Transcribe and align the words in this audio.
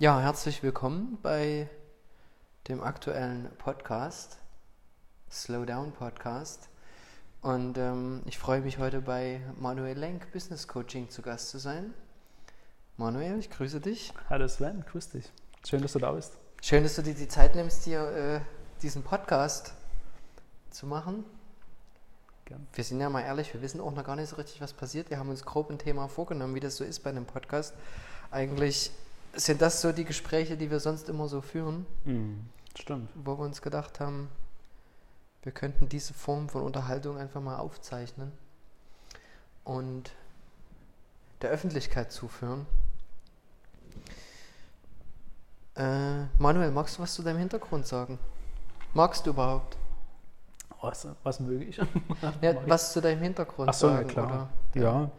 Ja, 0.00 0.20
herzlich 0.20 0.62
willkommen 0.62 1.18
bei 1.24 1.68
dem 2.68 2.84
aktuellen 2.84 3.50
Podcast, 3.58 4.38
Slow 5.28 5.66
Down 5.66 5.90
Podcast. 5.90 6.68
Und 7.42 7.76
ähm, 7.78 8.22
ich 8.24 8.38
freue 8.38 8.60
mich 8.60 8.78
heute 8.78 9.00
bei 9.00 9.40
Manuel 9.58 9.98
Lenk 9.98 10.30
Business 10.32 10.68
Coaching 10.68 11.10
zu 11.10 11.20
Gast 11.20 11.50
zu 11.50 11.58
sein. 11.58 11.94
Manuel, 12.96 13.40
ich 13.40 13.50
grüße 13.50 13.80
dich. 13.80 14.12
Hallo 14.30 14.46
Sven, 14.46 14.84
grüß 14.88 15.08
dich. 15.08 15.32
Schön, 15.68 15.82
dass 15.82 15.94
du 15.94 15.98
da 15.98 16.12
bist. 16.12 16.38
Schön, 16.62 16.84
dass 16.84 16.94
du 16.94 17.02
dir 17.02 17.14
die 17.14 17.26
Zeit 17.26 17.56
nimmst, 17.56 17.82
hier 17.82 18.08
äh, 18.08 18.40
diesen 18.82 19.02
Podcast 19.02 19.72
zu 20.70 20.86
machen. 20.86 21.24
Gern. 22.44 22.68
Wir 22.72 22.84
sind 22.84 23.00
ja 23.00 23.10
mal 23.10 23.22
ehrlich, 23.22 23.52
wir 23.52 23.62
wissen 23.62 23.80
auch 23.80 23.92
noch 23.92 24.04
gar 24.04 24.14
nicht 24.14 24.28
so 24.28 24.36
richtig, 24.36 24.60
was 24.60 24.74
passiert. 24.74 25.10
Wir 25.10 25.18
haben 25.18 25.28
uns 25.28 25.44
grob 25.44 25.70
ein 25.70 25.78
Thema 25.80 26.06
vorgenommen, 26.06 26.54
wie 26.54 26.60
das 26.60 26.76
so 26.76 26.84
ist 26.84 27.00
bei 27.00 27.10
einem 27.10 27.26
Podcast. 27.26 27.74
Eigentlich 28.30 28.92
sind 29.34 29.62
das 29.62 29.80
so 29.80 29.92
die 29.92 30.04
Gespräche, 30.04 30.56
die 30.56 30.70
wir 30.70 30.80
sonst 30.80 31.08
immer 31.08 31.28
so 31.28 31.40
führen. 31.40 31.86
Mm, 32.04 32.34
stimmt. 32.78 33.10
Wo 33.14 33.38
wir 33.38 33.44
uns 33.44 33.62
gedacht 33.62 34.00
haben, 34.00 34.28
wir 35.42 35.52
könnten 35.52 35.88
diese 35.88 36.14
Form 36.14 36.48
von 36.48 36.62
Unterhaltung 36.62 37.18
einfach 37.18 37.40
mal 37.40 37.56
aufzeichnen 37.56 38.32
und 39.64 40.12
der 41.42 41.50
Öffentlichkeit 41.50 42.10
zuführen. 42.10 42.66
Äh, 45.76 46.24
Manuel, 46.38 46.72
magst 46.72 46.98
du 46.98 47.02
was 47.02 47.14
zu 47.14 47.22
deinem 47.22 47.38
Hintergrund 47.38 47.86
sagen? 47.86 48.18
Magst 48.94 49.26
du 49.26 49.30
überhaupt? 49.30 49.76
Was, 50.80 51.06
was 51.22 51.40
möge 51.40 51.64
ich? 51.64 51.76
ja, 52.40 52.54
was 52.66 52.92
zu 52.92 53.00
deinem 53.00 53.22
Hintergrund 53.22 53.68
Ach 53.68 53.74
so, 53.74 53.88
sagen? 53.88 54.08
Ja, 54.08 54.12
klar. 54.12 54.26
Oder 54.26 54.48
ja. 54.82 55.10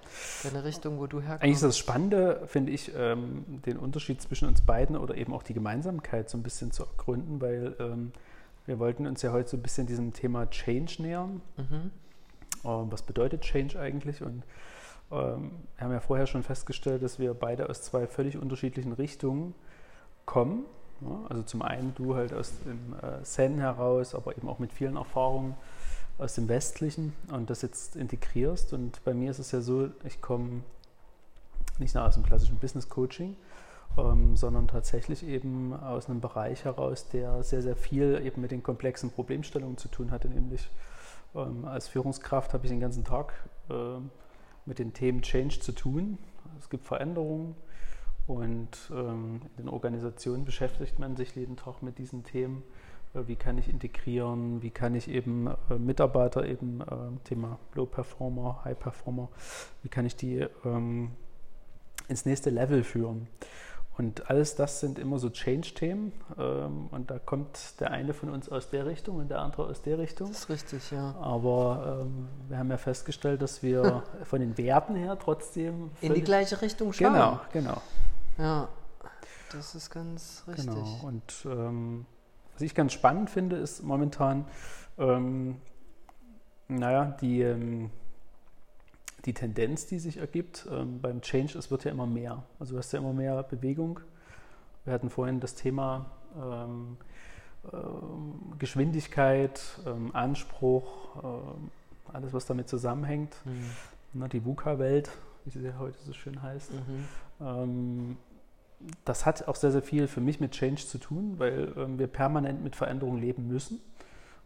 Deine 0.44 0.64
Richtung, 0.64 1.00
wo 1.00 1.08
du 1.08 1.22
herkommst. 1.22 1.44
Eigentlich 1.44 1.56
ist 1.56 1.64
das 1.64 1.78
Spannende, 1.78 2.44
finde 2.48 2.72
ich, 2.72 2.92
ähm, 2.96 3.46
den 3.66 3.78
Unterschied 3.78 4.22
zwischen 4.22 4.48
uns 4.48 4.62
beiden 4.62 4.96
oder 4.98 5.16
eben 5.16 5.34
auch 5.34 5.44
die 5.44 5.54
Gemeinsamkeit 5.54 6.30
so 6.30 6.38
ein 6.38 6.44
bisschen 6.44 6.72
zu 6.72 6.84
ergründen, 6.84 7.42
weil 7.42 7.76
ähm, 7.80 8.12
wir 8.66 8.80
wollten 8.80 9.08
uns 9.08 9.22
ja 9.22 9.32
heute 9.32 9.50
so 9.50 9.58
ein 9.58 9.64
bisschen 9.64 9.88
diesem 9.88 10.14
Thema 10.14 10.50
Change 10.50 11.02
nähern. 11.02 11.42
Mhm. 11.58 11.92
Ähm, 12.64 12.92
was 12.92 13.02
bedeutet 13.02 13.42
Change 13.42 13.80
eigentlich? 13.80 14.22
Und 14.22 14.44
ähm, 15.12 15.52
wir 15.76 15.86
haben 15.86 15.92
ja 15.92 16.00
vorher 16.00 16.28
schon 16.28 16.44
festgestellt, 16.44 17.04
dass 17.04 17.20
wir 17.20 17.34
beide 17.34 17.70
aus 17.70 17.82
zwei 17.82 18.08
völlig 18.08 18.38
unterschiedlichen 18.38 18.94
Richtungen 18.94 19.56
kommen. 20.26 20.66
Ja, 21.02 21.22
also 21.30 21.44
zum 21.44 21.62
einen 21.62 21.96
du 21.96 22.16
halt 22.16 22.34
aus 22.34 22.54
dem 22.66 22.94
äh, 23.02 23.24
Zen 23.24 23.58
heraus, 23.60 24.14
aber 24.14 24.36
eben 24.38 24.50
auch 24.50 24.60
mit 24.60 24.74
vielen 24.74 24.98
Erfahrungen 24.98 25.56
aus 26.20 26.36
dem 26.36 26.50
Westlichen 26.50 27.14
und 27.32 27.50
das 27.50 27.62
jetzt 27.62 27.96
integrierst. 27.96 28.74
Und 28.74 29.04
bei 29.04 29.14
mir 29.14 29.32
ist 29.32 29.40
es 29.40 29.52
ja 29.52 29.62
so, 29.62 29.90
ich 30.04 30.22
komme 30.22 30.62
nicht 31.80 31.96
nur 31.96 32.06
aus 32.06 32.16
dem 32.16 32.24
klassischen 32.24 32.58
Business 32.58 32.90
Coaching, 32.90 33.36
ähm, 33.98 34.36
sondern 34.36 34.68
tatsächlich 34.68 35.26
eben 35.26 35.74
aus 35.74 36.10
einem 36.10 36.22
Bereich 36.22 36.66
heraus, 36.66 37.08
der 37.10 37.42
sehr, 37.44 37.62
sehr 37.62 37.76
viel 37.76 38.22
eben 38.24 38.42
mit 38.42 38.52
den 38.52 38.64
komplexen 38.64 39.12
Problemstellungen 39.12 39.78
zu 39.78 39.88
tun 39.88 40.12
hatte. 40.12 40.28
Nämlich 40.28 40.70
ähm, 41.36 41.66
als 41.66 41.88
Führungskraft 41.88 42.54
habe 42.54 42.66
ich 42.66 42.72
den 42.72 42.80
ganzen 42.80 43.04
Tag 43.06 43.34
äh, 43.70 44.00
mit 44.66 44.80
den 44.80 44.94
Themen 44.94 45.22
Change 45.22 45.60
zu 45.60 45.72
tun. 45.72 46.18
Es 46.60 46.70
gibt 46.70 46.86
Veränderungen 46.86 47.56
und 48.28 48.70
ähm, 48.92 49.42
in 49.58 49.64
den 49.64 49.70
Organisationen 49.70 50.46
beschäftigt 50.46 51.00
man 51.00 51.16
sich 51.16 51.36
jeden 51.36 51.56
Tag 51.56 51.82
mit 51.82 51.98
diesen 51.98 52.24
Themen. 52.24 52.64
Äh, 53.14 53.28
wie 53.28 53.36
kann 53.36 53.58
ich 53.58 53.70
integrieren? 53.70 54.62
Wie 54.62 54.72
kann 54.72 54.96
ich 54.96 55.10
eben 55.10 55.48
äh, 55.70 55.76
Mitarbeiter 55.76 56.46
eben 56.46 56.82
äh, 56.82 56.86
Thema 57.24 57.60
Low 57.74 57.86
Performer, 57.86 58.62
High 58.64 58.80
Performer, 58.80 59.30
wie 59.84 59.90
kann 59.90 60.06
ich 60.06 60.16
die 60.16 60.46
ähm, 60.66 61.12
ins 62.08 62.26
nächste 62.26 62.50
Level 62.50 62.84
führen? 62.84 63.28
Und 63.98 64.30
alles 64.30 64.56
das 64.56 64.80
sind 64.80 64.98
immer 64.98 65.20
so 65.20 65.30
Change-Themen. 65.30 66.14
Ähm, 66.38 66.88
und 66.90 67.12
da 67.12 67.20
kommt 67.20 67.82
der 67.82 67.92
eine 67.92 68.14
von 68.14 68.30
uns 68.30 68.48
aus 68.48 68.70
der 68.70 68.86
Richtung 68.86 69.18
und 69.18 69.30
der 69.30 69.40
andere 69.40 69.66
aus 69.66 69.82
der 69.82 69.98
Richtung. 69.98 70.30
Das 70.30 70.40
ist 70.40 70.50
richtig, 70.50 70.92
ja. 70.92 71.16
Aber 71.20 72.06
ähm, 72.06 72.30
wir 72.48 72.58
haben 72.58 72.70
ja 72.70 72.78
festgestellt, 72.78 73.42
dass 73.42 73.62
wir 73.62 74.04
von 74.24 74.40
den 74.40 74.58
Werten 74.58 74.96
her 74.96 75.20
trotzdem. 75.20 75.92
In 76.00 76.14
die 76.14 76.22
gleiche 76.22 76.62
Richtung 76.62 76.94
schauen. 76.94 77.12
Genau, 77.12 77.42
genau. 77.52 77.82
Ja, 78.38 78.70
das 79.52 79.76
ist 79.76 79.90
ganz 79.90 80.46
richtig. 80.48 80.68
Genau. 80.68 81.02
Und 81.04 81.46
ähm, 81.46 82.06
was 82.60 82.64
ich 82.66 82.76
ganz 82.76 82.92
spannend 82.92 83.30
finde, 83.30 83.56
ist 83.56 83.84
momentan, 83.84 84.44
ähm, 84.98 85.56
naja, 86.68 87.06
die, 87.22 87.42
ähm, 87.42 87.90
die 89.24 89.34
Tendenz, 89.34 89.86
die 89.86 89.98
sich 89.98 90.18
ergibt 90.18 90.68
ähm, 90.70 91.00
beim 91.00 91.22
Change, 91.22 91.58
es 91.58 91.72
wird 91.72 91.86
ja 91.86 91.92
immer 91.92 92.06
mehr. 92.06 92.44
Also 92.60 92.74
du 92.74 92.80
hast 92.80 92.92
ja 92.92 93.00
immer 93.00 93.14
mehr 93.14 93.42
Bewegung. 93.44 94.02
Wir 94.84 94.92
hatten 94.92 95.10
vorhin 95.10 95.40
das 95.40 95.56
Thema 95.56 96.08
ähm, 96.36 96.98
ähm, 97.72 98.54
Geschwindigkeit, 98.60 99.62
Anspruch, 100.12 101.48
alles, 102.12 102.34
was 102.34 102.46
damit 102.46 102.68
zusammenhängt. 102.68 103.38
Mhm. 103.46 103.70
Na, 104.12 104.28
die 104.28 104.44
VUCA-Welt, 104.44 105.10
wie 105.46 105.50
sie 105.50 105.62
ja 105.62 105.78
heute 105.80 105.98
so 106.00 106.12
schön 106.12 106.42
heißt. 106.42 106.72
Mhm 106.74 108.18
das 109.06 109.26
hat 109.26 109.48
auch 109.48 109.56
sehr, 109.56 109.72
sehr 109.72 109.82
viel 109.82 110.08
für 110.08 110.22
mich 110.22 110.40
mit 110.40 110.52
Change 110.52 110.86
zu 110.86 110.98
tun, 110.98 111.36
weil 111.38 111.74
ähm, 111.78 112.00
wir 112.00 112.08
permanent 112.08 112.64
mit 112.64 112.76
Veränderung 112.76 113.18
leben 113.18 113.48
müssen. 113.48 113.82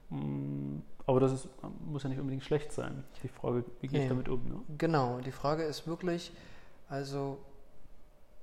Mm, 0.10 0.80
aber 1.06 1.20
das 1.20 1.34
ist, 1.34 1.50
muss 1.86 2.04
ja 2.04 2.10
nicht 2.10 2.20
unbedingt 2.20 2.44
schlecht 2.44 2.72
sein. 2.72 3.04
Die 3.22 3.28
Frage, 3.28 3.66
wie 3.82 3.88
gehe 3.88 4.04
ich 4.04 4.10
damit 4.10 4.30
um? 4.30 4.44
Ne? 4.48 4.62
Genau, 4.78 5.20
die 5.20 5.32
Frage 5.32 5.64
ist 5.64 5.86
wirklich, 5.86 6.32
also 6.90 7.38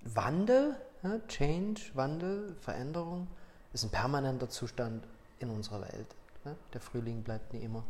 Wandel, 0.03 0.77
ja, 1.03 1.19
Change, 1.27 1.81
Wandel, 1.95 2.55
Veränderung 2.61 3.27
ist 3.73 3.85
ein 3.85 3.91
permanenter 3.91 4.49
Zustand 4.49 5.07
in 5.39 5.51
unserer 5.51 5.83
Welt. 5.83 6.15
Ja? 6.45 6.55
Der 6.73 6.81
Frühling 6.81 7.23
bleibt 7.23 7.53
nie 7.55 7.61
immer. 7.61 7.85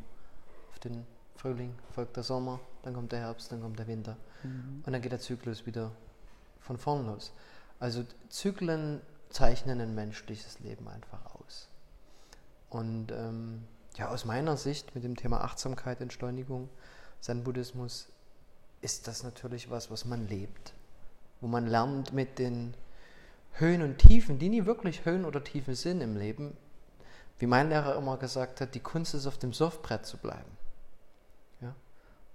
Auf 0.71 0.78
den 0.78 1.05
Frühling 1.34 1.75
folgt 1.93 2.16
der 2.16 2.22
Sommer, 2.22 2.60
dann 2.83 2.94
kommt 2.94 3.12
der 3.12 3.21
Herbst, 3.21 3.50
dann 3.50 3.60
kommt 3.60 3.78
der 3.78 3.87
Winter. 3.87 4.16
Mhm. 4.43 4.83
Und 4.84 4.93
dann 4.93 5.03
geht 5.03 5.12
der 5.12 5.21
Zyklus 5.21 5.66
wieder 5.66 5.91
von 6.60 6.77
vorn 6.77 7.06
los. 7.06 7.33
Also 7.80 8.04
Zyklen 8.28 9.00
zeichnen 9.30 9.80
ein 9.80 9.94
menschliches 9.94 10.60
Leben 10.60 10.86
einfach 10.86 11.34
aus. 11.34 11.68
Und 12.68 13.10
ähm, 13.10 13.64
ja, 13.96 14.10
aus 14.10 14.24
meiner 14.24 14.56
Sicht 14.56 14.94
mit 14.94 15.02
dem 15.02 15.16
Thema 15.16 15.41
Achtsamkeit, 15.41 16.00
Entschleunigung, 16.00 16.68
Zen-Buddhismus, 17.20 18.08
ist 18.82 19.08
das 19.08 19.22
natürlich 19.24 19.70
was, 19.70 19.91
was 19.91 20.04
man 20.04 20.28
lebt. 20.28 20.74
Wo 21.41 21.48
man 21.48 21.66
lernt 21.66 22.12
mit 22.12 22.38
den 22.38 22.74
Höhen 23.54 23.82
und 23.82 23.98
Tiefen, 23.98 24.38
die 24.38 24.48
nie 24.48 24.66
wirklich 24.66 25.04
Höhen 25.04 25.24
oder 25.24 25.42
Tiefen 25.42 25.74
sind 25.74 26.00
im 26.00 26.16
Leben, 26.16 26.56
wie 27.38 27.47
mein 27.47 27.70
Lehrer 27.70 27.97
immer 27.97 28.18
gesagt 28.18 28.60
hat, 28.60 28.74
die 28.74 28.80
Kunst 28.80 29.14
ist 29.14 29.26
auf 29.26 29.38
dem 29.38 29.52
Surfbrett 29.52 30.04
zu 30.04 30.18
bleiben. 30.18 30.56
Ja? 31.60 31.74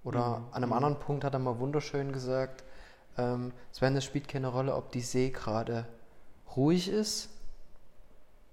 Oder 0.02 0.40
mhm. 0.40 0.46
an 0.50 0.62
einem 0.64 0.72
anderen 0.72 0.98
Punkt 0.98 1.24
hat 1.24 1.34
er 1.34 1.38
mal 1.38 1.58
wunderschön 1.58 2.12
gesagt, 2.12 2.64
ähm, 3.18 3.52
Sven, 3.72 3.96
es 3.96 4.04
spielt 4.04 4.28
keine 4.28 4.48
Rolle, 4.48 4.74
ob 4.74 4.92
die 4.92 5.00
See 5.00 5.30
gerade 5.30 5.86
ruhig 6.56 6.88
ist 6.88 7.28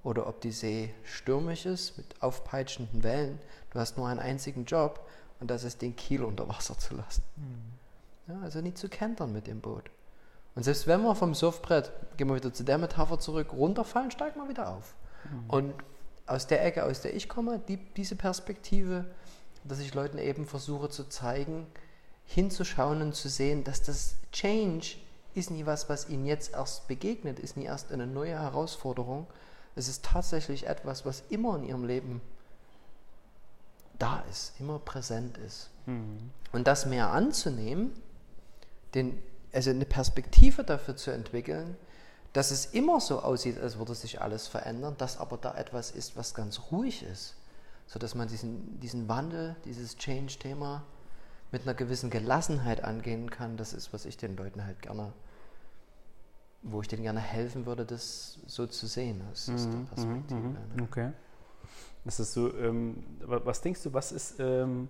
oder 0.04 0.28
ob 0.28 0.42
die 0.42 0.52
See 0.52 0.94
stürmisch 1.04 1.66
ist 1.66 1.98
mit 1.98 2.22
aufpeitschenden 2.22 3.04
Wellen. 3.04 3.40
Du 3.72 3.80
hast 3.80 3.98
nur 3.98 4.08
einen 4.08 4.20
einzigen 4.20 4.66
Job 4.66 5.08
und 5.40 5.50
das 5.50 5.64
ist 5.64 5.82
den 5.82 5.96
Kiel 5.96 6.24
unter 6.24 6.48
Wasser 6.48 6.78
zu 6.78 6.96
lassen. 6.96 7.24
Mhm. 7.36 8.34
Ja, 8.34 8.40
also 8.42 8.62
nicht 8.62 8.78
zu 8.78 8.90
kentern 8.90 9.34
mit 9.34 9.48
dem 9.48 9.60
Boot. 9.60 9.90
Und 10.56 10.64
selbst 10.64 10.88
wenn 10.88 11.02
wir 11.02 11.16
vom 11.16 11.34
Surfbrett, 11.34 11.92
gehen 12.18 12.28
wir 12.28 12.36
wieder 12.36 12.54
zu 12.54 12.64
der 12.64 12.78
Metapher 12.78 13.20
zurück, 13.20 13.54
runterfallen, 13.54 14.12
steigen 14.12 14.40
wir 14.40 14.50
wieder 14.50 14.70
auf. 14.70 14.96
Mhm. 15.26 15.50
Und 15.50 15.74
aus 16.26 16.48
der 16.48 16.64
Ecke, 16.64 16.86
aus 16.86 17.02
der 17.02 17.16
ich 17.16 17.28
komme, 17.28 17.60
die, 17.68 17.78
diese 17.78 18.16
Perspektive, 18.16 19.06
dass 19.64 19.80
ich 19.80 19.94
Leuten 19.94 20.18
eben 20.18 20.46
versuche 20.46 20.90
zu 20.90 21.06
zeigen, 21.06 21.68
hinzuschauen 22.26 23.02
und 23.02 23.16
zu 23.16 23.30
sehen, 23.30 23.64
dass 23.64 23.82
das 23.84 24.16
Change 24.32 24.98
ist 25.36 25.52
nie 25.52 25.66
was, 25.66 25.90
was 25.90 26.10
ihnen 26.10 26.26
jetzt 26.26 26.54
erst 26.54 26.88
begegnet, 26.88 27.40
ist 27.40 27.58
nie 27.58 27.66
erst 27.66 27.92
eine 27.92 28.08
neue 28.08 28.40
Herausforderung. 28.40 29.28
Es 29.76 29.88
ist 29.88 30.06
tatsächlich 30.06 30.68
etwas, 30.68 31.06
was 31.06 31.24
immer 31.30 31.56
in 31.56 31.64
ihrem 31.64 31.86
Leben 31.86 32.22
da 33.98 34.24
ist, 34.30 34.54
immer 34.60 34.80
präsent 34.80 35.38
ist. 35.38 35.70
Mhm. 35.86 36.32
Und 36.52 36.68
das 36.68 36.86
mehr 36.86 37.10
anzunehmen, 37.10 37.92
den, 38.94 39.22
also 39.52 39.70
eine 39.70 39.86
Perspektive 39.86 40.64
dafür 40.64 40.96
zu 40.96 41.12
entwickeln, 41.12 41.76
dass 42.34 42.52
es 42.52 42.66
immer 42.66 43.00
so 43.00 43.22
aussieht, 43.22 43.60
als 43.60 43.78
würde 43.78 43.94
sich 43.94 44.22
alles 44.22 44.48
verändern, 44.48 44.96
dass 44.98 45.18
aber 45.18 45.38
da 45.38 45.56
etwas 45.56 45.92
ist, 45.92 46.18
was 46.18 46.34
ganz 46.34 46.60
ruhig 46.72 47.04
ist, 47.04 47.36
sodass 47.88 48.16
man 48.16 48.28
diesen, 48.28 48.80
diesen 48.80 49.08
Wandel, 49.08 49.56
dieses 49.66 49.98
Change-Thema 49.98 50.84
mit 51.54 51.62
einer 51.62 51.76
gewissen 51.76 52.10
Gelassenheit 52.10 52.84
angehen 52.84 53.30
kann, 53.30 53.58
das 53.58 53.74
ist, 53.74 53.94
was 53.94 54.06
ich 54.06 54.18
den 54.18 54.36
Leuten 54.36 54.66
halt 54.66 54.82
gerne, 54.82 55.14
wo 56.64 56.82
ich 56.82 56.88
denen 56.88 57.04
gerne 57.04 57.20
helfen 57.20 57.68
würde, 57.68 57.86
das 57.86 58.40
so 58.48 58.66
zu 58.66 58.88
sehen 58.88 59.22
aus, 59.32 59.50
aus 59.50 59.70
der 59.70 59.78
mhm, 59.78 59.86
Perspektive. 59.86 60.40
Mhm, 60.40 60.54
ne? 60.76 60.84
Okay. 60.84 61.12
Das 62.06 62.20
ist 62.20 62.34
so, 62.34 62.52
ähm, 62.58 63.04
was 63.22 63.62
denkst 63.62 63.84
du, 63.84 63.94
was 63.94 64.12
ist, 64.12 64.40
ähm, 64.40 64.90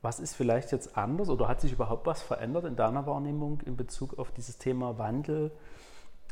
was 0.00 0.18
ist 0.18 0.34
vielleicht 0.34 0.72
jetzt 0.72 0.96
anders 0.96 1.28
oder 1.28 1.46
hat 1.46 1.60
sich 1.60 1.72
überhaupt 1.72 2.06
was 2.06 2.22
verändert 2.22 2.64
in 2.64 2.74
deiner 2.74 3.06
Wahrnehmung 3.06 3.60
in 3.60 3.76
Bezug 3.76 4.18
auf 4.18 4.32
dieses 4.32 4.56
Thema 4.56 4.98
Wandel? 4.98 5.52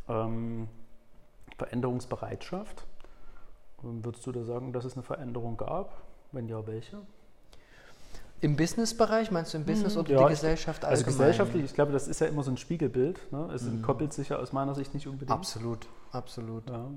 Ähm, 0.08 0.68
Veränderungsbereitschaft. 1.58 2.86
Würdest 3.82 4.26
du 4.26 4.32
da 4.32 4.42
sagen, 4.42 4.72
dass 4.72 4.86
es 4.86 4.94
eine 4.94 5.02
Veränderung 5.02 5.58
gab? 5.58 6.02
Wenn 6.32 6.48
ja, 6.48 6.66
welche? 6.66 7.02
Im 8.42 8.56
Businessbereich, 8.56 9.30
meinst 9.30 9.52
du 9.52 9.58
im 9.58 9.66
Business 9.66 9.94
mhm. 9.94 10.00
oder 10.00 10.12
ja, 10.12 10.22
die 10.22 10.30
Gesellschaft 10.30 10.84
allgemein? 10.84 11.04
Also 11.04 11.18
gesellschaftlich, 11.18 11.64
ich 11.64 11.74
glaube, 11.74 11.92
das 11.92 12.08
ist 12.08 12.20
ja 12.20 12.26
immer 12.26 12.42
so 12.42 12.50
ein 12.50 12.56
Spiegelbild. 12.56 13.30
Ne? 13.32 13.50
Es 13.54 13.62
mhm. 13.62 13.82
koppelt 13.82 14.12
sich 14.14 14.30
ja 14.30 14.38
aus 14.38 14.52
meiner 14.52 14.74
Sicht 14.74 14.94
nicht 14.94 15.06
unbedingt. 15.06 15.30
Absolut, 15.30 15.86
absolut. 16.10 16.68
Ja. 16.70 16.90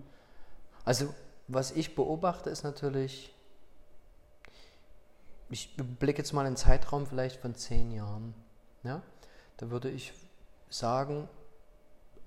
Also 0.85 1.13
was 1.47 1.71
ich 1.71 1.95
beobachte, 1.95 2.49
ist 2.49 2.63
natürlich, 2.63 3.35
ich 5.49 5.75
blicke 5.75 6.19
jetzt 6.19 6.31
mal 6.31 6.45
einen 6.45 6.55
Zeitraum 6.55 7.05
vielleicht 7.05 7.41
von 7.41 7.55
zehn 7.55 7.91
Jahren. 7.91 8.33
Ja? 8.83 9.01
Da 9.57 9.69
würde 9.69 9.89
ich 9.89 10.13
sagen, 10.69 11.27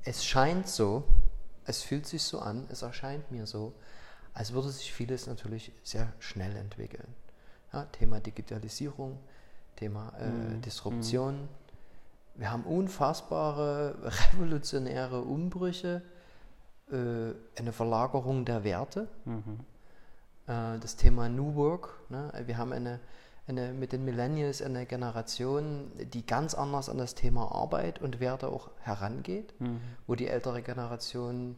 es 0.04 0.24
scheint 0.24 0.68
so, 0.68 1.04
es 1.64 1.82
fühlt 1.82 2.06
sich 2.06 2.22
so 2.22 2.38
an, 2.38 2.68
es 2.70 2.82
erscheint 2.82 3.30
mir 3.30 3.46
so, 3.46 3.72
als 4.34 4.52
würde 4.52 4.68
sich 4.68 4.92
vieles 4.92 5.26
natürlich 5.26 5.72
sehr 5.82 6.12
schnell 6.18 6.54
entwickeln. 6.56 7.14
Ja, 7.72 7.84
Thema 7.92 8.20
Digitalisierung, 8.20 9.18
Thema 9.76 10.12
äh, 10.18 10.28
mhm. 10.28 10.60
Disruption. 10.62 11.48
Wir 12.34 12.50
haben 12.50 12.64
unfassbare 12.64 13.96
revolutionäre 14.32 15.22
Umbrüche, 15.22 16.02
äh, 16.90 17.32
eine 17.58 17.72
Verlagerung 17.72 18.44
der 18.44 18.64
Werte. 18.64 19.08
Mhm. 19.24 19.60
Äh, 20.46 20.78
das 20.78 20.96
Thema 20.96 21.28
New 21.28 21.54
Work. 21.54 21.98
Ne? 22.08 22.32
Wir 22.46 22.58
haben 22.58 22.72
eine, 22.72 23.00
eine, 23.46 23.72
mit 23.72 23.92
den 23.92 24.04
Millennials 24.04 24.62
eine 24.62 24.86
Generation, 24.86 25.90
die 26.12 26.24
ganz 26.24 26.54
anders 26.54 26.88
an 26.88 26.98
das 26.98 27.14
Thema 27.14 27.52
Arbeit 27.52 28.00
und 28.00 28.20
Werte 28.20 28.48
auch 28.48 28.70
herangeht, 28.80 29.58
mhm. 29.60 29.80
wo 30.06 30.14
die 30.14 30.28
ältere 30.28 30.62
Generation 30.62 31.56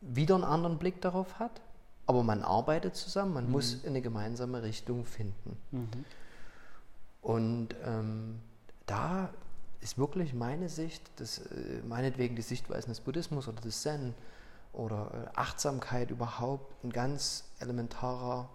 wieder 0.00 0.34
einen 0.34 0.44
anderen 0.44 0.78
Blick 0.78 1.00
darauf 1.00 1.38
hat. 1.38 1.60
Aber 2.06 2.22
man 2.22 2.42
arbeitet 2.42 2.96
zusammen, 2.96 3.34
man 3.34 3.46
mhm. 3.46 3.52
muss 3.52 3.84
eine 3.86 4.02
gemeinsame 4.02 4.62
Richtung 4.62 5.04
finden. 5.04 5.56
Mhm. 5.70 5.88
Und 7.20 7.68
ähm, 7.84 8.40
da 8.86 9.30
ist 9.80 9.98
wirklich 9.98 10.34
meine 10.34 10.68
Sicht, 10.68 11.02
das, 11.16 11.38
äh, 11.38 11.80
meinetwegen 11.86 12.34
die 12.36 12.42
Sichtweisen 12.42 12.90
des 12.90 13.00
Buddhismus 13.00 13.48
oder 13.48 13.60
des 13.60 13.82
Zen 13.82 14.14
oder 14.72 15.30
äh, 15.34 15.38
Achtsamkeit 15.38 16.10
überhaupt 16.10 16.84
ein 16.84 16.90
ganz 16.90 17.44
elementarer 17.60 18.48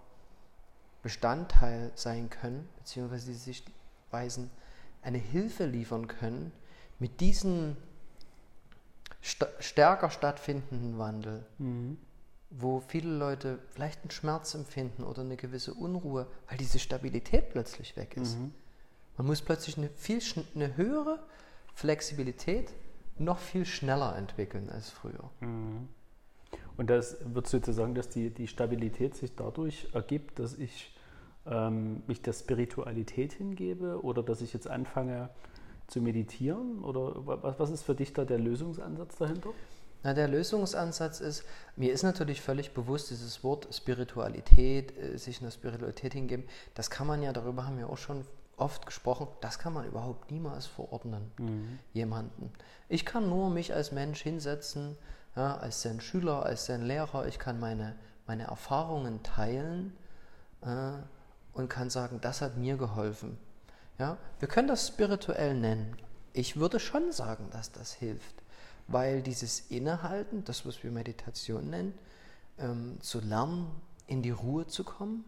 Bestandteil 1.02 1.90
sein 1.94 2.28
können, 2.28 2.68
beziehungsweise 2.76 3.32
die 3.32 3.38
Sichtweisen 3.38 4.50
eine 5.00 5.18
Hilfe 5.18 5.64
liefern 5.64 6.06
können, 6.06 6.52
mit 6.98 7.20
diesem 7.20 7.76
st 9.22 9.46
stärker 9.60 10.10
stattfindenden 10.10 10.98
Wandel 10.98 11.46
mhm 11.58 11.98
wo 12.50 12.80
viele 12.80 13.10
Leute 13.10 13.58
vielleicht 13.70 14.02
einen 14.02 14.10
Schmerz 14.10 14.54
empfinden 14.54 15.04
oder 15.04 15.22
eine 15.22 15.36
gewisse 15.36 15.74
Unruhe, 15.74 16.26
weil 16.48 16.58
diese 16.58 16.78
Stabilität 16.78 17.50
plötzlich 17.50 17.96
weg 17.96 18.16
ist. 18.16 18.38
Mhm. 18.38 18.52
Man 19.16 19.26
muss 19.26 19.42
plötzlich 19.42 19.76
eine 19.76 19.90
viel 19.90 20.20
eine 20.54 20.76
höhere 20.76 21.18
Flexibilität 21.74 22.72
noch 23.18 23.38
viel 23.38 23.66
schneller 23.66 24.16
entwickeln 24.16 24.70
als 24.70 24.90
früher. 24.90 25.30
Mhm. 25.40 25.88
Und 26.76 26.88
das 26.88 27.16
wird 27.24 27.48
sozusagen, 27.48 27.94
dass 27.94 28.08
die, 28.08 28.30
die 28.30 28.46
Stabilität 28.46 29.16
sich 29.16 29.34
dadurch 29.34 29.88
ergibt, 29.92 30.38
dass 30.38 30.54
ich 30.54 30.96
ähm, 31.46 32.02
mich 32.06 32.22
der 32.22 32.32
Spiritualität 32.32 33.32
hingebe 33.32 34.02
oder 34.02 34.22
dass 34.22 34.40
ich 34.40 34.52
jetzt 34.52 34.68
anfange 34.68 35.28
zu 35.88 36.00
meditieren? 36.00 36.84
Oder 36.84 37.26
was, 37.26 37.58
was 37.58 37.70
ist 37.70 37.82
für 37.82 37.94
dich 37.94 38.12
da 38.12 38.24
der 38.24 38.38
Lösungsansatz 38.38 39.16
dahinter? 39.16 39.50
Na, 40.02 40.14
der 40.14 40.28
Lösungsansatz 40.28 41.20
ist, 41.20 41.44
mir 41.76 41.92
ist 41.92 42.04
natürlich 42.04 42.40
völlig 42.40 42.72
bewusst, 42.72 43.10
dieses 43.10 43.42
Wort 43.42 43.68
Spiritualität, 43.74 44.96
äh, 44.96 45.16
sich 45.18 45.40
einer 45.40 45.50
Spiritualität 45.50 46.12
hingeben, 46.12 46.44
das 46.74 46.90
kann 46.90 47.06
man 47.06 47.22
ja, 47.22 47.32
darüber 47.32 47.66
haben 47.66 47.78
wir 47.78 47.90
auch 47.90 47.98
schon 47.98 48.24
oft 48.56 48.86
gesprochen, 48.86 49.28
das 49.40 49.58
kann 49.58 49.72
man 49.72 49.86
überhaupt 49.86 50.30
niemals 50.30 50.66
verordnen, 50.66 51.30
mhm. 51.38 51.78
jemanden. 51.92 52.52
Ich 52.88 53.04
kann 53.04 53.28
nur 53.28 53.50
mich 53.50 53.74
als 53.74 53.92
Mensch 53.92 54.22
hinsetzen, 54.22 54.96
ja, 55.36 55.56
als 55.56 55.82
sein 55.82 56.00
Schüler, 56.00 56.44
als 56.44 56.66
sein 56.66 56.82
Lehrer, 56.82 57.26
ich 57.26 57.38
kann 57.38 57.60
meine, 57.60 57.96
meine 58.26 58.44
Erfahrungen 58.44 59.22
teilen 59.22 59.96
äh, 60.62 60.92
und 61.52 61.68
kann 61.68 61.90
sagen, 61.90 62.20
das 62.20 62.40
hat 62.40 62.56
mir 62.56 62.76
geholfen. 62.76 63.38
Ja? 63.98 64.16
Wir 64.38 64.48
können 64.48 64.68
das 64.68 64.86
spirituell 64.86 65.54
nennen. 65.54 65.96
Ich 66.32 66.56
würde 66.56 66.78
schon 66.78 67.10
sagen, 67.12 67.48
dass 67.50 67.72
das 67.72 67.92
hilft 67.92 68.42
weil 68.88 69.22
dieses 69.22 69.60
Innehalten, 69.70 70.44
das 70.44 70.66
was 70.66 70.82
wir 70.82 70.90
Meditation 70.90 71.70
nennen, 71.70 71.94
ähm, 72.58 72.98
zu 73.00 73.20
lernen, 73.20 73.70
in 74.06 74.22
die 74.22 74.30
Ruhe 74.30 74.66
zu 74.66 74.82
kommen, 74.82 75.24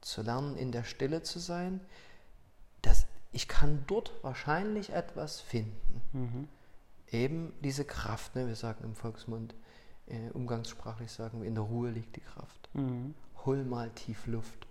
zu 0.00 0.22
lernen, 0.22 0.56
in 0.56 0.72
der 0.72 0.84
Stille 0.84 1.22
zu 1.22 1.38
sein, 1.40 1.80
dass 2.80 3.06
ich 3.32 3.48
kann 3.48 3.84
dort 3.86 4.12
wahrscheinlich 4.22 4.90
etwas 4.90 5.40
finden. 5.40 6.02
Mhm. 6.12 6.48
Eben 7.10 7.52
diese 7.62 7.84
Kraft, 7.84 8.34
ne? 8.36 8.46
wir 8.46 8.56
sagen 8.56 8.84
im 8.84 8.94
Volksmund, 8.94 9.54
äh, 10.06 10.30
umgangssprachlich 10.32 11.10
sagen 11.10 11.40
wir, 11.40 11.48
in 11.48 11.54
der 11.54 11.64
Ruhe 11.64 11.90
liegt 11.90 12.16
die 12.16 12.20
Kraft. 12.20 12.68
Mhm. 12.74 13.14
Hol 13.44 13.64
mal 13.64 13.90
tief 13.90 14.26
Luft. 14.26 14.66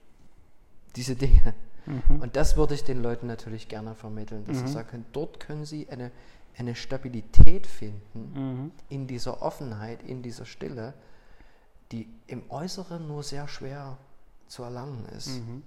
Diese 0.96 1.16
Dinge. 1.16 1.54
Mhm. 1.86 2.22
Und 2.22 2.36
das 2.36 2.56
würde 2.56 2.76
ich 2.76 2.84
den 2.84 3.02
Leuten 3.02 3.28
natürlich 3.28 3.68
gerne 3.68 3.96
vermitteln, 3.96 4.46
dass 4.46 4.58
sie 4.58 4.64
mhm. 4.64 4.68
sagen 4.68 4.90
können, 4.90 5.06
dort 5.14 5.40
können 5.40 5.66
sie 5.66 5.90
eine 5.90 6.12
eine 6.58 6.76
Stabilität 6.76 7.68
finden 7.68 8.32
mhm. 8.34 8.72
in 8.90 9.08
dieser 9.08 9.42
Offenheit, 9.42 10.04
in 10.04 10.22
dieser 10.22 10.46
Stille, 10.46 10.94
die 11.92 12.08
im 12.28 12.50
Äußeren 12.50 13.08
nur 13.08 13.24
sehr 13.24 13.48
schwer 13.48 13.98
zu 14.48 14.64
erlangen 14.64 15.06
ist. 15.06 15.40
Mhm. 15.40 15.64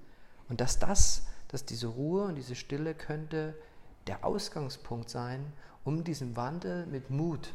Und 0.49 0.61
dass 0.61 0.79
das, 0.79 1.27
dass 1.49 1.65
diese 1.65 1.87
Ruhe 1.87 2.25
und 2.25 2.37
diese 2.37 2.55
Stille 2.55 2.95
könnte 2.95 3.55
der 4.07 4.25
Ausgangspunkt 4.25 5.09
sein, 5.09 5.53
um 5.85 6.05
diesem 6.05 6.37
Wandel 6.37 6.87
mit 6.87 7.11
Mut, 7.11 7.53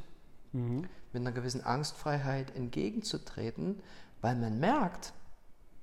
mhm. 0.51 0.87
mit 1.13 1.21
einer 1.21 1.31
gewissen 1.31 1.63
Angstfreiheit 1.63 2.55
entgegenzutreten, 2.55 3.81
weil 4.21 4.35
man 4.35 4.59
merkt 4.59 5.13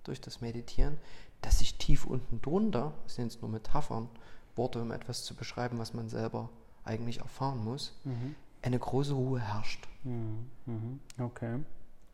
durch 0.04 0.20
das 0.20 0.40
Meditieren, 0.40 0.98
dass 1.42 1.58
sich 1.58 1.78
tief 1.78 2.06
unten 2.06 2.40
drunter, 2.40 2.92
das 3.04 3.16
sind 3.16 3.32
jetzt 3.32 3.42
nur 3.42 3.50
Metaphern, 3.50 4.08
Worte, 4.56 4.80
um 4.80 4.90
etwas 4.90 5.24
zu 5.24 5.34
beschreiben, 5.34 5.78
was 5.78 5.92
man 5.92 6.08
selber 6.08 6.50
eigentlich 6.86 7.20
erfahren 7.20 7.62
muss, 7.64 7.94
mhm. 8.04 8.34
eine 8.62 8.78
große 8.78 9.14
Ruhe 9.14 9.40
herrscht. 9.40 9.86
Mhm. 10.04 10.50
mhm. 10.66 11.00
Okay. 11.18 11.60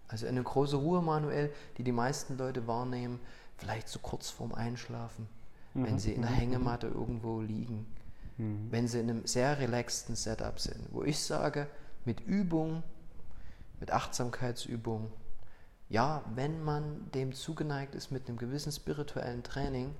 Also 0.08 0.26
eine 0.26 0.42
große 0.42 0.76
Ruhe, 0.76 1.00
Manuel, 1.00 1.52
die 1.78 1.84
die 1.84 1.92
meisten 1.92 2.36
Leute 2.36 2.66
wahrnehmen, 2.66 3.18
vielleicht 3.56 3.88
so 3.88 3.98
kurz 3.98 4.28
vorm 4.28 4.52
Einschlafen, 4.52 5.26
mhm. 5.72 5.84
wenn 5.84 5.98
sie 5.98 6.12
in 6.12 6.22
der 6.22 6.30
mhm. 6.30 6.36
Hängematte 6.36 6.86
irgendwo 6.88 7.40
liegen, 7.40 7.86
wenn 8.70 8.88
sie 8.88 8.98
in 8.98 9.08
einem 9.08 9.26
sehr 9.26 9.58
relaxten 9.60 10.16
Setup 10.16 10.58
sind, 10.58 10.88
wo 10.90 11.04
ich 11.04 11.22
sage, 11.22 11.68
mit 12.04 12.20
Übung, 12.20 12.82
mit 13.78 13.92
Achtsamkeitsübung, 13.92 15.12
ja, 15.88 16.24
wenn 16.34 16.64
man 16.64 17.10
dem 17.12 17.34
zugeneigt 17.34 17.94
ist 17.94 18.10
mit 18.10 18.28
einem 18.28 18.38
gewissen 18.38 18.72
spirituellen 18.72 19.42
Training, 19.42 19.94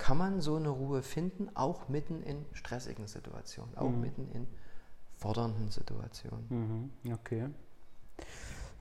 kann 0.00 0.16
man 0.16 0.40
so 0.40 0.56
eine 0.56 0.70
Ruhe 0.70 1.02
finden, 1.02 1.50
auch 1.54 1.90
mitten 1.90 2.22
in 2.22 2.46
stressigen 2.54 3.06
Situationen, 3.06 3.76
auch 3.76 3.90
mhm. 3.90 4.00
mitten 4.00 4.28
in 4.32 4.46
fordernden 5.18 5.70
Situationen. 5.70 6.90
Mhm. 7.04 7.12
Okay. 7.12 7.48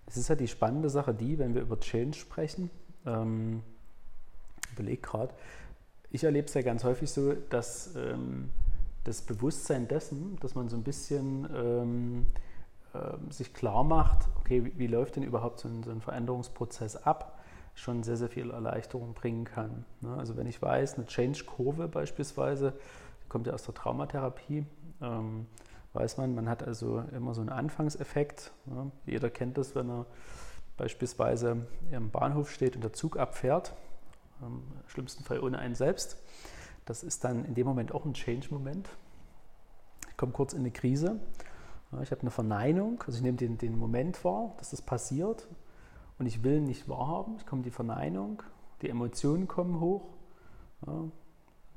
Es 0.07 0.15
ist 0.15 0.29
ja 0.29 0.35
die 0.35 0.47
spannende 0.47 0.89
Sache, 0.89 1.13
die, 1.13 1.37
wenn 1.37 1.53
wir 1.53 1.61
über 1.61 1.77
Change 1.77 2.17
sprechen, 2.17 2.69
ähm, 3.05 3.61
überleg 4.71 5.03
gerade, 5.03 5.33
ich 6.09 6.23
erlebe 6.23 6.47
es 6.47 6.53
ja 6.53 6.61
ganz 6.61 6.85
häufig 6.85 7.11
so, 7.11 7.33
dass 7.33 7.95
ähm, 7.97 8.49
das 9.03 9.21
Bewusstsein 9.21 9.89
dessen, 9.89 10.37
dass 10.39 10.55
man 10.55 10.69
so 10.69 10.77
ein 10.77 10.83
bisschen 10.83 11.49
ähm, 11.53 12.27
äh, 12.93 13.31
sich 13.31 13.53
klar 13.53 13.83
macht, 13.83 14.29
okay, 14.39 14.63
wie, 14.63 14.79
wie 14.79 14.87
läuft 14.87 15.17
denn 15.17 15.23
überhaupt 15.23 15.59
so 15.59 15.67
ein, 15.67 15.83
so 15.83 15.91
ein 15.91 15.99
Veränderungsprozess 15.99 16.95
ab? 16.95 17.38
Schon 17.79 18.03
sehr, 18.03 18.17
sehr 18.17 18.29
viel 18.29 18.51
Erleichterung 18.51 19.13
bringen 19.13 19.45
kann. 19.45 19.85
Ne? 20.01 20.15
Also 20.17 20.35
wenn 20.35 20.47
ich 20.47 20.61
weiß, 20.61 20.95
eine 20.95 21.05
Change-Kurve 21.05 21.87
beispielsweise, 21.87 22.73
die 23.23 23.29
kommt 23.29 23.47
ja 23.47 23.53
aus 23.53 23.63
der 23.63 23.73
Traumatherapie, 23.73 24.65
ähm, 25.01 25.45
weiß 25.93 26.17
man, 26.17 26.35
man 26.35 26.49
hat 26.49 26.61
also 26.61 26.99
immer 27.15 27.33
so 27.33 27.41
einen 27.41 27.49
Anfangseffekt. 27.49 28.51
Ne? 28.65 28.91
Jeder 29.05 29.29
kennt 29.29 29.57
das, 29.57 29.75
wenn 29.75 29.89
er 29.89 30.05
beispielsweise 30.77 31.67
im 31.91 32.11
Bahnhof 32.11 32.51
steht 32.51 32.75
und 32.75 32.83
der 32.83 32.93
Zug 32.93 33.17
abfährt, 33.17 33.73
im 34.41 34.61
schlimmsten 34.87 35.23
Fall 35.23 35.39
ohne 35.39 35.59
einen 35.59 35.75
selbst. 35.75 36.17
Das 36.85 37.03
ist 37.03 37.23
dann 37.23 37.45
in 37.45 37.55
dem 37.55 37.65
Moment 37.65 37.93
auch 37.93 38.05
ein 38.05 38.13
Change-Moment. 38.13 38.89
Ich 40.09 40.17
komme 40.17 40.31
kurz 40.31 40.53
in 40.53 40.59
eine 40.59 40.71
Krise. 40.71 41.19
Ich 42.01 42.11
habe 42.11 42.21
eine 42.21 42.31
Verneinung, 42.31 43.01
also 43.05 43.17
ich 43.17 43.23
nehme 43.23 43.37
den, 43.37 43.57
den 43.57 43.77
Moment 43.77 44.23
wahr, 44.23 44.53
dass 44.57 44.69
das 44.71 44.81
passiert 44.81 45.47
und 46.19 46.25
ich 46.25 46.43
will 46.43 46.61
nicht 46.61 46.87
wahrhaben. 46.87 47.35
Es 47.37 47.45
kommt 47.45 47.65
die 47.65 47.71
Verneinung, 47.71 48.43
die 48.81 48.89
Emotionen 48.89 49.47
kommen 49.47 49.79
hoch. 49.79 50.09
Ja, 50.85 50.93
in 50.93 51.11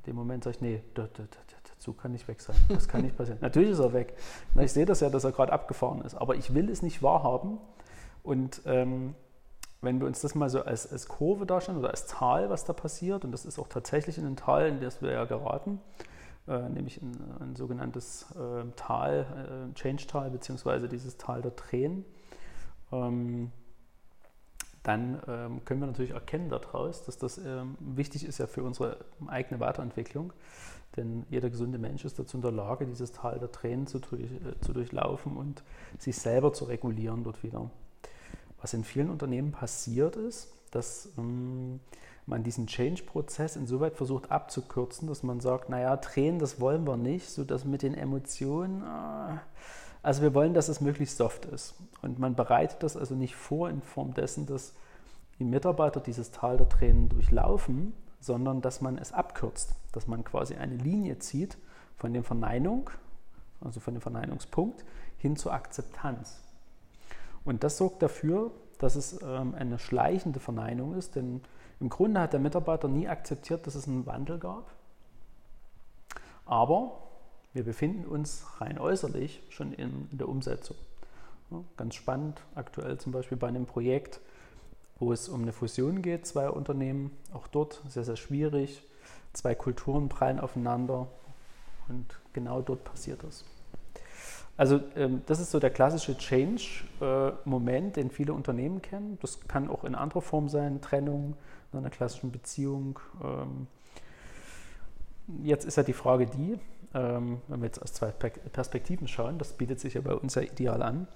dem 0.06 0.16
Moment 0.16 0.44
sage 0.44 0.56
ich, 0.56 0.60
nee, 0.60 0.82
der, 0.96 1.08
Zug 1.78 1.98
kann 1.98 2.12
nicht 2.12 2.28
weg 2.28 2.40
sein. 2.40 2.56
Das 2.68 2.88
kann 2.88 3.02
nicht 3.02 3.16
passieren. 3.16 3.38
Natürlich 3.40 3.70
ist 3.70 3.80
er 3.80 3.92
weg. 3.92 4.16
Ich 4.60 4.72
sehe 4.72 4.86
das 4.86 5.00
ja, 5.00 5.10
dass 5.10 5.24
er 5.24 5.32
gerade 5.32 5.52
abgefahren 5.52 6.00
ist. 6.02 6.14
Aber 6.14 6.36
ich 6.36 6.54
will 6.54 6.70
es 6.70 6.80
nicht 6.80 7.02
wahrhaben. 7.02 7.58
Und 8.22 8.62
ähm, 8.66 9.14
wenn 9.80 9.98
wir 9.98 10.06
uns 10.06 10.20
das 10.20 10.36
mal 10.36 10.48
so 10.48 10.62
als, 10.62 10.90
als 10.90 11.08
Kurve 11.08 11.44
darstellen 11.44 11.78
oder 11.78 11.90
als 11.90 12.06
Tal, 12.06 12.50
was 12.50 12.64
da 12.64 12.72
passiert, 12.72 13.24
und 13.24 13.32
das 13.32 13.44
ist 13.44 13.58
auch 13.58 13.66
tatsächlich 13.66 14.16
in 14.16 14.26
ein 14.26 14.36
Tal, 14.36 14.68
in 14.68 14.80
das 14.80 15.02
wir 15.02 15.10
ja 15.10 15.24
geraten, 15.24 15.80
äh, 16.46 16.68
nämlich 16.68 17.02
ein, 17.02 17.16
ein 17.40 17.56
sogenanntes 17.56 18.26
äh, 18.36 18.64
Tal, 18.76 19.70
äh, 19.72 19.74
Change-Tal, 19.74 20.30
beziehungsweise 20.30 20.88
dieses 20.88 21.16
Tal 21.16 21.42
der 21.42 21.56
Tränen, 21.56 22.04
ähm, 22.92 23.50
dann 24.82 25.22
ähm, 25.28 25.64
können 25.64 25.80
wir 25.80 25.86
natürlich 25.86 26.10
erkennen 26.10 26.48
daraus, 26.48 27.04
dass 27.04 27.16
das 27.16 27.38
ähm, 27.38 27.76
wichtig 27.78 28.24
ist 28.24 28.38
ja 28.38 28.46
für 28.46 28.62
unsere 28.64 28.98
eigene 29.28 29.60
Weiterentwicklung. 29.60 30.32
Denn 30.96 31.24
jeder 31.30 31.48
gesunde 31.48 31.78
Mensch 31.78 32.04
ist 32.04 32.18
dazu 32.18 32.36
in 32.36 32.42
der 32.42 32.52
Lage, 32.52 32.86
dieses 32.86 33.12
Tal 33.12 33.38
der 33.38 33.50
Tränen 33.50 33.86
zu, 33.86 33.98
durch, 33.98 34.22
äh, 34.22 34.60
zu 34.60 34.72
durchlaufen 34.72 35.36
und 35.36 35.62
sich 35.98 36.16
selber 36.16 36.52
zu 36.52 36.64
regulieren 36.64 37.24
dort 37.24 37.42
wieder. 37.42 37.70
Was 38.60 38.74
in 38.74 38.84
vielen 38.84 39.10
Unternehmen 39.10 39.52
passiert 39.52 40.16
ist, 40.16 40.52
dass 40.70 41.10
ähm, 41.16 41.80
man 42.26 42.42
diesen 42.42 42.66
Change-Prozess 42.66 43.56
insoweit 43.56 43.96
versucht 43.96 44.30
abzukürzen, 44.30 45.08
dass 45.08 45.22
man 45.22 45.40
sagt, 45.40 45.68
naja, 45.68 45.96
Tränen, 45.96 46.38
das 46.38 46.60
wollen 46.60 46.86
wir 46.86 46.96
nicht, 46.96 47.28
so 47.28 47.44
dass 47.44 47.64
mit 47.64 47.82
den 47.82 47.94
Emotionen, 47.94 48.82
äh, 48.82 49.38
also 50.02 50.22
wir 50.22 50.34
wollen, 50.34 50.54
dass 50.54 50.68
es 50.68 50.80
möglichst 50.80 51.16
soft 51.16 51.44
ist. 51.46 51.74
Und 52.02 52.18
man 52.18 52.34
bereitet 52.34 52.82
das 52.82 52.96
also 52.96 53.14
nicht 53.14 53.36
vor 53.36 53.70
in 53.70 53.82
Form 53.82 54.14
dessen, 54.14 54.46
dass 54.46 54.74
die 55.38 55.44
Mitarbeiter 55.44 56.00
dieses 56.00 56.30
Tal 56.32 56.56
der 56.56 56.68
Tränen 56.68 57.08
durchlaufen, 57.08 57.92
sondern 58.20 58.60
dass 58.60 58.80
man 58.80 58.98
es 58.98 59.12
abkürzt, 59.12 59.74
dass 59.92 60.06
man 60.06 60.24
quasi 60.24 60.54
eine 60.54 60.76
Linie 60.76 61.18
zieht 61.18 61.56
von 61.96 62.12
der 62.12 62.22
Verneinung, 62.24 62.90
also 63.60 63.80
von 63.80 63.94
dem 63.94 64.00
Verneinungspunkt, 64.00 64.84
hin 65.18 65.36
zur 65.36 65.52
Akzeptanz. 65.52 66.40
Und 67.44 67.64
das 67.64 67.78
sorgt 67.78 68.02
dafür, 68.02 68.50
dass 68.78 68.96
es 68.96 69.20
ähm, 69.22 69.54
eine 69.56 69.78
schleichende 69.78 70.40
Verneinung 70.40 70.94
ist, 70.94 71.14
denn 71.14 71.42
im 71.80 71.88
Grunde 71.88 72.20
hat 72.20 72.32
der 72.32 72.40
Mitarbeiter 72.40 72.88
nie 72.88 73.08
akzeptiert, 73.08 73.66
dass 73.66 73.74
es 73.74 73.88
einen 73.88 74.06
Wandel 74.06 74.38
gab. 74.38 74.70
Aber 76.44 77.01
wir 77.54 77.64
befinden 77.64 78.04
uns 78.04 78.44
rein 78.58 78.78
äußerlich 78.78 79.42
schon 79.50 79.72
in, 79.72 80.08
in 80.10 80.18
der 80.18 80.28
Umsetzung. 80.28 80.76
Ja, 81.50 81.62
ganz 81.76 81.94
spannend, 81.94 82.40
aktuell 82.54 82.98
zum 82.98 83.12
Beispiel 83.12 83.36
bei 83.36 83.48
einem 83.48 83.66
Projekt, 83.66 84.20
wo 84.98 85.12
es 85.12 85.28
um 85.28 85.42
eine 85.42 85.52
Fusion 85.52 86.00
geht, 86.00 86.26
zwei 86.26 86.48
Unternehmen, 86.48 87.10
auch 87.32 87.46
dort 87.48 87.82
sehr, 87.88 88.04
sehr 88.04 88.16
schwierig. 88.16 88.82
Zwei 89.32 89.54
Kulturen 89.54 90.08
prallen 90.08 90.38
aufeinander 90.38 91.08
und 91.88 92.20
genau 92.32 92.60
dort 92.60 92.84
passiert 92.84 93.22
das. 93.24 93.44
Also 94.56 94.80
ähm, 94.94 95.22
das 95.26 95.40
ist 95.40 95.50
so 95.50 95.58
der 95.58 95.70
klassische 95.70 96.16
Change-Moment, 96.16 97.96
äh, 97.96 98.00
den 98.00 98.10
viele 98.10 98.34
Unternehmen 98.34 98.82
kennen. 98.82 99.18
Das 99.22 99.40
kann 99.48 99.70
auch 99.70 99.84
in 99.84 99.94
anderer 99.94 100.20
Form 100.20 100.48
sein, 100.48 100.80
Trennung 100.80 101.36
in 101.72 101.78
einer 101.78 101.90
klassischen 101.90 102.30
Beziehung. 102.30 103.00
Ähm, 103.22 103.66
jetzt 105.42 105.64
ist 105.64 105.76
ja 105.76 105.82
die 105.82 105.94
Frage 105.94 106.26
die, 106.26 106.58
wenn 106.92 107.60
wir 107.60 107.64
jetzt 107.64 107.80
aus 107.80 107.92
zwei 107.92 108.10
Perspektiven 108.10 109.08
schauen, 109.08 109.38
das 109.38 109.54
bietet 109.54 109.80
sich 109.80 109.94
ja 109.94 110.00
bei 110.00 110.14
uns 110.14 110.34
ja 110.34 110.42
ideal 110.42 110.82
an, 110.82 111.08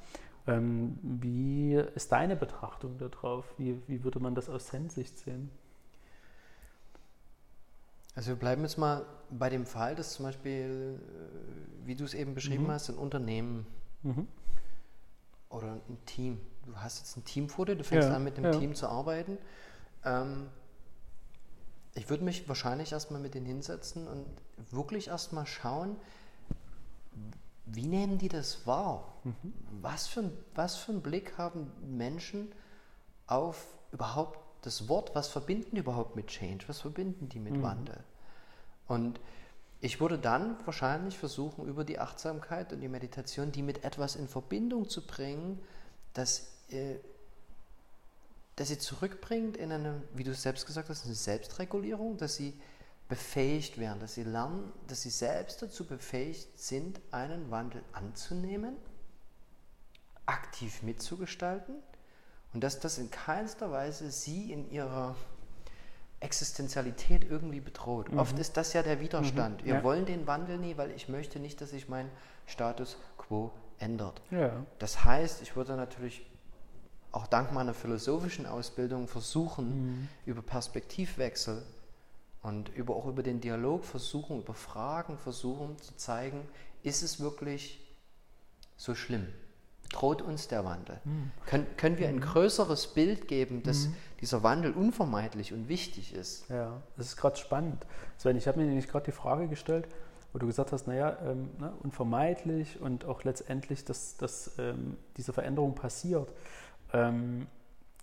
ähm, 0.46 0.98
wie 1.02 1.74
ist 1.94 2.12
deine 2.12 2.36
Betrachtung 2.36 2.98
darauf? 2.98 3.44
Wie, 3.58 3.80
wie 3.88 4.04
würde 4.04 4.20
man 4.20 4.34
das 4.34 4.48
aus 4.48 4.66
Zen-Sicht 4.66 5.18
sehen? 5.18 5.50
Also 8.14 8.30
wir 8.30 8.36
bleiben 8.36 8.62
jetzt 8.62 8.78
mal 8.78 9.04
bei 9.30 9.50
dem 9.50 9.66
Fall, 9.66 9.94
dass 9.94 10.14
zum 10.14 10.24
Beispiel, 10.24 10.98
äh, 10.98 11.86
wie 11.86 11.96
du 11.96 12.04
es 12.04 12.14
eben 12.14 12.34
beschrieben 12.34 12.64
mhm. 12.64 12.70
hast, 12.70 12.88
ein 12.88 12.96
Unternehmen 12.96 13.66
mhm. 14.02 14.28
oder 15.50 15.72
ein 15.72 15.98
Team. 16.06 16.40
Du 16.64 16.76
hast 16.76 16.98
jetzt 17.00 17.16
ein 17.16 17.24
Team 17.24 17.48
vor 17.48 17.66
dir, 17.66 17.76
du 17.76 17.84
fängst 17.84 18.08
ja, 18.08 18.14
an 18.14 18.24
mit 18.24 18.36
dem 18.36 18.44
ja. 18.44 18.52
Team 18.52 18.74
zu 18.74 18.88
arbeiten. 18.88 19.38
Ähm, 20.04 20.46
ich 21.96 22.10
würde 22.10 22.24
mich 22.24 22.48
wahrscheinlich 22.48 22.92
erstmal 22.92 23.20
mit 23.20 23.34
denen 23.34 23.46
hinsetzen 23.46 24.06
und 24.06 24.26
wirklich 24.70 25.08
erstmal 25.08 25.46
schauen, 25.46 25.96
wie 27.64 27.86
nehmen 27.86 28.18
die 28.18 28.28
das 28.28 28.66
wahr? 28.66 29.12
Mhm. 29.24 29.52
Was, 29.80 30.06
für 30.06 30.30
was 30.54 30.76
für 30.76 30.92
einen 30.92 31.02
Blick 31.02 31.36
haben 31.38 31.72
Menschen 31.84 32.52
auf 33.26 33.66
überhaupt 33.92 34.38
das 34.62 34.88
Wort? 34.88 35.14
Was 35.14 35.28
verbinden 35.28 35.70
die 35.72 35.80
überhaupt 35.80 36.16
mit 36.16 36.28
Change? 36.28 36.68
Was 36.68 36.80
verbinden 36.80 37.28
die 37.28 37.40
mit 37.40 37.54
mhm. 37.54 37.62
Wandel? 37.62 38.04
Und 38.86 39.18
ich 39.80 40.00
würde 40.00 40.18
dann 40.18 40.56
wahrscheinlich 40.64 41.18
versuchen, 41.18 41.66
über 41.66 41.84
die 41.84 41.98
Achtsamkeit 41.98 42.72
und 42.72 42.80
die 42.80 42.88
Meditation, 42.88 43.52
die 43.52 43.62
mit 43.62 43.84
etwas 43.84 44.16
in 44.16 44.28
Verbindung 44.28 44.88
zu 44.88 45.06
bringen, 45.06 45.60
das, 46.12 46.52
äh, 46.70 46.96
das 48.56 48.68
sie 48.68 48.78
zurückbringt 48.78 49.56
in 49.56 49.70
eine, 49.70 50.02
wie 50.14 50.24
du 50.24 50.34
selbst 50.34 50.66
gesagt 50.66 50.88
hast, 50.88 51.04
eine 51.04 51.14
Selbstregulierung, 51.14 52.16
dass 52.16 52.36
sie 52.36 52.58
befähigt 53.08 53.78
werden, 53.78 54.00
dass 54.00 54.14
sie 54.14 54.24
lernen, 54.24 54.72
dass 54.88 55.02
sie 55.02 55.10
selbst 55.10 55.62
dazu 55.62 55.86
befähigt 55.86 56.58
sind, 56.58 57.00
einen 57.10 57.50
Wandel 57.50 57.82
anzunehmen, 57.92 58.76
aktiv 60.24 60.82
mitzugestalten 60.82 61.76
und 62.52 62.64
dass 62.64 62.80
das 62.80 62.98
in 62.98 63.10
keinster 63.10 63.70
Weise 63.70 64.10
sie 64.10 64.50
in 64.52 64.70
ihrer 64.70 65.14
Existenzialität 66.18 67.30
irgendwie 67.30 67.60
bedroht. 67.60 68.10
Mhm. 68.10 68.18
Oft 68.18 68.38
ist 68.38 68.56
das 68.56 68.72
ja 68.72 68.82
der 68.82 69.00
Widerstand. 69.00 69.62
Mhm. 69.62 69.66
Wir 69.66 69.74
ja. 69.74 69.84
wollen 69.84 70.06
den 70.06 70.26
Wandel 70.26 70.58
nie, 70.58 70.76
weil 70.76 70.90
ich 70.92 71.08
möchte 71.08 71.38
nicht, 71.38 71.60
dass 71.60 71.70
sich 71.70 71.88
mein 71.88 72.10
Status 72.46 72.96
quo 73.18 73.52
ändert. 73.78 74.22
Ja. 74.30 74.64
Das 74.78 75.04
heißt, 75.04 75.42
ich 75.42 75.54
würde 75.54 75.76
natürlich 75.76 76.24
auch 77.16 77.26
dank 77.26 77.52
meiner 77.52 77.72
philosophischen 77.72 78.46
Ausbildung 78.46 79.08
versuchen, 79.08 79.68
mhm. 79.68 80.08
über 80.26 80.42
Perspektivwechsel 80.42 81.62
und 82.42 82.68
über, 82.76 82.94
auch 82.94 83.06
über 83.06 83.22
den 83.22 83.40
Dialog 83.40 83.84
versuchen, 83.84 84.40
über 84.40 84.54
Fragen 84.54 85.16
versuchen 85.16 85.78
zu 85.78 85.96
zeigen, 85.96 86.46
ist 86.82 87.02
es 87.02 87.18
wirklich 87.18 87.80
so 88.76 88.94
schlimm? 88.94 89.26
Droht 89.90 90.20
uns 90.20 90.48
der 90.48 90.64
Wandel? 90.64 91.00
Mhm. 91.04 91.30
Können, 91.46 91.66
können 91.76 91.98
wir 91.98 92.08
ein 92.08 92.16
hm. 92.16 92.22
größeres 92.22 92.88
Bild 92.88 93.28
geben, 93.28 93.62
dass 93.62 93.86
mhm. 93.86 93.94
dieser 94.20 94.42
Wandel 94.42 94.72
unvermeidlich 94.72 95.52
und 95.52 95.68
wichtig 95.68 96.12
ist? 96.12 96.48
Ja, 96.50 96.82
das 96.96 97.06
ist 97.06 97.16
gerade 97.16 97.36
spannend. 97.36 97.86
Sven, 98.18 98.36
ich 98.36 98.46
habe 98.46 98.58
mir 98.58 98.66
nämlich 98.66 98.88
gerade 98.88 99.06
die 99.06 99.12
Frage 99.12 99.48
gestellt, 99.48 99.88
wo 100.32 100.38
du 100.38 100.46
gesagt 100.46 100.72
hast, 100.72 100.86
naja, 100.86 101.16
ähm, 101.24 101.48
ne, 101.58 101.72
unvermeidlich 101.82 102.80
und 102.80 103.06
auch 103.06 103.24
letztendlich, 103.24 103.84
dass, 103.84 104.18
dass 104.18 104.52
ähm, 104.58 104.98
diese 105.16 105.32
Veränderung 105.32 105.74
passiert. 105.74 106.30
Ähm, 106.92 107.46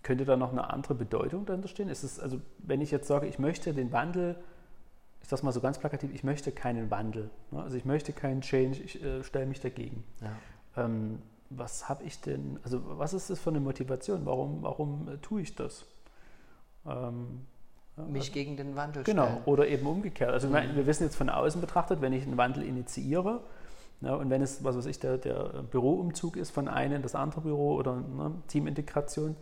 könnte 0.03 0.25
da 0.25 0.35
noch 0.35 0.51
eine 0.51 0.69
andere 0.69 0.95
Bedeutung 0.95 1.45
dahinter 1.45 1.67
stehen? 1.67 1.89
Ist 1.89 2.03
es, 2.03 2.19
also, 2.19 2.41
wenn 2.59 2.81
ich 2.81 2.91
jetzt 2.91 3.07
sage, 3.07 3.25
ich 3.27 3.39
möchte 3.39 3.73
den 3.73 3.91
Wandel, 3.91 4.35
ich 5.21 5.29
sage 5.29 5.45
mal 5.45 5.53
so 5.53 5.61
ganz 5.61 5.79
plakativ, 5.79 6.13
ich 6.13 6.23
möchte 6.23 6.51
keinen 6.51 6.91
Wandel. 6.91 7.29
Ne? 7.51 7.63
Also 7.63 7.77
ich 7.77 7.85
möchte 7.85 8.11
keinen 8.11 8.41
Change, 8.41 8.81
ich 8.83 9.01
äh, 9.01 9.23
stelle 9.23 9.45
mich 9.45 9.61
dagegen. 9.61 10.03
Ja. 10.21 10.83
Ähm, 10.85 11.19
was 11.49 11.87
habe 11.87 12.03
ich 12.03 12.19
denn, 12.19 12.59
also 12.63 12.81
was 12.99 13.13
ist 13.13 13.29
das 13.29 13.39
für 13.39 13.49
eine 13.49 13.61
Motivation? 13.61 14.25
Warum, 14.25 14.63
warum 14.63 15.07
äh, 15.07 15.17
tue 15.17 15.41
ich 15.41 15.55
das? 15.55 15.85
Ähm, 16.85 17.45
mich 17.95 18.23
also, 18.23 18.33
gegen 18.33 18.57
den 18.57 18.75
Wandel 18.75 19.03
Genau, 19.03 19.25
stellen. 19.25 19.43
oder 19.45 19.67
eben 19.67 19.85
umgekehrt. 19.85 20.31
Also 20.31 20.49
mhm. 20.49 20.75
wir 20.75 20.85
wissen 20.85 21.03
jetzt 21.03 21.15
von 21.15 21.29
außen 21.29 21.61
betrachtet, 21.61 22.01
wenn 22.01 22.11
ich 22.11 22.23
einen 22.23 22.37
Wandel 22.37 22.63
initiiere, 22.63 23.41
Ne, 24.03 24.17
und 24.17 24.29
wenn 24.29 24.41
es, 24.41 24.65
was 24.65 24.75
weiß 24.75 24.85
ich, 24.87 24.99
der, 24.99 25.17
der 25.17 25.63
Büroumzug 25.63 26.35
ist 26.35 26.51
von 26.51 26.67
einem 26.67 26.97
in 26.97 27.01
das 27.01 27.15
andere 27.15 27.39
Büro 27.39 27.75
oder 27.75 27.95
ne, 27.95 28.33
Teamintegration, 28.49 29.37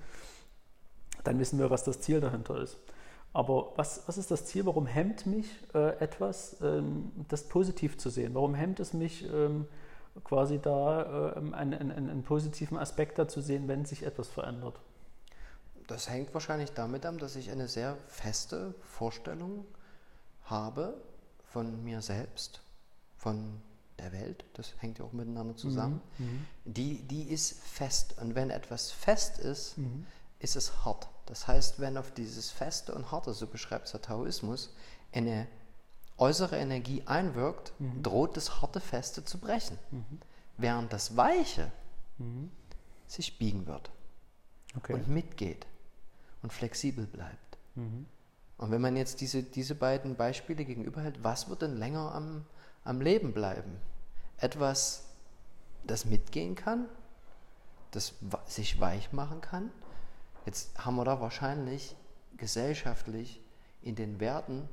dann 1.24 1.39
wissen 1.39 1.58
wir, 1.58 1.72
was 1.72 1.84
das 1.84 2.00
Ziel 2.00 2.22
dahinter 2.22 2.62
ist. 2.62 2.77
Aber 3.34 3.74
was, 3.75 4.03
was 4.06 4.20
ist 4.20 4.30
das 4.30 4.46
Ziel? 4.46 4.68
Warum 4.68 4.86
hemmt 4.86 5.25
mich 5.25 5.48
äh, 5.74 5.98
etwas, 5.98 6.58
ähm, 6.62 7.12
das 7.27 7.48
positiv 7.48 7.98
zu 7.98 8.12
sehen? 8.12 8.36
Warum 8.36 8.53
hemmt 8.53 8.80
es 8.80 8.94
mich, 8.94 9.27
ähm, 9.34 9.65
quasi 10.24 10.60
da 10.60 11.32
äh, 11.32 11.38
einen, 11.38 11.74
einen, 11.74 11.91
einen, 11.91 12.22
positiven 12.22 12.77
Aspekt 12.77 13.18
dazu 13.18 13.41
sehen, 13.41 13.68
wenn 13.68 13.86
sich 13.86 14.03
etwas 14.06 14.27
verändert? 14.27 14.80
Das 15.88 16.08
hängt 16.08 16.36
wahrscheinlich 16.36 16.74
damit 16.74 17.08
an, 17.08 17.18
dass 17.18 17.36
ich 17.36 17.50
eine 17.50 17.68
sehr 17.68 17.98
feste 18.06 18.75
Vorstellung 18.82 19.65
habe 20.44 20.94
von 21.46 21.84
mir 21.84 22.03
selbst, 22.03 22.62
von 23.18 23.60
der 24.01 24.12
Welt, 24.12 24.43
das 24.53 24.74
hängt 24.79 25.00
ja 25.00 25.05
auch 25.05 25.13
miteinander 25.13 25.55
zusammen, 25.55 26.01
mhm. 26.17 26.25
mhm. 26.25 26.46
die, 26.65 27.03
die 27.03 27.24
ist 27.24 27.62
fest. 27.63 28.17
Und 28.20 28.36
wenn 28.36 28.50
etwas 28.50 28.91
fest 28.91 29.39
ist, 29.39 29.77
mhm 29.77 30.05
ist 30.41 30.55
es 30.55 30.84
hart. 30.84 31.08
Das 31.25 31.48
heißt, 31.48 31.79
wenn 31.79 31.98
auf 31.98 32.12
dieses 32.12 32.50
Feste 32.51 32.93
und 32.93 33.12
Harte, 33.12 33.34
so 33.34 33.48
beschreibt 33.48 33.86
es 33.86 33.91
der 33.91 34.01
Taoismus, 34.01 34.74
eine 35.13 35.48
äußere 36.17 36.58
Energie 36.58 37.03
einwirkt, 37.05 37.74
mhm. 37.79 38.03
droht 38.03 38.38
das 38.38 38.62
harte 38.62 38.79
Feste 38.79 39.24
zu 39.24 39.38
brechen. 39.39 39.77
Mhm. 39.91 40.20
Während 40.58 40.93
das 40.93 41.15
Weiche 41.15 41.72
mhm. 42.17 42.51
sich 43.08 43.38
biegen 43.38 43.65
wird 43.67 43.91
okay. 44.75 44.93
und 44.93 45.08
mitgeht 45.08 45.65
und 46.41 46.51
flexibel 46.51 47.05
bleibt. 47.05 47.58
Mhm. 47.75 48.05
Und 48.58 48.72
wenn 48.72 48.81
man 48.81 48.96
jetzt 48.96 49.22
diese, 49.22 49.41
diese 49.41 49.74
beiden 49.74 50.15
Beispiele 50.15 50.65
gegenüberhält, 50.65 51.24
was 51.24 51.50
wird 51.50 51.63
denn 51.63 51.77
länger 51.77 52.13
am, 52.13 52.46
am 52.83 53.01
Leben 53.01 53.33
bleiben? 53.33 53.77
Etwas, 54.38 55.05
das 55.83 56.05
mitgehen 56.05 56.55
kann 56.55 56.88
das 57.91 58.13
sich 58.47 58.79
weich 58.79 59.11
machen 59.11 59.41
kann. 59.41 59.69
Jetzt 60.45 60.83
haben 60.83 60.95
wir 60.95 61.05
da 61.05 61.21
wahrscheinlich 61.21 61.95
gesellschaftlich 62.38 63.41
in 63.81 63.95
den 63.95 64.19
Werten 64.19 64.67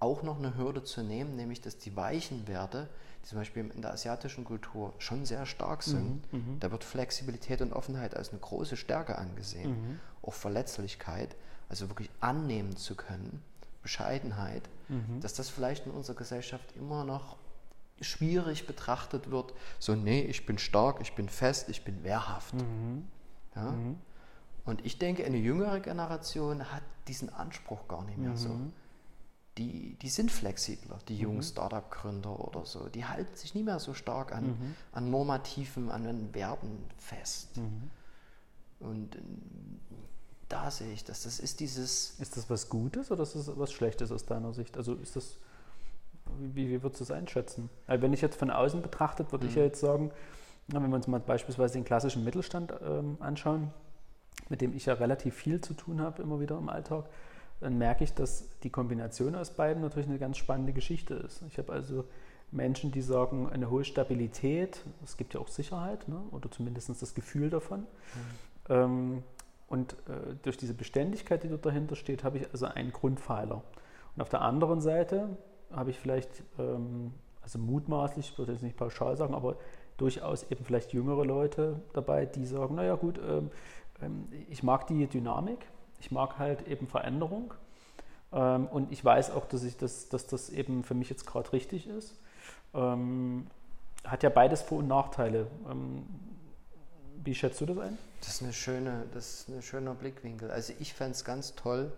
auch 0.00 0.22
noch 0.22 0.38
eine 0.38 0.56
Hürde 0.56 0.82
zu 0.82 1.02
nehmen, 1.02 1.36
nämlich 1.36 1.62
dass 1.62 1.78
die 1.78 1.96
weichen 1.96 2.46
Werte, 2.46 2.88
die 3.22 3.28
zum 3.28 3.38
Beispiel 3.38 3.70
in 3.70 3.80
der 3.80 3.92
asiatischen 3.92 4.44
Kultur 4.44 4.92
schon 4.98 5.24
sehr 5.24 5.46
stark 5.46 5.82
sind, 5.82 6.30
mhm, 6.32 6.38
mhm. 6.38 6.60
da 6.60 6.70
wird 6.70 6.84
Flexibilität 6.84 7.62
und 7.62 7.72
Offenheit 7.72 8.14
als 8.14 8.30
eine 8.30 8.40
große 8.40 8.76
Stärke 8.76 9.16
angesehen, 9.16 9.70
mhm. 9.70 10.00
auch 10.20 10.34
Verletzlichkeit, 10.34 11.34
also 11.70 11.88
wirklich 11.88 12.10
annehmen 12.20 12.76
zu 12.76 12.96
können, 12.96 13.42
Bescheidenheit, 13.82 14.68
mhm. 14.88 15.20
dass 15.20 15.32
das 15.32 15.48
vielleicht 15.48 15.86
in 15.86 15.92
unserer 15.92 16.16
Gesellschaft 16.16 16.76
immer 16.76 17.04
noch 17.04 17.36
schwierig 18.00 18.66
betrachtet 18.66 19.30
wird, 19.30 19.54
so 19.78 19.94
nee, 19.94 20.22
ich 20.22 20.46
bin 20.46 20.58
stark, 20.58 21.00
ich 21.00 21.14
bin 21.14 21.28
fest, 21.28 21.68
ich 21.68 21.84
bin 21.84 22.02
wehrhaft. 22.04 22.54
Mhm. 22.54 23.06
Ja? 23.54 23.70
Mhm. 23.70 23.98
Und 24.64 24.84
ich 24.84 24.98
denke, 24.98 25.24
eine 25.24 25.36
jüngere 25.36 25.80
Generation 25.80 26.72
hat 26.72 26.82
diesen 27.06 27.28
Anspruch 27.28 27.86
gar 27.86 28.04
nicht 28.04 28.18
mehr 28.18 28.36
so 28.36 28.58
die, 29.58 29.96
die 30.02 30.08
sind 30.08 30.32
flexibler, 30.32 30.98
die 31.08 31.16
jungen 31.16 31.36
mhm. 31.36 31.42
Startup-Gründer 31.42 32.40
oder 32.40 32.64
so. 32.64 32.88
Die 32.88 33.04
halten 33.04 33.36
sich 33.36 33.54
nicht 33.54 33.64
mehr 33.64 33.78
so 33.78 33.94
stark 33.94 34.32
an, 34.32 34.46
mhm. 34.46 34.74
an 34.92 35.10
Normativen, 35.10 35.90
an 35.90 36.34
Werten 36.34 36.84
fest. 36.98 37.56
Mhm. 37.56 37.90
Und 38.80 39.16
äh, 39.16 39.20
da 40.48 40.70
sehe 40.70 40.92
ich 40.92 41.04
das. 41.04 41.22
Das 41.22 41.38
ist 41.38 41.60
dieses. 41.60 42.18
Ist 42.18 42.36
das 42.36 42.50
was 42.50 42.68
Gutes 42.68 43.10
oder 43.10 43.22
ist 43.22 43.36
das 43.36 43.56
was 43.56 43.72
Schlechtes 43.72 44.10
aus 44.10 44.26
deiner 44.26 44.52
Sicht? 44.52 44.76
Also 44.76 44.94
ist 44.94 45.16
das. 45.16 45.38
Wie, 46.40 46.68
wie 46.68 46.82
würdest 46.82 47.00
du 47.00 47.04
das 47.04 47.16
einschätzen? 47.16 47.70
Also 47.86 48.02
wenn 48.02 48.12
ich 48.12 48.20
jetzt 48.20 48.36
von 48.36 48.50
außen 48.50 48.82
betrachtet, 48.82 49.32
würde 49.32 49.46
ich 49.46 49.54
ja 49.54 49.62
mhm. 49.62 49.68
jetzt 49.68 49.80
sagen, 49.80 50.10
wenn 50.68 50.88
wir 50.88 50.96
uns 50.96 51.06
mal 51.06 51.20
beispielsweise 51.20 51.74
den 51.74 51.84
klassischen 51.84 52.24
Mittelstand 52.24 52.72
ähm, 52.84 53.16
anschauen, 53.20 53.70
mit 54.48 54.60
dem 54.60 54.74
ich 54.74 54.86
ja 54.86 54.94
relativ 54.94 55.34
viel 55.34 55.60
zu 55.60 55.74
tun 55.74 56.00
habe, 56.00 56.22
immer 56.22 56.40
wieder 56.40 56.58
im 56.58 56.68
Alltag, 56.68 57.04
dann 57.60 57.78
merke 57.78 58.04
ich, 58.04 58.14
dass 58.14 58.48
die 58.62 58.70
Kombination 58.70 59.34
aus 59.34 59.50
beiden 59.50 59.82
natürlich 59.82 60.08
eine 60.08 60.18
ganz 60.18 60.36
spannende 60.36 60.72
Geschichte 60.72 61.14
ist. 61.14 61.42
Ich 61.48 61.58
habe 61.58 61.72
also 61.72 62.04
Menschen, 62.50 62.92
die 62.92 63.02
sagen, 63.02 63.48
eine 63.48 63.70
hohe 63.70 63.84
Stabilität, 63.84 64.84
es 65.02 65.16
gibt 65.16 65.34
ja 65.34 65.40
auch 65.40 65.48
Sicherheit 65.48 66.08
ne? 66.08 66.20
oder 66.30 66.50
zumindest 66.50 66.90
das 67.00 67.14
Gefühl 67.14 67.50
davon. 67.50 67.80
Mhm. 67.80 67.86
Ähm, 68.68 69.22
und 69.68 69.92
äh, 69.92 70.34
durch 70.42 70.56
diese 70.56 70.74
Beständigkeit, 70.74 71.42
die 71.42 71.48
dort 71.48 71.66
dahinter 71.66 71.96
steht, 71.96 72.22
habe 72.22 72.38
ich 72.38 72.50
also 72.52 72.66
einen 72.66 72.92
Grundpfeiler. 72.92 73.62
Und 74.14 74.22
auf 74.22 74.28
der 74.28 74.42
anderen 74.42 74.80
Seite 74.80 75.36
habe 75.74 75.90
ich 75.90 75.98
vielleicht, 75.98 76.42
ähm, 76.58 77.12
also 77.42 77.58
mutmaßlich, 77.58 78.30
ich 78.30 78.38
würde 78.38 78.52
jetzt 78.52 78.62
nicht 78.62 78.76
pauschal 78.76 79.16
sagen, 79.16 79.34
aber 79.34 79.56
durchaus 79.96 80.50
eben 80.50 80.64
vielleicht 80.64 80.92
jüngere 80.92 81.24
Leute 81.24 81.80
dabei, 81.92 82.26
die 82.26 82.46
sagen, 82.46 82.74
naja 82.74 82.96
gut, 82.96 83.18
ähm, 83.18 83.50
ähm 84.02 84.28
ich 84.48 84.62
mag 84.62 84.86
die 84.86 85.06
Dynamik, 85.06 85.66
ich 86.00 86.10
mag 86.10 86.38
halt 86.38 86.66
eben 86.66 86.86
Veränderung 86.86 87.54
ähm, 88.32 88.66
und 88.66 88.92
ich 88.92 89.04
weiß 89.04 89.30
auch, 89.32 89.46
dass, 89.46 89.62
ich 89.62 89.76
das, 89.76 90.08
dass 90.08 90.26
das 90.26 90.50
eben 90.50 90.82
für 90.84 90.94
mich 90.94 91.08
jetzt 91.10 91.26
gerade 91.26 91.52
richtig 91.52 91.86
ist. 91.86 92.16
Ähm, 92.74 93.46
hat 94.04 94.22
ja 94.22 94.30
beides 94.30 94.62
Vor- 94.62 94.78
und 94.78 94.88
Nachteile. 94.88 95.46
Ähm, 95.70 96.04
wie 97.22 97.34
schätzt 97.34 97.60
du 97.60 97.66
das 97.66 97.78
ein? 97.78 97.96
Das 98.20 98.28
ist, 98.28 98.42
eine 98.42 98.52
schöne, 98.52 99.04
das 99.14 99.40
ist 99.40 99.48
ein 99.48 99.62
schöner 99.62 99.94
Blickwinkel. 99.94 100.50
Also 100.50 100.74
ich 100.78 100.92
fände 100.92 101.12
es 101.12 101.24
ganz 101.24 101.54
toll, 101.54 101.92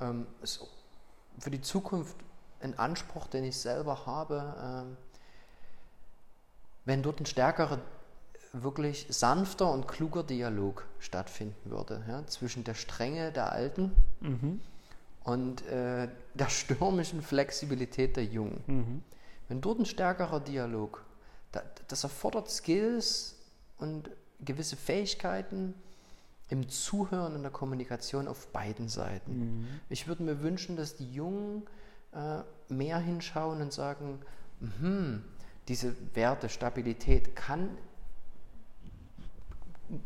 ähm, 0.00 0.26
für 1.38 1.50
die 1.50 1.60
Zukunft 1.60 2.16
ein 2.64 2.78
Anspruch, 2.78 3.26
den 3.28 3.44
ich 3.44 3.56
selber 3.56 4.06
habe, 4.06 4.54
ähm, 4.60 4.96
wenn 6.84 7.02
dort 7.02 7.20
ein 7.20 7.26
stärkerer 7.26 7.78
wirklich 8.52 9.06
sanfter 9.10 9.70
und 9.70 9.88
kluger 9.88 10.22
Dialog 10.22 10.86
stattfinden 10.98 11.70
würde 11.70 12.04
ja, 12.08 12.26
zwischen 12.26 12.64
der 12.64 12.74
Strenge 12.74 13.32
der 13.32 13.52
Alten 13.52 13.92
mhm. 14.20 14.60
und 15.24 15.66
äh, 15.66 16.08
der 16.34 16.48
stürmischen 16.48 17.20
Flexibilität 17.20 18.16
der 18.16 18.24
Jungen. 18.24 18.62
Mhm. 18.66 19.02
Wenn 19.48 19.60
dort 19.60 19.80
ein 19.80 19.86
stärkerer 19.86 20.40
Dialog, 20.40 21.04
da, 21.52 21.62
das 21.88 22.04
erfordert 22.04 22.48
Skills 22.48 23.36
und 23.78 24.10
gewisse 24.40 24.76
Fähigkeiten 24.76 25.74
im 26.48 26.68
Zuhören 26.68 27.34
und 27.34 27.42
der 27.42 27.50
Kommunikation 27.50 28.28
auf 28.28 28.48
beiden 28.48 28.88
Seiten. 28.88 29.32
Mhm. 29.38 29.80
Ich 29.88 30.06
würde 30.06 30.22
mir 30.22 30.42
wünschen, 30.42 30.76
dass 30.76 30.94
die 30.94 31.12
Jungen 31.12 31.66
mehr 32.68 32.98
hinschauen 32.98 33.60
und 33.60 33.72
sagen, 33.72 34.20
mh, 34.60 35.20
diese 35.68 35.94
Werte, 36.14 36.48
Stabilität 36.48 37.34
kann 37.34 37.70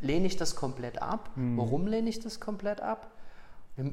lehne 0.01 0.27
ich 0.27 0.37
das 0.37 0.57
komplett 0.57 1.01
ab. 1.01 1.31
Mhm. 1.37 1.57
Warum 1.57 1.87
lehne 1.87 2.09
ich 2.09 2.21
das 2.21 2.41
komplett 2.41 2.81
ab? 2.81 3.11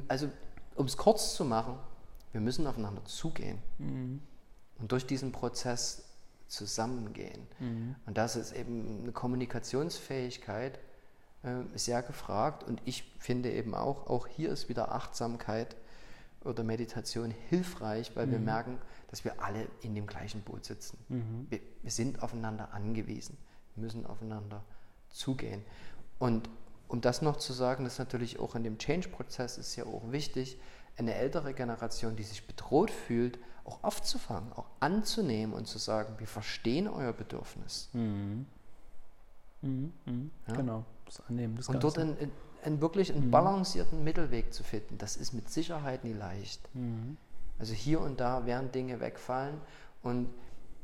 Also, 0.08 0.30
um 0.76 0.86
es 0.86 0.98
kurz 0.98 1.36
zu 1.36 1.46
machen, 1.46 1.78
wir 2.32 2.42
müssen 2.42 2.68
aufeinander 2.68 3.06
zugehen 3.06 3.60
mhm. 3.78 4.22
und 4.80 4.92
durch 4.92 5.06
diesen 5.06 5.32
Prozess 5.32 6.04
zusammengehen. 6.48 7.48
Mhm. 7.60 7.96
Und 8.06 8.18
das 8.18 8.36
ist 8.36 8.54
eben 8.54 9.04
eine 9.04 9.12
Kommunikationsfähigkeit 9.12 10.80
äh, 11.44 11.62
sehr 11.76 12.02
gefragt. 12.02 12.64
Und 12.64 12.82
ich 12.86 13.04
finde 13.20 13.52
eben 13.52 13.74
auch, 13.74 14.08
auch 14.08 14.28
hier 14.28 14.50
ist 14.52 14.70
wieder 14.70 14.92
Achtsamkeit 14.92 15.76
oder 16.46 16.64
Meditation 16.64 17.32
hilfreich, 17.50 18.16
weil 18.16 18.30
wir 18.30 18.40
mhm. 18.40 18.46
merken, 18.46 18.78
dass 19.10 19.24
wir 19.24 19.42
alle 19.42 19.68
in 19.82 19.96
dem 19.96 20.08
gleichen 20.08 20.42
Boot 20.42 20.66
sitzen. 20.66 20.98
Mhm. 21.10 21.48
Wir, 21.50 21.60
wir 21.82 21.92
sind 21.92 22.22
aufeinander 22.22 22.74
angewiesen, 22.74 23.38
wir 23.76 23.84
müssen 23.84 24.06
aufeinander 24.06 24.64
zugehen. 25.10 25.64
Und 26.20 26.50
um 26.88 27.02
das 27.02 27.22
noch 27.22 27.38
zu 27.38 27.54
sagen, 27.54 27.84
das 27.84 27.94
ist 27.94 28.00
natürlich 28.00 28.40
auch 28.40 28.56
in 28.56 28.64
dem 28.64 28.78
Change-Prozess 28.78 29.58
ist 29.58 29.76
ja 29.76 29.86
auch 29.86 30.12
wichtig, 30.12 30.58
eine 30.98 31.16
ältere 31.16 31.54
Generation, 31.54 32.16
die 32.16 32.24
sich 32.24 32.48
bedroht 32.48 32.92
fühlt, 32.92 33.38
auch 33.66 33.84
aufzufangen, 33.84 34.54
auch 34.54 34.68
anzunehmen 34.80 35.54
und 35.54 35.68
zu 35.68 35.78
sagen, 35.78 36.16
wir 36.20 36.28
verstehen 36.28 36.88
euer 36.88 37.12
Bedürfnis. 37.12 37.90
Mhm. 37.94 38.46
Mhm. 39.62 39.94
Mhm. 40.06 40.32
Ja? 40.48 40.56
Genau, 40.56 40.86
das 41.06 41.22
Annehmen. 41.28 41.58
Das 41.58 41.68
und 41.70 41.84
dort 41.84 41.98
einen, 41.98 42.32
einen 42.66 42.82
wirklich 42.82 43.14
einen 43.14 43.28
mhm. 43.28 43.32
balancierten 43.32 44.04
Mittelweg 44.04 44.54
zu 44.54 44.64
finden, 44.64 44.98
das 44.98 45.18
ist 45.18 45.34
mit 45.34 45.50
Sicherheit 45.50 46.04
nie 46.04 46.14
leicht. 46.14 46.62
Mhm. 46.74 47.18
Also 47.60 47.74
hier 47.74 48.02
und 48.02 48.20
da 48.20 48.46
werden 48.46 48.72
Dinge 48.72 49.00
wegfallen 49.00 49.62
und 50.04 50.30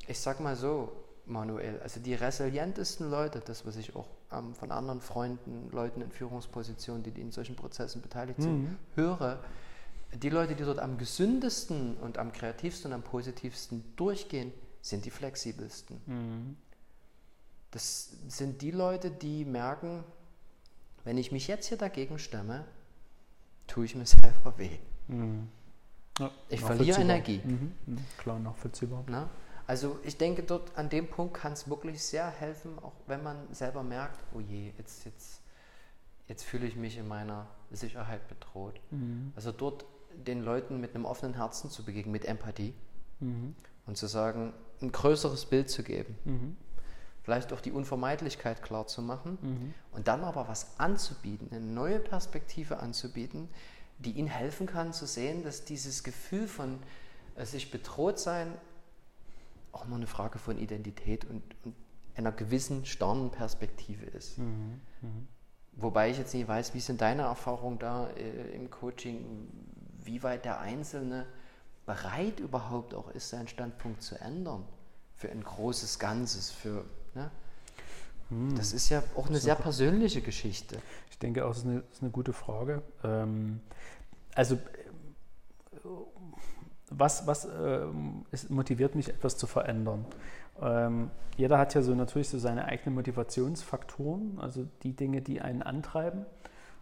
ich 0.07 0.19
sag 0.19 0.39
mal 0.39 0.55
so, 0.55 0.91
Manuel, 1.25 1.79
also 1.81 1.99
die 1.99 2.13
resilientesten 2.13 3.09
Leute, 3.09 3.39
das 3.39 3.65
was 3.65 3.75
ich 3.77 3.95
auch 3.95 4.07
ähm, 4.31 4.53
von 4.55 4.71
anderen 4.71 5.01
Freunden, 5.01 5.69
Leuten 5.71 6.01
in 6.01 6.11
Führungspositionen, 6.11 7.03
die 7.03 7.21
in 7.21 7.31
solchen 7.31 7.55
Prozessen 7.55 8.01
beteiligt 8.01 8.41
sind, 8.41 8.63
mhm. 8.63 8.77
höre, 8.95 9.39
die 10.13 10.29
Leute, 10.29 10.55
die 10.55 10.63
dort 10.63 10.79
am 10.79 10.97
gesündesten 10.97 11.95
und 11.97 12.17
am 12.17 12.33
kreativsten 12.33 12.91
und 12.91 12.95
am 12.95 13.03
positivsten 13.03 13.83
durchgehen, 13.95 14.51
sind 14.81 15.05
die 15.05 15.11
flexibelsten. 15.11 16.01
Mhm. 16.05 16.57
Das 17.71 18.11
sind 18.27 18.61
die 18.61 18.71
Leute, 18.71 19.09
die 19.09 19.45
merken, 19.45 20.03
wenn 21.03 21.17
ich 21.17 21.31
mich 21.31 21.47
jetzt 21.47 21.67
hier 21.67 21.77
dagegen 21.77 22.19
stemme, 22.19 22.65
tue 23.67 23.85
ich 23.85 23.95
mir 23.95 24.05
selber 24.05 24.57
weh. 24.57 24.77
Mhm. 25.07 25.49
Ja, 26.19 26.31
ich 26.49 26.61
verliere 26.61 27.01
Energie. 27.01 27.41
Mhm. 27.43 27.71
mhm. 27.85 28.05
Klar, 28.17 28.39
nachvollziehbar. 28.39 29.03
Na? 29.07 29.29
Also 29.67 29.99
ich 30.03 30.17
denke, 30.17 30.43
dort 30.43 30.77
an 30.77 30.89
dem 30.89 31.07
Punkt 31.07 31.33
kann 31.35 31.53
es 31.53 31.69
wirklich 31.69 32.03
sehr 32.03 32.29
helfen, 32.29 32.77
auch 32.79 32.93
wenn 33.07 33.23
man 33.23 33.37
selber 33.53 33.83
merkt, 33.83 34.19
oh 34.33 34.39
je, 34.39 34.73
jetzt, 34.77 35.05
jetzt, 35.05 35.41
jetzt 36.27 36.43
fühle 36.43 36.67
ich 36.67 36.75
mich 36.75 36.97
in 36.97 37.07
meiner 37.07 37.47
Sicherheit 37.71 38.27
bedroht. 38.27 38.79
Mhm. 38.91 39.31
Also 39.35 39.51
dort 39.51 39.85
den 40.13 40.41
Leuten 40.41 40.81
mit 40.81 40.93
einem 40.93 41.05
offenen 41.05 41.35
Herzen 41.35 41.69
zu 41.69 41.85
begegnen, 41.85 42.11
mit 42.11 42.25
Empathie 42.25 42.73
mhm. 43.19 43.55
und 43.85 43.97
zu 43.97 44.07
sagen, 44.07 44.53
ein 44.81 44.91
größeres 44.91 45.45
Bild 45.45 45.69
zu 45.69 45.83
geben. 45.83 46.17
Vielleicht 47.23 47.53
auch 47.53 47.61
die 47.61 47.71
Unvermeidlichkeit 47.71 48.63
klar 48.63 48.87
zu 48.87 49.01
machen 49.01 49.37
mhm. 49.41 49.73
und 49.91 50.07
dann 50.07 50.23
aber 50.23 50.47
was 50.47 50.79
anzubieten, 50.79 51.49
eine 51.51 51.61
neue 51.61 51.99
Perspektive 51.99 52.79
anzubieten, 52.79 53.47
die 53.99 54.11
ihnen 54.13 54.27
helfen 54.27 54.65
kann 54.65 54.93
zu 54.93 55.05
sehen, 55.05 55.43
dass 55.43 55.63
dieses 55.63 56.03
Gefühl 56.03 56.47
von 56.47 56.79
äh, 57.35 57.45
sich 57.45 57.69
bedroht 57.69 58.19
sein 58.19 58.51
auch 59.71 59.85
nur 59.85 59.97
eine 59.97 60.07
Frage 60.07 60.39
von 60.39 60.57
Identität 60.57 61.25
und, 61.25 61.43
und 61.63 61.75
einer 62.15 62.31
gewissen 62.31 62.85
starren 62.85 63.31
Perspektive 63.31 64.05
ist. 64.05 64.37
Mhm. 64.37 64.81
Mhm. 65.01 65.27
Wobei 65.73 66.09
ich 66.09 66.17
jetzt 66.17 66.33
nicht 66.33 66.47
weiß, 66.47 66.73
wie 66.73 66.79
sind 66.79 67.01
deine 67.01 67.23
Erfahrungen 67.23 67.79
da 67.79 68.09
äh, 68.09 68.53
im 68.53 68.69
Coaching, 68.69 69.47
wie 70.03 70.21
weit 70.23 70.45
der 70.45 70.59
Einzelne 70.59 71.25
bereit 71.85 72.39
überhaupt 72.39 72.93
auch 72.93 73.09
ist, 73.11 73.29
seinen 73.29 73.47
Standpunkt 73.47 74.01
zu 74.01 74.19
ändern 74.19 74.65
für 75.15 75.29
ein 75.29 75.43
großes 75.43 75.99
Ganzes, 75.99 76.51
für 76.51 76.85
ne? 77.15 77.31
mhm. 78.29 78.55
das 78.55 78.73
ist 78.73 78.89
ja 78.89 79.03
auch 79.15 79.27
eine 79.27 79.39
sehr 79.39 79.55
persönliche 79.55 80.21
Geschichte. 80.21 80.77
Ich 81.09 81.17
denke 81.19 81.45
auch, 81.45 81.49
das 81.49 81.59
ist 81.59 81.65
eine, 81.65 81.81
das 81.81 81.97
ist 81.97 82.01
eine 82.01 82.11
gute 82.11 82.33
Frage. 82.33 82.81
Ähm, 83.03 83.59
also 84.35 84.57
was, 86.91 87.25
was 87.25 87.45
äh, 87.45 87.85
ist, 88.31 88.49
motiviert 88.49 88.95
mich, 88.95 89.09
etwas 89.09 89.37
zu 89.37 89.47
verändern? 89.47 90.05
Ähm, 90.61 91.09
jeder 91.37 91.57
hat 91.57 91.73
ja 91.73 91.81
so 91.81 91.95
natürlich 91.95 92.29
so 92.29 92.37
seine 92.37 92.65
eigenen 92.65 92.95
Motivationsfaktoren, 92.95 94.39
also 94.39 94.67
die 94.83 94.93
Dinge, 94.93 95.21
die 95.21 95.41
einen 95.41 95.63
antreiben. 95.63 96.25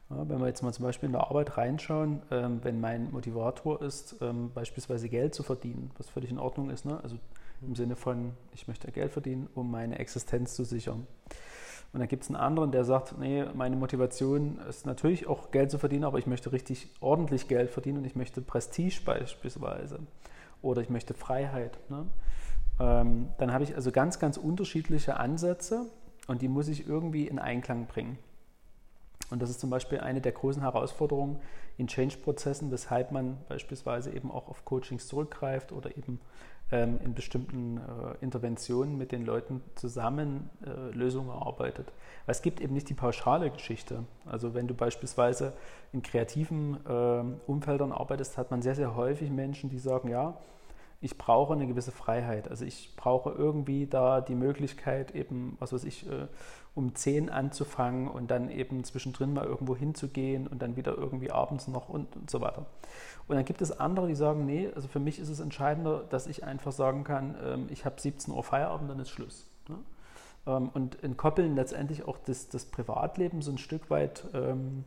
Ja, 0.10 0.28
wenn 0.28 0.40
wir 0.40 0.48
jetzt 0.48 0.64
mal 0.64 0.74
zum 0.74 0.86
Beispiel 0.86 1.08
in 1.08 1.14
der 1.14 1.28
Arbeit 1.28 1.56
reinschauen, 1.58 2.24
ähm, 2.32 2.60
wenn 2.64 2.82
mein 2.82 3.12
Motivator 3.12 3.82
ist, 3.84 4.16
ähm, 4.22 4.52
beispielsweise 4.54 5.08
Geld 5.08 5.36
zu 5.36 5.44
verdienen, 5.44 5.92
was 5.98 6.10
völlig 6.10 6.32
in 6.32 6.40
Ordnung 6.40 6.72
ist, 6.72 6.86
ne? 6.86 7.00
also 7.04 7.18
im 7.62 7.76
Sinne 7.76 7.96
von, 7.96 8.34
ich 8.54 8.68
möchte 8.68 8.92
Geld 8.92 9.12
verdienen, 9.12 9.48
um 9.56 9.70
meine 9.70 10.00
Existenz 10.00 10.56
zu 10.56 10.64
sichern. 10.64 11.08
Und 11.92 12.00
dann 12.00 12.08
gibt 12.08 12.24
es 12.24 12.30
einen 12.30 12.36
anderen, 12.36 12.72
der 12.72 12.86
sagt, 12.86 13.18
nee, 13.18 13.46
meine 13.56 13.76
Motivation 13.76 14.60
ist 14.70 14.86
natürlich 14.86 15.28
auch 15.28 15.50
Geld 15.52 15.72
zu 15.72 15.80
verdienen, 15.80 16.04
aber 16.04 16.20
ich 16.20 16.28
möchte 16.28 16.52
richtig 16.52 16.90
ordentlich 17.00 17.48
Geld 17.48 17.72
verdienen 17.72 18.00
und 18.00 18.06
ich 18.06 18.16
möchte 18.16 18.42
Prestige 18.42 19.02
beispielsweise 19.04 20.00
oder 20.62 20.82
ich 20.82 20.90
möchte 20.90 21.16
Freiheit. 21.16 21.80
Ne? 21.90 22.06
Ähm, 22.80 23.30
dann 23.40 23.52
habe 23.52 23.64
ich 23.64 23.76
also 23.76 23.92
ganz, 23.92 24.20
ganz 24.20 24.38
unterschiedliche 24.38 25.18
Ansätze 25.18 25.86
und 26.28 26.44
die 26.44 26.48
muss 26.48 26.68
ich 26.68 26.88
irgendwie 26.88 27.28
in 27.28 27.40
Einklang 27.40 27.88
bringen. 27.88 28.20
Und 29.32 29.42
das 29.42 29.50
ist 29.50 29.60
zum 29.60 29.70
Beispiel 29.70 30.00
eine 30.00 30.22
der 30.22 30.32
großen 30.32 30.62
Herausforderungen 30.62 31.40
in 31.78 31.88
Change-Prozessen, 31.88 32.72
weshalb 32.72 33.12
man 33.12 33.38
beispielsweise 33.48 34.12
eben 34.12 34.32
auch 34.32 34.48
auf 34.48 34.66
Coachings 34.66 35.08
zurückgreift 35.08 35.72
oder 35.72 35.96
eben 35.98 36.20
ähm, 36.72 37.00
in 37.04 37.14
bestimmten 37.14 37.78
äh, 37.78 37.82
Interventionen 38.22 38.98
mit 38.98 39.12
den 39.12 39.26
Leuten 39.26 39.62
zusammen 39.76 40.50
äh, 40.66 40.96
Lösungen 40.96 41.30
erarbeitet. 41.30 41.88
Weil 42.26 42.34
es 42.34 42.42
gibt 42.42 42.62
eben 42.62 42.74
nicht 42.74 42.90
die 42.90 42.94
pauschale 42.94 43.50
Geschichte. 43.50 44.04
Also 44.26 44.54
wenn 44.54 44.68
du 44.68 44.74
beispielsweise 44.74 45.54
in 45.94 46.04
kreativen 46.04 46.78
äh, 46.86 47.50
Umfeldern 47.50 47.92
arbeitest, 47.92 48.38
hat 48.38 48.52
man 48.52 48.62
sehr, 48.62 48.76
sehr 48.76 48.96
häufig 48.96 49.32
Menschen, 49.32 49.70
die 49.70 49.80
sagen, 49.80 50.10
ja, 50.10 50.38
ich 51.02 51.18
brauche 51.18 51.54
eine 51.54 51.68
gewisse 51.68 51.92
Freiheit. 51.92 52.50
Also 52.50 52.66
ich 52.66 52.96
brauche 52.98 53.32
irgendwie 53.32 53.88
da 53.88 54.20
die 54.20 54.36
Möglichkeit, 54.36 55.16
eben, 55.16 55.56
was 55.60 55.72
weiß 55.72 55.86
ich, 55.86 56.10
äh, 56.10 56.28
um 56.76 56.94
10 56.94 57.30
anzufangen 57.30 58.08
und 58.08 58.30
dann 58.32 58.50
eben 58.50 58.84
zwischendrin 58.84 59.34
mal 59.34 59.46
irgendwo 59.46 59.76
hinzugehen 59.76 60.48
und 60.48 60.62
dann 60.62 60.76
wieder 60.76 60.98
irgendwie 60.98 61.32
abends 61.32 61.68
noch 61.68 61.90
und, 61.90 62.16
und 62.16 62.30
so 62.30 62.42
weiter. 62.42 62.66
Und 63.28 63.36
dann 63.36 63.46
gibt 63.46 63.62
es 63.62 63.80
andere, 63.80 64.08
die 64.08 64.16
sagen, 64.16 64.46
nee, 64.46 64.70
also 64.76 64.88
für 64.88 65.00
mich 65.00 65.20
ist 65.20 65.30
es 65.30 65.40
entscheidender, 65.40 66.04
dass 66.10 66.28
ich 66.28 66.44
einfach 66.44 66.72
sagen 66.72 67.04
kann, 67.04 67.36
ähm, 67.44 67.68
ich 67.70 67.86
habe 67.86 68.00
17 68.00 68.34
Uhr 68.34 68.44
Feierabend, 68.44 68.90
dann 68.90 69.00
ist 69.00 69.10
Schluss. 69.10 69.48
Ne? 69.70 69.78
Ähm, 70.48 70.70
und 70.74 71.02
entkoppeln 71.04 71.56
letztendlich 71.56 72.08
auch 72.08 72.18
das, 72.18 72.50
das 72.50 72.66
Privatleben 72.66 73.42
so 73.42 73.52
ein 73.52 73.58
Stück 73.58 73.90
weit 73.90 74.26
ähm, 74.34 74.84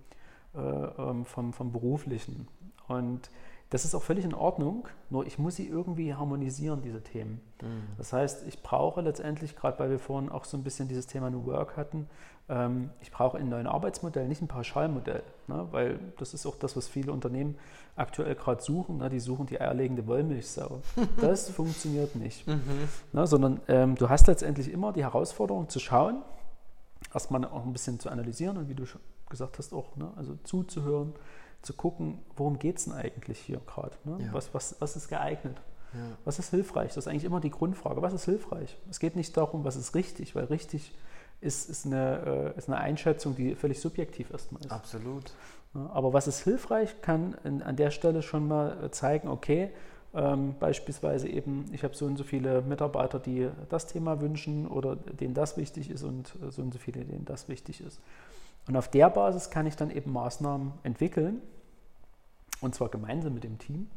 äh, 0.54 1.24
vom, 1.24 1.52
vom 1.52 1.72
Beruflichen. 1.72 2.48
Und 2.88 3.30
das 3.72 3.86
ist 3.86 3.94
auch 3.94 4.02
völlig 4.02 4.26
in 4.26 4.34
Ordnung, 4.34 4.86
nur 5.08 5.26
ich 5.26 5.38
muss 5.38 5.56
sie 5.56 5.66
irgendwie 5.66 6.14
harmonisieren, 6.14 6.82
diese 6.82 7.02
Themen. 7.02 7.40
Mhm. 7.62 7.84
Das 7.96 8.12
heißt, 8.12 8.46
ich 8.46 8.62
brauche 8.62 9.00
letztendlich, 9.00 9.56
gerade 9.56 9.78
weil 9.78 9.88
wir 9.88 9.98
vorhin 9.98 10.28
auch 10.28 10.44
so 10.44 10.58
ein 10.58 10.62
bisschen 10.62 10.88
dieses 10.88 11.06
Thema 11.06 11.30
New 11.30 11.46
Work 11.46 11.78
hatten, 11.78 12.06
ähm, 12.50 12.90
ich 13.00 13.10
brauche 13.10 13.38
ein 13.38 13.48
neues 13.48 13.66
Arbeitsmodell, 13.66 14.28
nicht 14.28 14.42
ein 14.42 14.48
Pauschalmodell, 14.48 15.22
ne? 15.46 15.66
weil 15.70 15.98
das 16.18 16.34
ist 16.34 16.44
auch 16.44 16.56
das, 16.56 16.76
was 16.76 16.86
viele 16.86 17.12
Unternehmen 17.12 17.56
aktuell 17.96 18.34
gerade 18.34 18.62
suchen. 18.62 18.98
Ne? 18.98 19.08
Die 19.08 19.20
suchen 19.20 19.46
die 19.46 19.58
eierlegende 19.58 20.06
Wollmilchsau. 20.06 20.82
Das 21.22 21.48
funktioniert 21.48 22.14
nicht, 22.14 22.46
mhm. 22.46 22.60
ne? 23.14 23.26
sondern 23.26 23.62
ähm, 23.68 23.94
du 23.94 24.10
hast 24.10 24.26
letztendlich 24.26 24.70
immer 24.70 24.92
die 24.92 25.02
Herausforderung 25.02 25.70
zu 25.70 25.78
schauen, 25.80 26.20
erstmal 27.14 27.46
auch 27.46 27.64
ein 27.64 27.72
bisschen 27.72 27.98
zu 27.98 28.10
analysieren 28.10 28.58
und 28.58 28.68
wie 28.68 28.74
du 28.74 28.84
gesagt 29.30 29.56
hast, 29.56 29.72
auch 29.72 29.96
ne? 29.96 30.12
also 30.16 30.36
zuzuhören 30.44 31.14
zu 31.62 31.74
gucken, 31.74 32.18
worum 32.36 32.58
geht 32.58 32.78
es 32.78 32.84
denn 32.84 32.92
eigentlich 32.92 33.38
hier 33.38 33.60
gerade? 33.66 33.96
Ne? 34.04 34.26
Ja. 34.26 34.32
Was, 34.32 34.52
was, 34.52 34.76
was 34.80 34.96
ist 34.96 35.08
geeignet? 35.08 35.60
Ja. 35.94 36.00
Was 36.24 36.38
ist 36.38 36.50
hilfreich? 36.50 36.88
Das 36.88 36.98
ist 36.98 37.08
eigentlich 37.08 37.24
immer 37.24 37.40
die 37.40 37.50
Grundfrage. 37.50 38.02
Was 38.02 38.12
ist 38.12 38.24
hilfreich? 38.24 38.78
Es 38.90 38.98
geht 38.98 39.16
nicht 39.16 39.36
darum, 39.36 39.64
was 39.64 39.76
ist 39.76 39.94
richtig, 39.94 40.34
weil 40.34 40.44
richtig 40.44 40.92
ist, 41.40 41.68
ist, 41.68 41.86
eine, 41.86 42.52
äh, 42.54 42.58
ist 42.58 42.68
eine 42.68 42.78
Einschätzung, 42.78 43.34
die 43.34 43.54
völlig 43.54 43.80
subjektiv 43.80 44.30
erstmal 44.30 44.62
ist. 44.62 44.70
Absolut. 44.70 45.32
aber 45.74 46.12
was 46.12 46.28
ist 46.28 46.44
hilfreich, 46.44 47.00
kann 47.02 47.34
an 47.44 47.76
der 47.76 47.90
Stelle 47.90 48.22
schon 48.22 48.46
mal 48.46 48.90
zeigen, 48.92 49.28
okay, 49.28 49.70
ähm, 50.14 50.54
beispielsweise 50.60 51.28
eben, 51.28 51.66
ich 51.72 51.84
habe 51.84 51.94
so 51.94 52.04
und 52.06 52.16
so 52.16 52.24
viele 52.24 52.62
Mitarbeiter, 52.62 53.18
die 53.18 53.48
das 53.70 53.86
Thema 53.86 54.20
wünschen 54.20 54.66
oder 54.66 54.96
denen 54.96 55.34
das 55.34 55.56
wichtig 55.56 55.90
ist 55.90 56.02
und 56.02 56.32
so 56.50 56.62
und 56.62 56.72
so 56.72 56.78
viele, 56.78 57.04
denen 57.04 57.24
das 57.24 57.48
wichtig 57.48 57.80
ist. 57.80 58.00
Und 58.68 58.76
auf 58.76 58.88
der 58.88 59.10
Basis 59.10 59.50
kann 59.50 59.66
ich 59.66 59.74
dann 59.74 59.90
eben 59.90 60.12
Maßnahmen 60.12 60.72
entwickeln, 60.82 61.42
und 62.62 62.74
zwar 62.74 62.88
gemeinsam 62.88 63.34
mit 63.34 63.44
dem 63.44 63.58
Team. 63.58 63.88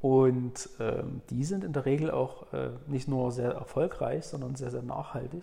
Und 0.00 0.70
ähm, 0.80 1.20
die 1.28 1.44
sind 1.44 1.62
in 1.62 1.72
der 1.72 1.84
Regel 1.84 2.10
auch 2.10 2.52
äh, 2.52 2.70
nicht 2.86 3.06
nur 3.06 3.30
sehr 3.32 3.52
erfolgreich, 3.52 4.24
sondern 4.24 4.56
sehr, 4.56 4.70
sehr 4.70 4.82
nachhaltig. 4.82 5.42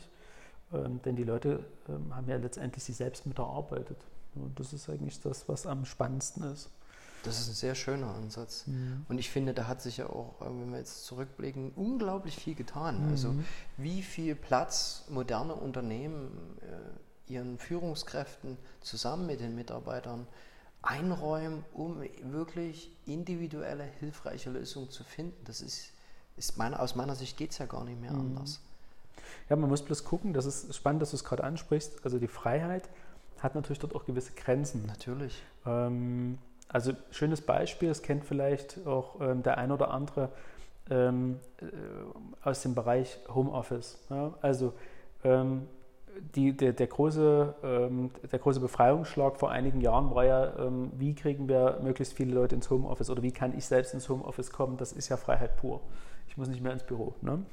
Ähm, 0.73 0.99
denn 1.03 1.15
die 1.15 1.23
Leute 1.23 1.63
ähm, 1.87 2.15
haben 2.15 2.27
ja 2.27 2.37
letztendlich 2.37 2.83
sich 2.83 2.95
selbst 2.95 3.25
mit 3.27 3.37
erarbeitet. 3.37 3.97
Und 4.35 4.59
das 4.59 4.73
ist 4.73 4.89
eigentlich 4.89 5.21
das, 5.21 5.47
was 5.47 5.67
am 5.67 5.85
spannendsten 5.85 6.43
ist. 6.51 6.69
Das 7.23 7.39
ist 7.39 7.49
ein 7.49 7.53
sehr 7.53 7.75
schöner 7.75 8.13
Ansatz. 8.15 8.65
Mhm. 8.67 9.05
Und 9.09 9.17
ich 9.17 9.29
finde, 9.29 9.53
da 9.53 9.67
hat 9.67 9.81
sich 9.81 9.97
ja 9.97 10.07
auch, 10.07 10.41
äh, 10.41 10.45
wenn 10.45 10.71
wir 10.71 10.79
jetzt 10.79 11.05
zurückblicken, 11.05 11.71
unglaublich 11.75 12.35
viel 12.35 12.55
getan. 12.55 13.05
Mhm. 13.05 13.11
Also 13.11 13.35
wie 13.77 14.01
viel 14.01 14.33
Platz 14.35 15.05
moderne 15.09 15.53
Unternehmen 15.53 16.57
äh, 16.61 17.33
ihren 17.33 17.59
Führungskräften 17.59 18.57
zusammen 18.81 19.27
mit 19.27 19.39
den 19.39 19.55
Mitarbeitern 19.55 20.27
einräumen, 20.87 21.63
um 21.73 22.01
wirklich 22.23 22.91
individuelle, 23.05 23.83
hilfreiche 23.99 24.49
Lösungen 24.49 24.89
zu 24.89 25.03
finden. 25.03 25.35
Das 25.45 25.61
ist, 25.61 25.91
ist 26.37 26.57
meine, 26.57 26.79
aus 26.79 26.95
meiner 26.95 27.15
Sicht 27.15 27.37
geht 27.37 27.51
es 27.51 27.57
ja 27.57 27.65
gar 27.65 27.83
nicht 27.83 27.99
mehr 27.99 28.13
mhm. 28.13 28.37
anders. 28.37 28.61
Ja, 29.49 29.55
man 29.55 29.69
muss 29.69 29.81
bloß 29.81 30.03
gucken, 30.03 30.33
das 30.33 30.45
ist 30.45 30.73
spannend, 30.75 31.01
dass 31.01 31.11
du 31.11 31.17
es 31.17 31.23
gerade 31.23 31.43
ansprichst. 31.43 32.03
Also 32.03 32.19
die 32.19 32.27
Freiheit 32.27 32.89
hat 33.39 33.55
natürlich 33.55 33.79
dort 33.79 33.95
auch 33.95 34.05
gewisse 34.05 34.33
Grenzen. 34.33 34.85
Natürlich. 34.85 35.41
Ähm, 35.65 36.37
also 36.69 36.93
schönes 37.11 37.41
Beispiel, 37.41 37.89
das 37.89 38.01
kennt 38.01 38.25
vielleicht 38.25 38.85
auch 38.85 39.19
ähm, 39.21 39.43
der 39.43 39.57
ein 39.57 39.71
oder 39.71 39.91
andere 39.91 40.29
ähm, 40.89 41.39
äh, 41.61 41.65
aus 42.43 42.61
dem 42.61 42.75
Bereich 42.75 43.19
Homeoffice. 43.33 43.97
Ja? 44.09 44.33
Also 44.41 44.73
ähm, 45.23 45.67
die, 46.35 46.55
der, 46.55 46.73
der, 46.73 46.87
große, 46.87 47.55
ähm, 47.63 48.11
der 48.31 48.39
große 48.39 48.59
Befreiungsschlag 48.59 49.37
vor 49.37 49.51
einigen 49.51 49.81
Jahren 49.81 50.13
war 50.13 50.25
ja, 50.25 50.57
ähm, 50.59 50.91
wie 50.95 51.15
kriegen 51.15 51.47
wir 51.47 51.79
möglichst 51.81 52.13
viele 52.13 52.33
Leute 52.33 52.55
ins 52.55 52.69
Homeoffice 52.69 53.09
oder 53.09 53.23
wie 53.23 53.31
kann 53.31 53.57
ich 53.57 53.65
selbst 53.65 53.93
ins 53.93 54.09
Homeoffice 54.09 54.51
kommen? 54.51 54.77
Das 54.77 54.91
ist 54.91 55.09
ja 55.09 55.17
Freiheit 55.17 55.57
pur. 55.57 55.81
Ich 56.27 56.37
muss 56.37 56.47
nicht 56.47 56.61
mehr 56.61 56.73
ins 56.73 56.83
Büro. 56.83 57.15
Ne? 57.21 57.43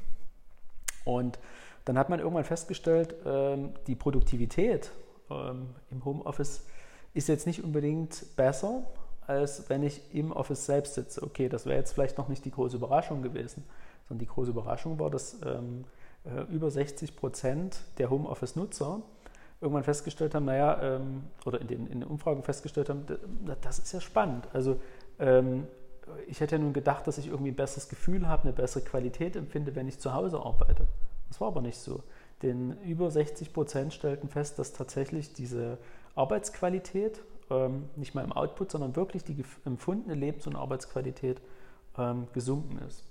Und 1.05 1.39
dann 1.85 1.99
hat 1.99 2.09
man 2.09 2.19
irgendwann 2.19 2.45
festgestellt, 2.45 3.15
ähm, 3.25 3.71
die 3.87 3.95
Produktivität 3.95 4.91
ähm, 5.31 5.69
im 5.91 6.05
Homeoffice 6.05 6.65
ist 7.13 7.29
jetzt 7.29 7.47
nicht 7.47 7.63
unbedingt 7.63 8.37
besser, 8.37 8.85
als 9.27 9.69
wenn 9.69 9.83
ich 9.83 10.15
im 10.15 10.33
Office 10.33 10.67
selbst 10.67 10.95
sitze. 10.95 11.23
Okay, 11.23 11.49
das 11.49 11.67
wäre 11.67 11.79
jetzt 11.79 11.93
vielleicht 11.93 12.19
noch 12.19 12.29
nicht 12.29 12.45
die 12.45 12.51
große 12.51 12.77
Überraschung 12.77 13.23
gewesen, 13.23 13.65
sondern 14.09 14.21
die 14.21 14.27
große 14.27 14.51
Überraschung 14.51 14.99
war, 14.99 15.11
dass 15.11 15.41
ähm, 15.45 15.85
äh, 16.25 16.43
über 16.53 16.71
60 16.71 17.17
Prozent 17.17 17.81
der 17.99 18.11
Homeoffice-Nutzer 18.11 19.03
irgendwann 19.61 19.85
festgestellt 19.85 20.35
haben, 20.35 20.45
naja, 20.45 20.81
ähm, 20.83 21.25
oder 21.47 21.61
in 21.61 21.69
den, 21.69 21.87
in 21.87 22.01
den, 22.01 22.09
Umfragen 22.09 22.43
festgestellt 22.43 22.91
haben, 22.91 23.07
das 23.63 23.79
ist 23.79 23.93
ja 23.93 24.01
spannend. 24.01 24.49
Also 24.53 24.81
ähm, 25.19 25.67
ich 26.27 26.41
hätte 26.41 26.57
ja 26.57 26.63
nun 26.63 26.73
gedacht, 26.73 27.07
dass 27.07 27.19
ich 27.19 27.29
irgendwie 27.29 27.51
ein 27.51 27.57
besseres 27.57 27.89
Gefühl 27.89 28.29
habe, 28.29 28.45
eine 28.45 28.53
bessere 28.53 28.85
Qualität 28.85 29.37
empfinde, 29.37 29.75
wenn 29.75 29.89
ich 29.89 29.99
zu 29.99 30.13
Hause 30.13 30.39
arbeite. 30.39 30.87
Das 31.29 31.41
war 31.41 31.49
aber 31.49 31.63
nicht 31.63 31.79
so. 31.79 32.03
Denn 32.43 32.79
über 32.83 33.11
60 33.11 33.53
Prozent 33.53 33.95
stellten 33.95 34.29
fest, 34.29 34.59
dass 34.59 34.73
tatsächlich 34.73 35.33
diese 35.33 35.79
Arbeitsqualität, 36.15 37.23
ähm, 37.51 37.89
nicht 37.97 38.15
mal 38.15 38.25
im 38.25 38.33
Output, 38.33 38.71
sondern 38.71 38.97
wirklich 38.97 39.25
die 39.25 39.45
empfundene 39.65 40.15
Lebens- 40.15 40.47
und 40.47 40.57
Arbeitsqualität 40.57 41.41
ähm, 41.97 42.29
gesunken 42.33 42.79
ist. 42.87 43.05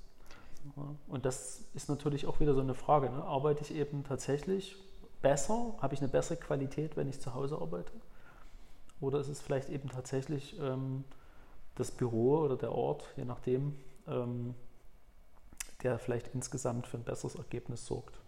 Und 1.08 1.26
das 1.26 1.66
ist 1.74 1.90
natürlich 1.90 2.26
auch 2.26 2.40
wieder 2.40 2.54
so 2.54 2.62
eine 2.62 2.74
Frage. 2.74 3.10
Ne? 3.10 3.24
Arbeite 3.24 3.62
ich 3.62 3.76
eben 3.76 4.04
tatsächlich 4.04 4.76
besser? 5.22 5.74
Habe 5.82 5.94
ich 5.94 6.02
eine 6.02 6.10
bessere 6.10 6.38
Qualität, 6.38 6.96
wenn 6.96 7.08
ich 7.10 7.20
zu 7.20 7.34
Hause 7.34 7.58
arbeite? 7.60 7.92
Oder 9.02 9.20
ist 9.20 9.28
es 9.28 9.42
vielleicht 9.42 9.70
eben 9.70 9.90
tatsächlich 9.90 10.58
ähm, 10.60 11.04
das 11.76 11.92
Büro 11.92 12.40
oder 12.40 12.56
der 12.56 12.72
Ort, 12.72 13.06
je 13.18 13.26
nachdem, 13.26 13.78
ähm, 14.08 14.56
der 15.82 16.00
vielleicht 16.00 16.30
insgesamt 16.34 16.88
für 16.88 16.98
ein 16.98 17.04
besseres 17.04 17.36
Ergebnis 17.36 17.86
sorgt? 17.86 18.20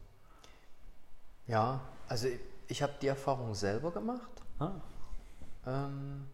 Ja, 1.47 1.81
also 2.07 2.27
ich 2.67 2.81
habe 2.81 2.93
die 3.01 3.07
Erfahrung 3.07 3.53
selber 3.53 3.91
gemacht. 3.91 4.41
Ah. 4.59 4.81
Ähm, 5.65 6.27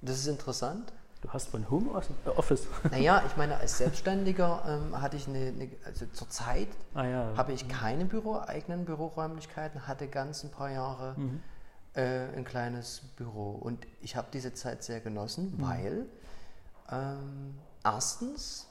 das 0.00 0.18
ist 0.18 0.26
interessant. 0.26 0.92
Du 1.22 1.32
hast 1.32 1.48
von 1.48 1.70
Home 1.70 2.02
äh, 2.26 2.28
Office. 2.30 2.66
Naja, 2.90 3.22
ich 3.24 3.36
meine, 3.36 3.56
als 3.56 3.78
Selbstständiger 3.78 4.62
ähm, 4.66 5.00
hatte 5.00 5.16
ich 5.16 5.28
eine, 5.28 5.38
eine 5.38 5.70
also 5.86 6.04
zurzeit 6.06 6.68
ah, 6.94 7.04
ja. 7.04 7.32
habe 7.36 7.52
ich 7.52 7.68
keine 7.68 8.04
Büro, 8.04 8.40
eigenen 8.40 8.84
Büroräumlichkeiten, 8.84 9.86
hatte 9.86 10.08
ganz 10.08 10.42
ein 10.42 10.50
paar 10.50 10.70
Jahre 10.70 11.14
mhm. 11.16 11.40
äh, 11.94 12.26
ein 12.36 12.44
kleines 12.44 13.02
Büro. 13.16 13.52
Und 13.52 13.86
ich 14.00 14.16
habe 14.16 14.28
diese 14.32 14.52
Zeit 14.52 14.82
sehr 14.82 15.00
genossen, 15.00 15.54
mhm. 15.56 15.62
weil 15.62 16.06
ähm, 16.90 17.54
erstens 17.84 18.66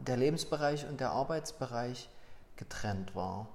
der 0.00 0.16
Lebensbereich 0.16 0.88
und 0.88 0.98
der 0.98 1.12
Arbeitsbereich 1.12 2.10
getrennt 2.56 3.14
war. 3.14 3.46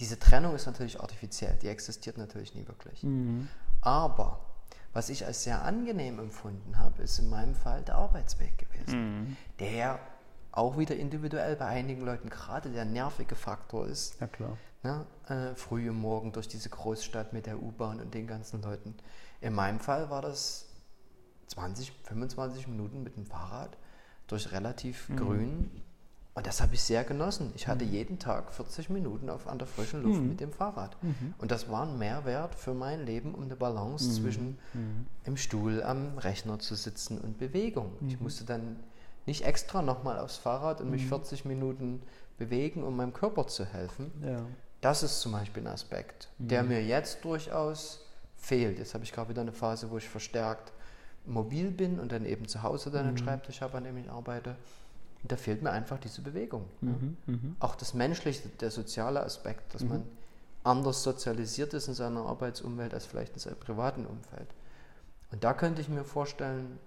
Diese 0.00 0.18
Trennung 0.18 0.56
ist 0.56 0.66
natürlich 0.66 1.00
artifiziell, 1.00 1.56
die 1.62 1.68
existiert 1.68 2.18
natürlich 2.18 2.56
nie 2.56 2.66
wirklich. 2.66 3.04
Mhm. 3.04 3.48
Aber 3.80 4.40
was 4.92 5.08
ich 5.08 5.24
als 5.26 5.44
sehr 5.44 5.62
angenehm 5.62 6.18
empfunden 6.18 6.78
habe, 6.78 7.02
ist 7.02 7.18
in 7.18 7.30
meinem 7.30 7.54
Fall 7.54 7.82
der 7.82 7.96
Arbeitsweg 7.96 8.58
gewesen, 8.58 9.20
mhm. 9.20 9.36
der 9.58 9.98
auch 10.52 10.76
wieder 10.76 10.96
individuell 10.96 11.56
bei 11.56 11.66
einigen 11.66 12.02
Leuten 12.02 12.28
gerade 12.28 12.70
der 12.70 12.84
nervige 12.84 13.34
Faktor 13.34 13.86
ist. 13.86 14.20
Ja, 14.20 14.26
klar. 14.26 14.58
Ne? 14.82 15.06
Äh, 15.28 15.54
früh 15.54 15.88
im 15.88 16.00
Morgen 16.00 16.32
durch 16.32 16.48
diese 16.48 16.68
Großstadt 16.68 17.32
mit 17.32 17.46
der 17.46 17.62
U-Bahn 17.62 18.00
und 18.00 18.12
den 18.12 18.26
ganzen 18.26 18.60
Leuten. 18.62 18.94
In 19.40 19.54
meinem 19.54 19.80
Fall 19.80 20.10
war 20.10 20.20
das 20.20 20.66
20, 21.48 21.92
25 22.04 22.68
Minuten 22.68 23.02
mit 23.02 23.16
dem 23.16 23.24
Fahrrad 23.24 23.76
durch 24.26 24.52
relativ 24.52 25.08
mhm. 25.08 25.16
grün. 25.16 25.82
Und 26.34 26.46
das 26.46 26.62
habe 26.62 26.74
ich 26.74 26.82
sehr 26.82 27.04
genossen. 27.04 27.52
Ich 27.54 27.68
hatte 27.68 27.84
mhm. 27.84 27.92
jeden 27.92 28.18
Tag 28.18 28.52
40 28.52 28.88
Minuten 28.88 29.28
auf, 29.28 29.46
an 29.46 29.58
der 29.58 29.66
frischen 29.66 30.02
Luft 30.02 30.20
mhm. 30.20 30.28
mit 30.28 30.40
dem 30.40 30.52
Fahrrad. 30.52 30.96
Mhm. 31.02 31.34
Und 31.38 31.50
das 31.50 31.68
war 31.68 31.86
ein 31.86 31.98
Mehrwert 31.98 32.54
für 32.54 32.72
mein 32.72 33.04
Leben, 33.04 33.34
um 33.34 33.42
eine 33.42 33.56
Balance 33.56 34.08
mhm. 34.08 34.12
zwischen 34.14 34.58
mhm. 34.72 35.06
im 35.24 35.36
Stuhl 35.36 35.82
am 35.82 36.16
Rechner 36.18 36.58
zu 36.58 36.74
sitzen 36.74 37.18
und 37.18 37.38
Bewegung. 37.38 37.92
Ich 38.06 38.18
musste 38.18 38.44
dann 38.44 38.76
nicht 39.26 39.44
extra 39.44 39.82
nochmal 39.82 40.18
aufs 40.18 40.36
Fahrrad 40.36 40.80
und 40.80 40.90
mich 40.90 41.06
40 41.06 41.44
Minuten 41.44 42.02
bewegen, 42.38 42.82
um 42.82 42.96
meinem 42.96 43.12
Körper 43.12 43.46
zu 43.46 43.64
helfen. 43.66 44.10
Ja. 44.24 44.46
Das 44.80 45.02
ist 45.02 45.20
zum 45.20 45.32
Beispiel 45.32 45.62
ein 45.62 45.72
Aspekt, 45.72 46.28
der 46.38 46.62
mir 46.62 46.82
jetzt 46.82 47.24
durchaus 47.24 48.04
fehlt. 48.36 48.78
Jetzt 48.78 48.94
habe 48.94 49.04
ich 49.04 49.12
gerade 49.12 49.28
wieder 49.28 49.42
eine 49.42 49.52
Phase, 49.52 49.90
wo 49.90 49.98
ich 49.98 50.08
verstärkt 50.08 50.72
mobil 51.24 51.70
bin 51.70 52.00
und 52.00 52.10
dann 52.10 52.24
eben 52.24 52.48
zu 52.48 52.62
Hause 52.62 52.90
dann 52.90 53.06
einen 53.06 53.12
mhm. 53.12 53.18
Schreibtisch 53.18 53.60
habe, 53.60 53.78
an 53.78 53.84
dem 53.84 53.96
ich 53.96 54.10
arbeite. 54.10 54.56
Und 55.22 55.30
da 55.30 55.36
fehlt 55.36 55.62
mir 55.62 55.70
einfach 55.70 55.98
diese 55.98 56.20
Bewegung. 56.20 56.64
Mhm, 56.80 57.16
ja. 57.26 57.32
Mhm. 57.32 57.56
Auch 57.60 57.74
das 57.76 57.94
menschliche, 57.94 58.48
der 58.48 58.70
soziale 58.70 59.22
Aspekt, 59.22 59.74
dass 59.74 59.82
mhm. 59.82 59.88
man 59.88 60.02
anders 60.64 61.02
sozialisiert 61.02 61.74
ist 61.74 61.88
in 61.88 61.94
seiner 61.94 62.26
Arbeitsumwelt 62.26 62.94
als 62.94 63.06
vielleicht 63.06 63.34
in 63.34 63.40
seinem 63.40 63.58
privaten 63.58 64.06
Umfeld. 64.06 64.48
Und 65.30 65.44
da 65.44 65.54
könnte 65.54 65.80
ich 65.80 65.88
mir 65.88 66.04
vorstellen, 66.04 66.78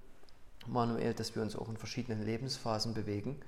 Manuel, 0.68 1.14
dass 1.14 1.36
wir 1.36 1.42
uns 1.42 1.56
auch 1.56 1.70
in 1.70 1.78
verschiedenen 1.78 2.24
Lebensphasen 2.24 2.94
bewegen, 2.94 3.40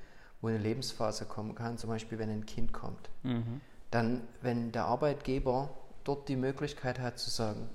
wo 0.41 0.47
eine 0.47 0.57
Lebensphase 0.57 1.25
kommen 1.25 1.55
kann, 1.55 1.77
zum 1.77 1.89
Beispiel 1.89 2.19
wenn 2.19 2.29
ein 2.29 2.45
Kind 2.45 2.73
kommt. 2.73 3.09
Mhm. 3.23 3.61
Dann, 3.91 4.21
wenn 4.41 4.71
der 4.71 4.85
Arbeitgeber 4.85 5.69
dort 6.03 6.29
die 6.29 6.35
Möglichkeit 6.35 6.99
hat 6.99 7.17
zu 7.17 7.29
sagen, 7.29 7.69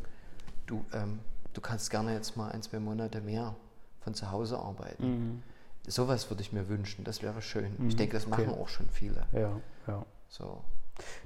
du, 0.67 0.85
ähm, 0.93 1.21
du 1.53 1.61
kannst 1.61 1.91
gerne 1.91 2.15
jetzt 2.15 2.37
mal 2.37 2.51
ein, 2.51 2.63
zwei 2.63 2.79
Monate 2.79 3.21
mehr 3.21 3.55
von 4.01 4.15
zu 4.15 4.31
Hause 4.31 4.59
arbeiten. 4.59 5.07
Mhm. 5.07 5.43
Sowas 5.87 6.31
würde 6.31 6.43
ich 6.43 6.53
mir 6.53 6.69
wünschen, 6.69 7.05
das 7.05 7.23
wäre 7.23 7.43
schön. 7.43 7.75
Mhm. 7.79 7.89
Ich 7.89 7.97
denke, 7.97 8.15
das 8.15 8.27
machen 8.27 8.49
okay. 8.49 8.61
auch 8.61 8.69
schon 8.69 8.89
viele. 8.89 9.27
Ja, 9.33 9.61
ja. 9.87 10.07
So. 10.29 10.63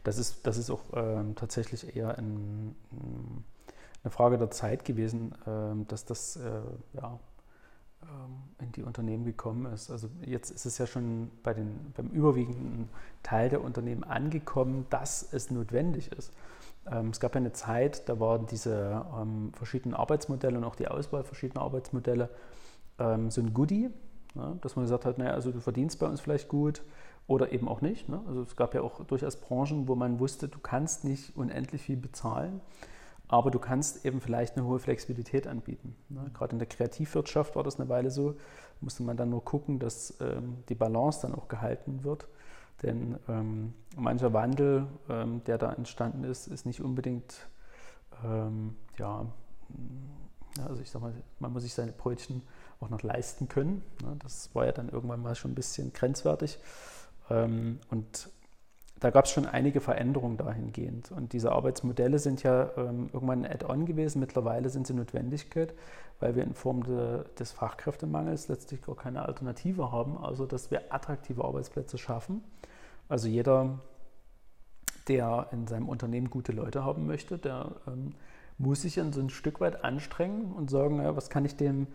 Das 0.05 0.19
ist, 0.19 0.47
das 0.47 0.57
ist 0.57 0.71
auch 0.71 0.83
ähm, 0.95 1.35
tatsächlich 1.35 1.97
eher 1.97 2.17
ein, 2.17 2.75
eine 4.03 4.11
Frage 4.11 4.39
der 4.39 4.51
Zeit 4.51 4.85
gewesen, 4.85 5.35
ähm, 5.47 5.87
dass 5.89 6.05
das 6.05 6.37
äh, 6.37 6.61
ja, 6.95 7.19
ähm, 8.03 8.43
in 8.61 8.73
die 8.73 8.83
Unternehmen 8.83 9.25
gekommen 9.25 9.67
ist. 9.73 9.91
Also 9.91 10.09
jetzt 10.25 10.51
ist 10.51 10.67
es 10.67 10.79
ja 10.79 10.87
schon 10.87 11.31
bei 11.43 11.53
den, 11.53 11.93
beim 11.97 12.09
überwiegenden 12.09 12.89
Teil 13.23 13.49
der 13.49 13.63
Unternehmen 13.63 14.05
angekommen, 14.05 14.87
dass 14.91 15.33
es 15.33 15.51
notwendig 15.51 16.13
ist. 16.13 16.33
Ähm, 16.91 17.11
es 17.11 17.21
gab 17.21 17.35
ja 17.35 17.41
eine 17.41 17.53
Zeit, 17.53 18.09
da 18.09 18.21
waren 18.21 18.47
diese 18.47 19.05
ähm, 19.21 19.53
verschiedenen 19.55 19.95
Arbeitsmodelle 19.95 20.57
und 20.57 20.65
auch 20.65 20.77
die 20.77 20.89
Auswahl 20.89 21.25
verschiedener 21.25 21.63
Arbeitsmodelle 21.63 22.31
ähm, 22.99 23.31
so 23.31 23.41
ein 23.41 23.53
Goodie, 23.53 23.91
ne? 24.37 24.59
dass 24.61 24.77
man 24.77 24.85
gesagt 24.85 25.05
hat, 25.05 25.19
naja, 25.19 25.33
also 25.33 25.51
du 25.51 25.61
verdienst 25.61 25.99
bei 25.99 26.07
uns 26.07 26.21
vielleicht 26.21 26.49
gut 26.49 26.83
oder 27.27 27.53
eben 27.53 27.69
auch 27.69 27.81
nicht. 27.81 28.09
Ne? 28.09 28.21
Also 28.29 28.43
es 28.43 28.57
gab 28.57 28.75
ja 28.75 28.83
auch 28.83 29.05
durchaus 29.05 29.37
Branchen, 29.37 29.89
wo 29.89 29.95
man 29.95 30.21
wusste, 30.21 30.49
du 30.49 30.59
kannst 30.59 31.05
nicht 31.05 31.37
unendlich 31.37 31.83
viel 31.83 31.97
bezahlen, 31.97 32.61
aber 33.29 33.51
du 33.51 33.59
kannst 33.59 34.05
eben 34.05 34.21
vielleicht 34.21 34.57
eine 34.57 34.67
hohe 34.67 34.79
Flexibilität 34.79 35.47
anbieten. 35.47 35.97
Ne? 36.09 36.31
Gerade 36.33 36.53
in 36.53 36.59
der 36.59 36.69
Kreativwirtschaft 36.69 37.57
war 37.57 37.65
das 37.65 37.81
eine 37.81 37.89
Weile 37.89 38.11
so, 38.11 38.37
musste 38.81 39.03
man 39.03 39.17
dann 39.17 39.31
nur 39.31 39.45
gucken, 39.45 39.79
dass 39.79 40.15
ähm, 40.21 40.59
die 40.69 40.75
Balance 40.75 41.23
dann 41.23 41.35
auch 41.35 41.49
gehalten 41.49 42.05
wird. 42.05 42.29
Denn 42.83 43.19
ähm, 43.29 43.73
mancher 43.97 44.33
Wandel, 44.33 44.87
ähm, 45.09 45.43
der 45.45 45.59
da 45.59 45.73
entstanden 45.73 46.25
ist, 46.25 46.47
ist 46.47 46.67
nicht 46.67 46.83
unbedingt, 46.83 47.49
ähm, 48.25 48.77
ja, 48.99 49.27
also 50.69 50.83
ich 50.83 50.91
sag 50.91 51.01
mal, 51.03 51.15
man 51.39 51.53
muss 51.53 51.63
sich 51.63 51.75
seine 51.75 51.93
Brötchen 51.93 52.43
auch 52.81 52.91
noch 52.91 53.03
leisten 53.03 53.49
können. 53.49 53.83
Ne? 54.03 54.17
Das 54.23 54.55
war 54.55 54.67
ja 54.67 54.73
dann 54.73 54.89
irgendwann 54.89 55.23
mal 55.23 55.35
schon 55.35 55.53
ein 55.53 55.55
bisschen 55.55 55.93
grenzwertig. 55.93 56.59
Ähm, 57.31 57.81
und 57.91 58.31
da 58.99 59.11
gab 59.11 59.27
es 59.27 59.31
schon 59.31 59.47
einige 59.47 59.81
Veränderungen 59.81 60.39
dahingehend. 60.39 61.11
Und 61.13 61.33
diese 61.33 61.53
Arbeitsmodelle 61.53 62.19
sind 62.19 62.43
ja 62.43 62.71
ähm, 62.77 63.11
irgendwann 63.13 63.45
ein 63.45 63.53
Add-on 63.53 63.85
gewesen. 63.85 64.21
Mittlerweile 64.21 64.71
sind 64.71 64.87
sie 64.87 64.95
Notwendigkeit, 64.95 65.75
weil 66.19 66.35
wir 66.35 66.45
in 66.45 66.55
Form 66.55 66.83
de, 66.83 67.25
des 67.39 67.53
Fachkräftemangels 67.53 68.49
letztlich 68.49 68.83
gar 68.83 68.97
keine 68.97 69.27
Alternative 69.27 69.93
haben, 69.93 70.17
also 70.17 70.47
dass 70.47 70.71
wir 70.71 70.95
attraktive 70.95 71.45
Arbeitsplätze 71.45 71.99
schaffen. 71.99 72.43
Also 73.09 73.29
jeder, 73.29 73.81
der 75.09 75.49
in 75.53 75.67
seinem 75.67 75.89
Unternehmen 75.89 76.31
gute 76.31 76.53
Leute 76.53 76.83
haben 76.85 77.07
möchte, 77.07 77.37
der 77.37 77.73
ähm, 77.87 78.15
muss 78.57 78.83
sich 78.83 78.95
dann 78.95 79.13
so 79.13 79.21
ein 79.21 79.29
Stück 79.29 79.61
weit 79.61 79.85
anstrengen 79.85 80.53
und 80.53 80.71
sagen, 80.71 80.99
was 81.15 81.29
kann 81.29 81.45
ich 81.45 81.57
dem 81.57 81.87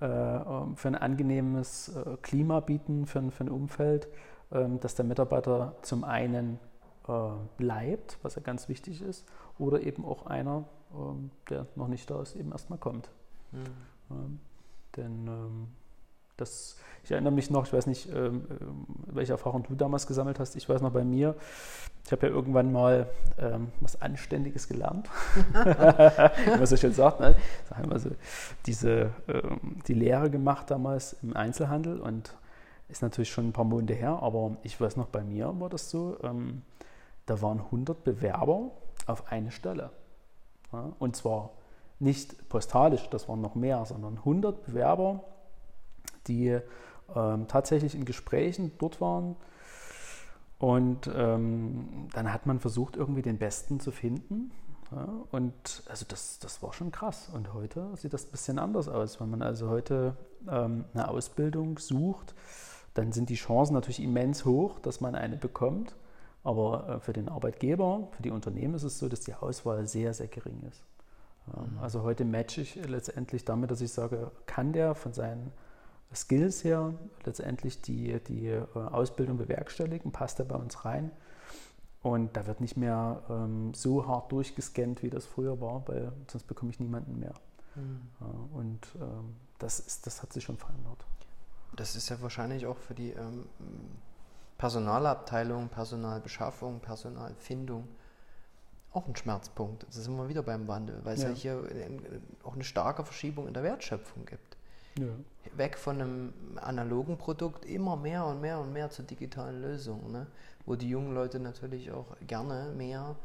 für 0.00 0.88
ein 0.88 0.94
angenehmes 0.94 1.88
äh, 1.94 2.16
Klima 2.22 2.60
bieten, 2.60 3.06
für, 3.06 3.30
für 3.30 3.44
ein 3.44 3.50
Umfeld, 3.50 4.08
äh, 4.50 4.66
dass 4.80 4.94
der 4.94 5.04
Mitarbeiter 5.04 5.76
zum 5.82 6.04
einen 6.04 6.58
äh, 7.06 7.12
bleibt, 7.58 8.18
was 8.22 8.34
ja 8.34 8.42
ganz 8.42 8.68
wichtig 8.68 9.02
ist, 9.02 9.26
oder 9.58 9.82
eben 9.82 10.04
auch 10.04 10.26
einer, 10.26 10.64
ähm, 10.94 11.30
der 11.50 11.66
noch 11.76 11.88
nicht 11.88 12.10
da 12.10 12.22
ist, 12.22 12.34
eben 12.34 12.52
erstmal 12.52 12.78
kommt. 12.78 13.10
Mhm. 13.52 14.38
denn 14.96 15.26
ähm, 15.26 15.68
das, 16.40 16.76
ich 17.04 17.10
erinnere 17.10 17.32
mich 17.32 17.50
noch, 17.50 17.66
ich 17.66 17.72
weiß 17.72 17.86
nicht, 17.86 18.08
ähm, 18.08 18.46
ähm, 18.50 18.86
welche 19.06 19.32
Erfahrung 19.32 19.62
du 19.62 19.74
damals 19.74 20.06
gesammelt 20.06 20.38
hast. 20.38 20.56
Ich 20.56 20.68
weiß 20.68 20.80
noch 20.80 20.92
bei 20.92 21.04
mir, 21.04 21.34
ich 22.04 22.12
habe 22.12 22.26
ja 22.26 22.32
irgendwann 22.32 22.72
mal 22.72 23.08
ähm, 23.38 23.68
was 23.80 24.00
Anständiges 24.00 24.68
gelernt. 24.68 25.08
Wie 25.52 26.50
man 26.50 26.66
so 26.66 26.76
schön 26.76 26.92
sagt, 26.92 27.20
ne? 27.20 27.36
Sagen 27.68 27.90
wir 27.90 27.98
so, 27.98 28.10
diese, 28.66 29.10
ähm, 29.28 29.78
die 29.86 29.94
Lehre 29.94 30.30
gemacht 30.30 30.70
damals 30.70 31.16
im 31.22 31.36
Einzelhandel 31.36 32.00
und 32.00 32.34
ist 32.88 33.02
natürlich 33.02 33.30
schon 33.30 33.48
ein 33.48 33.52
paar 33.52 33.64
Monate 33.64 33.94
her, 33.94 34.18
aber 34.20 34.56
ich 34.62 34.80
weiß 34.80 34.96
noch, 34.96 35.06
bei 35.06 35.22
mir 35.22 35.54
war 35.60 35.68
das 35.68 35.90
so, 35.90 36.16
ähm, 36.22 36.62
da 37.26 37.40
waren 37.40 37.60
100 37.60 38.02
Bewerber 38.02 38.72
auf 39.06 39.30
eine 39.30 39.50
Stelle. 39.50 39.90
Ja? 40.72 40.92
Und 40.98 41.16
zwar 41.16 41.50
nicht 42.00 42.48
postalisch, 42.48 43.08
das 43.10 43.28
waren 43.28 43.40
noch 43.40 43.54
mehr, 43.54 43.84
sondern 43.84 44.16
100 44.16 44.66
Bewerber 44.66 45.22
die 46.30 46.58
ähm, 47.14 47.48
tatsächlich 47.48 47.94
in 47.94 48.04
Gesprächen 48.04 48.72
dort 48.78 49.00
waren. 49.00 49.36
Und 50.58 51.10
ähm, 51.14 52.08
dann 52.12 52.32
hat 52.32 52.46
man 52.46 52.60
versucht, 52.60 52.96
irgendwie 52.96 53.22
den 53.22 53.38
Besten 53.38 53.80
zu 53.80 53.90
finden. 53.90 54.52
Ja, 54.92 55.08
und 55.30 55.82
also 55.88 56.04
das, 56.08 56.38
das 56.38 56.62
war 56.62 56.72
schon 56.72 56.92
krass. 56.92 57.30
Und 57.32 57.54
heute 57.54 57.88
sieht 57.96 58.12
das 58.12 58.26
ein 58.26 58.30
bisschen 58.30 58.58
anders 58.58 58.88
aus. 58.88 59.20
Wenn 59.20 59.30
man 59.30 59.42
also 59.42 59.68
heute 59.68 60.16
ähm, 60.48 60.84
eine 60.92 61.08
Ausbildung 61.08 61.78
sucht, 61.78 62.34
dann 62.94 63.12
sind 63.12 63.30
die 63.30 63.36
Chancen 63.36 63.74
natürlich 63.74 64.02
immens 64.02 64.44
hoch, 64.44 64.78
dass 64.80 65.00
man 65.00 65.14
eine 65.14 65.36
bekommt. 65.36 65.96
Aber 66.42 66.88
äh, 66.88 67.00
für 67.00 67.12
den 67.12 67.28
Arbeitgeber, 67.28 68.08
für 68.12 68.22
die 68.22 68.30
Unternehmen 68.30 68.74
ist 68.74 68.82
es 68.82 68.98
so, 68.98 69.08
dass 69.08 69.20
die 69.20 69.34
Auswahl 69.34 69.86
sehr, 69.86 70.12
sehr 70.12 70.28
gering 70.28 70.60
ist. 70.68 70.82
Ähm, 71.56 71.74
mhm. 71.74 71.78
Also 71.78 72.02
heute 72.02 72.24
matche 72.24 72.60
ich 72.60 72.74
letztendlich 72.86 73.44
damit, 73.44 73.70
dass 73.70 73.80
ich 73.80 73.92
sage, 73.92 74.30
kann 74.46 74.72
der 74.72 74.94
von 74.94 75.12
seinen 75.12 75.52
Skills 76.14 76.64
her 76.64 76.94
letztendlich 77.24 77.80
die, 77.80 78.18
die 78.20 78.48
äh, 78.48 78.66
Ausbildung 78.74 79.38
bewerkstelligen, 79.38 80.12
passt 80.12 80.38
er 80.38 80.44
bei 80.44 80.56
uns 80.56 80.84
rein. 80.84 81.10
Und 82.02 82.36
da 82.36 82.46
wird 82.46 82.60
nicht 82.60 82.76
mehr 82.76 83.22
ähm, 83.28 83.74
so 83.74 84.06
hart 84.06 84.32
durchgescannt, 84.32 85.02
wie 85.02 85.10
das 85.10 85.26
früher 85.26 85.60
war, 85.60 85.86
weil 85.86 86.12
sonst 86.28 86.44
bekomme 86.46 86.70
ich 86.70 86.80
niemanden 86.80 87.18
mehr. 87.18 87.34
Mhm. 87.74 88.00
Äh, 88.20 88.56
und 88.56 88.88
ähm, 88.96 89.36
das, 89.58 89.80
ist, 89.80 90.06
das 90.06 90.22
hat 90.22 90.32
sich 90.32 90.44
schon 90.44 90.56
verändert. 90.56 91.04
Das 91.76 91.94
ist 91.94 92.08
ja 92.08 92.20
wahrscheinlich 92.22 92.66
auch 92.66 92.78
für 92.78 92.94
die 92.94 93.10
ähm, 93.10 93.44
Personalabteilung, 94.58 95.68
Personalbeschaffung, 95.68 96.80
Personalfindung 96.80 97.86
auch 98.92 99.06
ein 99.06 99.14
Schmerzpunkt. 99.14 99.86
Das 99.86 99.96
ist 99.96 100.06
immer 100.06 100.28
wieder 100.28 100.42
beim 100.42 100.66
Wandel, 100.66 101.00
weil 101.04 101.14
es 101.14 101.22
ja, 101.22 101.28
ja 101.28 101.34
hier 101.34 101.64
auch 102.42 102.54
eine 102.54 102.64
starke 102.64 103.04
Verschiebung 103.04 103.46
in 103.46 103.54
der 103.54 103.62
Wertschöpfung 103.62 104.26
gibt. 104.26 104.49
Ja. 104.98 105.06
Weg 105.56 105.78
von 105.78 106.00
einem 106.00 106.32
analogen 106.56 107.16
Produkt 107.16 107.64
immer 107.64 107.96
mehr 107.96 108.24
und 108.26 108.40
mehr 108.40 108.58
und 108.58 108.72
mehr 108.72 108.90
zu 108.90 109.02
digitalen 109.02 109.62
Lösungen, 109.62 110.12
ne? 110.12 110.26
wo 110.66 110.76
die 110.76 110.88
jungen 110.88 111.14
Leute 111.14 111.40
natürlich 111.40 111.90
auch 111.90 112.16
gerne 112.26 112.72
mehr 112.76 113.16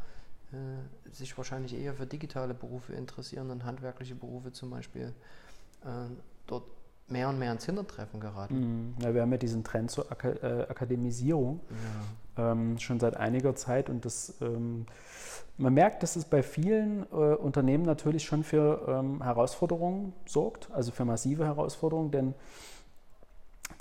äh, 0.52 1.12
sich 1.12 1.38
wahrscheinlich 1.38 1.74
eher 1.74 1.94
für 1.94 2.06
digitale 2.06 2.54
Berufe 2.54 2.94
interessieren 2.94 3.52
und 3.52 3.66
handwerkliche 3.66 4.16
Berufe 4.16 4.52
zum 4.52 4.70
Beispiel 4.70 5.14
äh, 5.84 5.88
dort 6.48 6.64
mehr 7.08 7.30
und 7.30 7.40
mehr 7.40 7.52
ins 7.52 7.66
Hintertreffen 7.66 8.20
geraten. 8.20 8.96
Mhm. 8.96 8.96
Ja, 9.02 9.14
wir 9.14 9.22
haben 9.22 9.32
ja 9.32 9.38
diesen 9.38 9.64
Trend 9.64 9.92
zur 9.92 10.12
Aka 10.12 10.30
äh, 10.30 10.68
Akademisierung 10.70 11.62
ja. 11.70 11.76
Ähm, 12.38 12.78
schon 12.80 13.00
seit 13.00 13.18
einiger 13.18 13.56
Zeit 13.56 13.90
und 13.90 14.06
das, 14.06 14.36
ähm, 14.42 14.86
man 15.58 15.74
merkt, 15.74 16.04
dass 16.04 16.16
es 16.16 16.26
bei 16.26 16.44
vielen 16.44 17.04
äh, 17.12 17.16
Unternehmen 17.16 17.86
natürlich 17.86 18.24
schon 18.24 18.44
für 18.44 18.86
ähm, 18.88 19.24
Herausforderungen 19.24 20.14
sorgt, 20.26 20.70
also 20.72 20.92
für 20.92 21.06
massive 21.06 21.46
Herausforderungen, 21.46 22.12
denn 22.12 22.34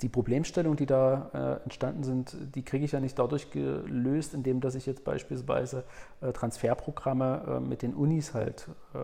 die 0.01 0.09
Problemstellungen, 0.09 0.77
die 0.77 0.85
da 0.85 1.29
äh, 1.33 1.63
entstanden 1.63 2.03
sind, 2.03 2.35
die 2.55 2.63
kriege 2.63 2.83
ich 2.83 2.91
ja 2.91 2.99
nicht 2.99 3.17
dadurch 3.17 3.51
gelöst, 3.51 4.33
indem 4.33 4.59
dass 4.59 4.75
ich 4.75 4.85
jetzt 4.85 5.03
beispielsweise 5.03 5.83
äh, 6.21 6.33
Transferprogramme 6.33 7.43
äh, 7.47 7.59
mit 7.59 7.81
den 7.81 7.93
Unis 7.93 8.33
halt 8.33 8.67
äh, 8.93 8.97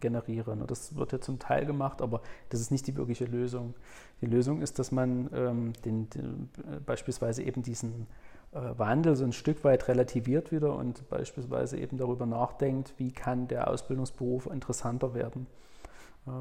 generiere. 0.00 0.56
Ne, 0.56 0.64
das 0.66 0.96
wird 0.96 1.12
ja 1.12 1.20
zum 1.20 1.38
Teil 1.38 1.66
gemacht, 1.66 2.02
aber 2.02 2.20
das 2.50 2.60
ist 2.60 2.70
nicht 2.70 2.86
die 2.86 2.96
wirkliche 2.96 3.24
Lösung. 3.24 3.74
Die 4.20 4.26
Lösung 4.26 4.60
ist, 4.60 4.78
dass 4.78 4.92
man 4.92 5.30
ähm, 5.32 5.72
den, 5.84 6.10
den, 6.10 6.50
äh, 6.58 6.80
beispielsweise 6.84 7.42
eben 7.42 7.62
diesen 7.62 8.06
Wandel 8.52 9.14
so 9.14 9.24
ein 9.24 9.32
Stück 9.32 9.62
weit 9.64 9.88
relativiert 9.88 10.52
wieder 10.52 10.74
und 10.74 11.08
beispielsweise 11.10 11.76
eben 11.78 11.98
darüber 11.98 12.26
nachdenkt, 12.26 12.94
wie 12.96 13.12
kann 13.12 13.46
der 13.46 13.68
Ausbildungsberuf 13.68 14.46
interessanter 14.46 15.14
werden. 15.14 15.46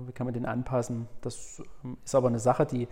Wie 0.06 0.12
kann 0.12 0.26
man 0.26 0.34
den 0.34 0.46
anpassen? 0.46 1.08
Das 1.22 1.62
ähm, 1.84 1.98
ist 2.04 2.16
aber 2.16 2.28
eine 2.28 2.40
Sache, 2.40 2.66
die 2.66 2.88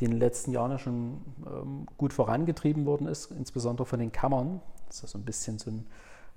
in 0.00 0.10
den 0.10 0.18
letzten 0.18 0.52
Jahren 0.52 0.70
ja 0.70 0.78
schon 0.78 1.22
ähm, 1.46 1.86
gut 1.96 2.12
vorangetrieben 2.12 2.84
worden 2.84 3.06
ist, 3.06 3.30
insbesondere 3.30 3.86
von 3.86 3.98
den 3.98 4.12
Kammern. 4.12 4.60
Das 4.86 4.96
ist 4.96 5.02
ja 5.02 5.08
so 5.08 5.18
ein 5.18 5.24
bisschen 5.24 5.58
so 5.58 5.70
ein, 5.70 5.86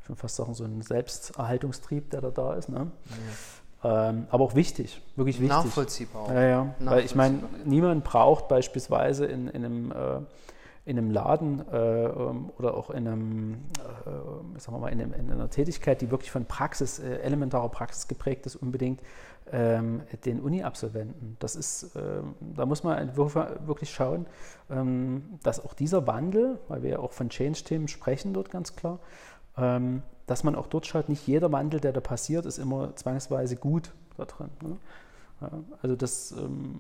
schon 0.05 0.15
fast 0.15 0.38
sagen, 0.38 0.53
so 0.53 0.63
ein 0.63 0.82
Selbsterhaltungstrieb, 0.82 2.12
der 2.12 2.21
da 2.21 2.32
da 2.32 2.53
ist. 2.53 2.69
Ne? 2.69 2.91
Ja. 3.84 4.10
Ähm, 4.10 4.27
aber 4.29 4.45
auch 4.45 4.55
wichtig, 4.55 5.01
wirklich 5.15 5.39
wichtig. 5.39 5.49
Nachvollziehbar. 5.49 6.34
Ja, 6.34 6.41
ja. 6.41 6.58
Nachvollziehbar. 6.63 6.95
Weil 6.95 7.05
ich 7.05 7.15
meine, 7.15 7.39
niemand 7.65 8.03
braucht 8.03 8.47
beispielsweise 8.47 9.25
in, 9.25 9.47
in 9.49 9.65
einem 9.65 9.91
äh, 9.91 10.21
in 10.89 10.97
einem 10.97 11.12
Laden 11.12 11.67
äh, 11.71 12.06
ähm, 12.06 12.49
oder 12.58 12.73
auch 12.73 12.89
in, 12.89 13.08
einem, 13.08 13.54
äh, 14.06 14.60
sagen 14.60 14.75
wir 14.75 14.80
mal, 14.80 14.89
in, 14.89 14.99
einem, 14.99 15.13
in, 15.13 15.32
einer 15.32 15.49
Tätigkeit, 15.49 16.02
die 16.02 16.10
wirklich 16.10 16.32
von 16.32 16.45
Praxis, 16.45 16.97
äh, 16.97 17.17
elementarer 17.17 17.69
Praxis 17.69 18.08
geprägt 18.08 18.47
ist, 18.47 18.56
unbedingt 18.56 18.99
ähm, 19.52 20.02
den 20.25 20.39
Uni-Absolventen. 20.39 21.38
Das 21.39 21.56
ist, 21.56 21.91
ähm, 21.95 22.34
da 22.56 22.65
muss 22.65 22.84
man 22.84 23.15
wirklich 23.15 23.91
schauen, 23.91 24.25
ähm, 24.71 25.39
dass 25.43 25.63
auch 25.63 25.75
dieser 25.75 26.08
Wandel, 26.08 26.58
weil 26.67 26.82
wir 26.82 26.89
ja 26.89 26.99
auch 26.99 27.13
von 27.13 27.30
Change-Themen 27.30 27.88
sprechen 27.88 28.34
dort 28.34 28.49
ganz 28.49 28.75
klar, 28.75 28.97
ähm, 29.58 30.02
dass 30.25 30.43
man 30.43 30.56
auch 30.56 30.67
dort 30.67 30.88
schaut, 30.88 31.08
nicht 31.08 31.28
jeder 31.28 31.52
Wandel, 31.52 31.80
der 31.80 31.93
da 31.93 32.02
passiert, 32.02 32.47
ist 32.47 32.58
immer 32.58 32.95
zwangsweise 32.95 33.56
gut 33.56 33.93
da 34.17 34.25
drin. 34.25 34.49
Ne? 34.63 34.78
Ja, 35.41 35.49
also 35.84 35.95
das, 35.95 36.32
ähm, 36.32 36.80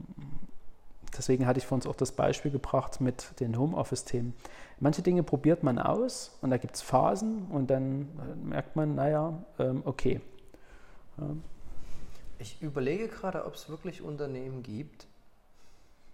deswegen 1.17 1.45
hatte 1.45 1.59
ich 1.59 1.65
vor 1.65 1.75
uns 1.75 1.87
auch 1.87 1.95
das 1.95 2.11
Beispiel 2.11 2.51
gebracht 2.51 3.01
mit 3.01 3.39
den 3.39 3.57
Homeoffice-Themen. 3.57 4.33
Manche 4.79 5.01
Dinge 5.01 5.23
probiert 5.23 5.63
man 5.63 5.77
aus 5.77 6.37
und 6.41 6.51
da 6.51 6.57
gibt 6.57 6.75
es 6.75 6.81
Phasen 6.81 7.47
und 7.47 7.69
dann 7.69 8.01
äh, 8.01 8.35
merkt 8.35 8.75
man, 8.75 8.95
naja, 8.95 9.43
ähm, 9.59 9.81
okay. 9.85 10.21
Ich 12.37 12.61
überlege 12.61 13.09
gerade, 13.09 13.45
ob 13.45 13.55
es 13.55 13.67
wirklich 13.67 14.01
Unternehmen 14.01 14.63
gibt. 14.63 15.07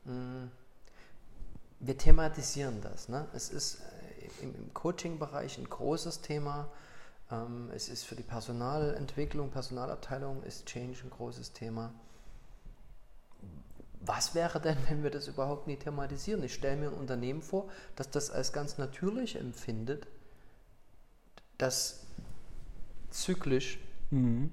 Hm. 0.05 0.49
Wir 1.79 1.97
thematisieren 1.97 2.81
das. 2.81 3.09
Ne? 3.09 3.27
Es 3.33 3.49
ist 3.49 3.81
äh, 4.41 4.43
im 4.43 4.73
Coaching-Bereich 4.73 5.57
ein 5.59 5.69
großes 5.69 6.21
Thema. 6.21 6.67
Ähm, 7.31 7.69
es 7.75 7.89
ist 7.89 8.05
für 8.05 8.15
die 8.15 8.23
Personalentwicklung, 8.23 9.51
Personalabteilung 9.51 10.41
ist 10.43 10.65
Change 10.65 11.03
ein 11.03 11.09
großes 11.11 11.53
Thema. 11.53 11.93
Was 14.05 14.35
wäre 14.35 14.59
denn, 14.59 14.77
wenn 14.89 15.03
wir 15.03 15.09
das 15.09 15.27
überhaupt 15.27 15.67
nie 15.67 15.77
thematisieren? 15.77 16.43
Ich 16.43 16.53
stelle 16.53 16.77
mir 16.77 16.87
ein 16.87 16.93
Unternehmen 16.93 17.41
vor, 17.41 17.69
das 17.95 18.09
das 18.09 18.31
als 18.31 18.53
ganz 18.53 18.77
natürlich 18.77 19.35
empfindet, 19.35 20.07
das 21.57 22.05
zyklisch 23.09 23.79
mhm 24.11 24.51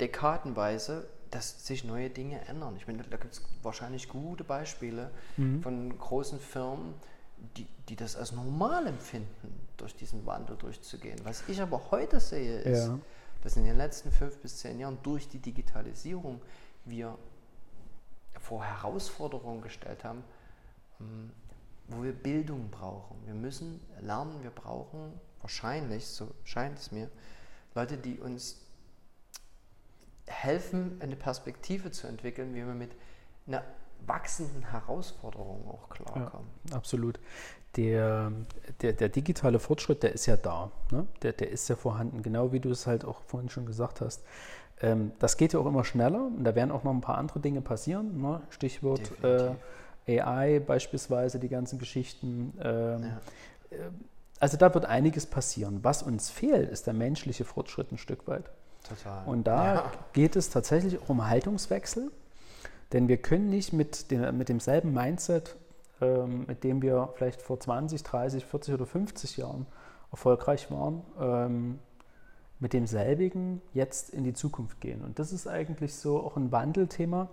dekadenweise, 0.00 1.06
dass 1.30 1.66
sich 1.66 1.84
neue 1.84 2.10
Dinge 2.10 2.46
ändern. 2.46 2.76
Ich 2.76 2.86
meine, 2.86 3.02
da 3.02 3.16
gibt 3.16 3.34
es 3.34 3.42
wahrscheinlich 3.62 4.08
gute 4.08 4.44
Beispiele 4.44 5.10
mhm. 5.36 5.62
von 5.62 5.98
großen 5.98 6.38
Firmen, 6.38 6.94
die, 7.56 7.66
die 7.88 7.96
das 7.96 8.16
als 8.16 8.32
normal 8.32 8.86
empfinden, 8.86 9.60
durch 9.76 9.94
diesen 9.96 10.24
Wandel 10.26 10.56
durchzugehen. 10.56 11.18
Was 11.24 11.44
ich 11.48 11.60
aber 11.60 11.90
heute 11.90 12.20
sehe, 12.20 12.60
ist, 12.60 12.86
ja. 12.86 12.98
dass 13.42 13.56
in 13.56 13.64
den 13.64 13.76
letzten 13.76 14.12
fünf 14.12 14.38
bis 14.38 14.58
zehn 14.58 14.78
Jahren 14.78 14.98
durch 15.02 15.28
die 15.28 15.40
Digitalisierung 15.40 16.40
wir 16.84 17.18
vor 18.44 18.64
Herausforderungen 18.64 19.62
gestellt 19.62 20.04
haben, 20.04 20.22
hm, 20.98 21.30
wo 21.88 22.02
wir 22.02 22.12
Bildung 22.12 22.70
brauchen. 22.70 23.16
Wir 23.26 23.34
müssen 23.34 23.80
lernen, 24.00 24.42
wir 24.42 24.50
brauchen 24.50 25.12
wahrscheinlich, 25.40 26.06
so 26.06 26.28
scheint 26.44 26.78
es 26.78 26.92
mir, 26.92 27.10
Leute, 27.74 27.96
die 27.96 28.18
uns 28.18 28.60
helfen, 30.26 30.98
eine 31.00 31.16
Perspektive 31.16 31.90
zu 31.90 32.06
entwickeln, 32.06 32.54
wie 32.54 32.66
wir 32.66 32.74
mit 32.74 32.92
einer 33.46 33.62
wachsenden 34.06 34.70
Herausforderung 34.70 35.68
auch 35.68 35.88
klarkommen. 35.90 36.48
Ja, 36.70 36.76
absolut. 36.76 37.18
Der, 37.76 38.30
der, 38.80 38.92
der, 38.92 39.08
digitale 39.08 39.58
Fortschritt, 39.58 40.02
der 40.02 40.12
ist 40.12 40.26
ja 40.26 40.36
da. 40.36 40.70
Ne? 40.92 41.06
Der, 41.22 41.32
der 41.32 41.50
ist 41.50 41.68
ja 41.68 41.76
vorhanden, 41.76 42.22
genau 42.22 42.52
wie 42.52 42.60
du 42.60 42.70
es 42.70 42.86
halt 42.86 43.04
auch 43.04 43.22
vorhin 43.22 43.50
schon 43.50 43.66
gesagt 43.66 44.00
hast. 44.00 44.22
Ähm, 44.80 45.12
das 45.18 45.36
geht 45.36 45.52
ja 45.52 45.60
auch 45.60 45.66
immer 45.66 45.84
schneller 45.84 46.26
und 46.26 46.44
da 46.44 46.54
werden 46.54 46.70
auch 46.70 46.84
noch 46.84 46.92
ein 46.92 47.00
paar 47.00 47.18
andere 47.18 47.40
Dinge 47.40 47.60
passieren. 47.60 48.20
Ne? 48.20 48.40
Stichwort 48.50 49.12
äh, 49.22 50.20
AI 50.20 50.60
beispielsweise, 50.60 51.38
die 51.38 51.48
ganzen 51.48 51.78
Geschichten. 51.78 52.52
Ähm, 52.60 53.02
ja. 53.02 53.76
Äh, 53.76 53.90
also 54.40 54.56
da 54.56 54.74
wird 54.74 54.84
einiges 54.84 55.26
passieren. 55.26 55.80
Was 55.82 56.02
uns 56.02 56.30
fehlt, 56.30 56.70
ist 56.70 56.86
der 56.86 56.94
menschliche 56.94 57.44
Fortschritt 57.44 57.92
ein 57.92 57.98
Stück 57.98 58.26
weit. 58.26 58.50
Total. 58.86 59.24
Und 59.26 59.46
da 59.46 59.74
ja. 59.74 59.92
geht 60.12 60.36
es 60.36 60.50
tatsächlich 60.50 61.00
auch 61.00 61.08
um 61.08 61.26
Haltungswechsel, 61.26 62.10
denn 62.92 63.08
wir 63.08 63.16
können 63.16 63.48
nicht 63.48 63.72
mit, 63.72 64.10
dem, 64.10 64.36
mit 64.36 64.48
demselben 64.48 64.92
Mindset, 64.92 65.56
ähm, 66.00 66.44
mit 66.46 66.64
dem 66.64 66.82
wir 66.82 67.10
vielleicht 67.14 67.40
vor 67.40 67.58
20, 67.58 68.02
30, 68.02 68.44
40 68.44 68.74
oder 68.74 68.86
50 68.86 69.36
Jahren 69.38 69.66
erfolgreich 70.10 70.70
waren, 70.70 71.02
ähm, 71.18 71.78
mit 72.60 72.72
demselbigen 72.72 73.60
jetzt 73.72 74.10
in 74.10 74.24
die 74.24 74.32
Zukunft 74.32 74.80
gehen. 74.80 75.02
Und 75.02 75.18
das 75.18 75.32
ist 75.32 75.46
eigentlich 75.46 75.94
so 75.94 76.22
auch 76.22 76.36
ein 76.36 76.52
Wandelthema, 76.52 77.28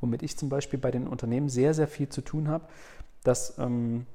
womit 0.00 0.22
ich 0.22 0.36
zum 0.36 0.48
Beispiel 0.48 0.78
bei 0.78 0.90
den 0.90 1.08
Unternehmen 1.08 1.48
sehr, 1.48 1.74
sehr 1.74 1.88
viel 1.88 2.08
zu 2.08 2.20
tun 2.20 2.48
habe, 2.48 2.64
dass 3.24 3.58
ähm, 3.58 4.06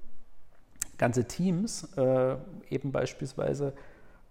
ganze 0.97 1.26
Teams 1.26 1.89
äh, 1.97 2.36
eben 2.69 2.91
beispielsweise 2.91 3.74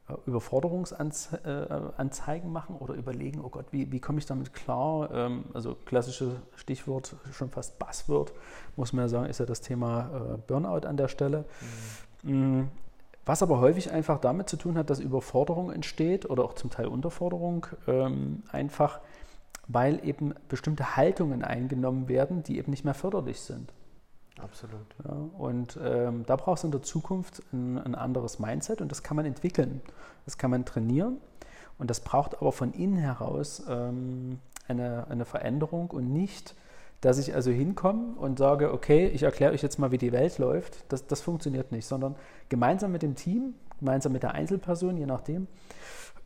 äh, 0.08 0.14
Überforderungsanzeigen 0.26 2.50
machen 2.50 2.76
oder 2.76 2.94
überlegen, 2.94 3.40
oh 3.44 3.48
Gott, 3.48 3.66
wie, 3.72 3.90
wie 3.90 4.00
komme 4.00 4.20
ich 4.20 4.26
damit 4.26 4.54
klar? 4.54 5.10
Ähm, 5.12 5.44
also 5.52 5.76
klassisches 5.84 6.34
Stichwort, 6.54 7.16
schon 7.32 7.50
fast 7.50 7.78
Buzzword, 7.78 8.32
muss 8.76 8.92
man 8.92 9.04
ja 9.04 9.08
sagen, 9.08 9.28
ist 9.28 9.40
ja 9.40 9.46
das 9.46 9.60
Thema 9.60 10.10
äh, 10.14 10.38
Burnout 10.46 10.86
an 10.86 10.96
der 10.96 11.08
Stelle. 11.08 11.44
Mhm. 12.22 12.68
Was 13.26 13.42
aber 13.42 13.61
häufig 13.61 13.90
einfach 13.90 14.18
damit 14.18 14.48
zu 14.48 14.56
tun 14.56 14.76
hat, 14.78 14.90
dass 14.90 14.98
Überforderung 14.98 15.70
entsteht 15.70 16.28
oder 16.28 16.44
auch 16.44 16.54
zum 16.54 16.70
Teil 16.70 16.87
Unterforderung, 16.87 17.66
ähm, 17.87 18.42
einfach 18.50 19.00
weil 19.72 20.04
eben 20.04 20.35
bestimmte 20.48 20.96
Haltungen 20.96 21.44
eingenommen 21.44 22.09
werden, 22.09 22.42
die 22.42 22.59
eben 22.59 22.70
nicht 22.70 22.85
mehr 22.85 22.94
förderlich 22.94 23.40
sind. 23.40 23.72
Absolut. 24.38 24.87
Ja, 25.04 25.12
und 25.38 25.78
ähm, 25.83 26.24
da 26.26 26.37
brauchst 26.37 26.64
du 26.64 26.68
in 26.68 26.72
der 26.72 26.83
Zukunft 26.83 27.42
ein, 27.52 27.78
ein, 27.78 27.94
anderes 27.94 28.38
Mindset 28.38 28.80
und 28.80 28.90
das 28.90 29.02
kann 29.02 29.16
man 29.16 29.26
entwickeln. 29.26 29.83
Das 30.24 30.38
kann 30.38 30.50
man 30.50 30.64
trainieren 30.64 31.18
und 31.78 31.90
das 31.90 32.00
braucht 32.00 32.40
aber 32.40 32.52
von 32.52 32.72
innen 32.72 32.96
heraus 32.96 33.62
ähm, 33.68 34.38
eine, 34.66 35.06
eine 35.09 35.24
Veränderung 35.24 35.90
und 35.90 36.12
nicht, 36.12 36.54
dass 37.00 37.18
ich 37.18 37.34
also 37.34 37.50
hinkomme 37.50 38.14
und 38.16 38.38
sage, 38.38 38.72
okay, 38.72 39.08
ich 39.08 39.22
erkläre 39.22 39.52
euch 39.52 39.62
jetzt 39.62 39.78
mal, 39.78 39.90
wie 39.90 39.98
die 39.98 40.12
Welt 40.12 40.38
läuft. 40.38 40.84
Das, 40.92 41.07
das 41.07 41.22
funktioniert 41.22 41.72
nicht, 41.72 41.86
sondern 41.86 42.16
gemeinsam 42.48 42.92
mit 42.92 43.03
dem 43.03 43.14
Team, 43.14 43.55
gemeinsam 43.78 44.12
mit 44.12 44.22
der 44.22 44.34
Einzelperson, 44.34 44.96
je 44.96 45.07
nachdem, 45.07 45.46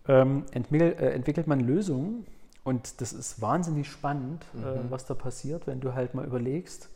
ähm, 0.09 0.45
entwickelt, 0.53 0.99
äh, 0.99 1.12
entwickelt 1.12 1.47
man 1.47 1.61
Lösungen. 1.61 2.27
Und 2.64 3.01
das 3.01 3.12
ist 3.12 3.41
wahnsinnig 3.41 3.89
spannend, 3.89 4.45
äh, 4.55 4.59
mhm. 4.59 4.64
äh, 4.64 4.91
was 4.91 5.07
da 5.07 5.14
passiert, 5.14 5.66
wenn 5.66 5.81
du 5.81 5.95
halt 5.95 6.14
mal 6.14 6.25
überlegst, 6.25 6.91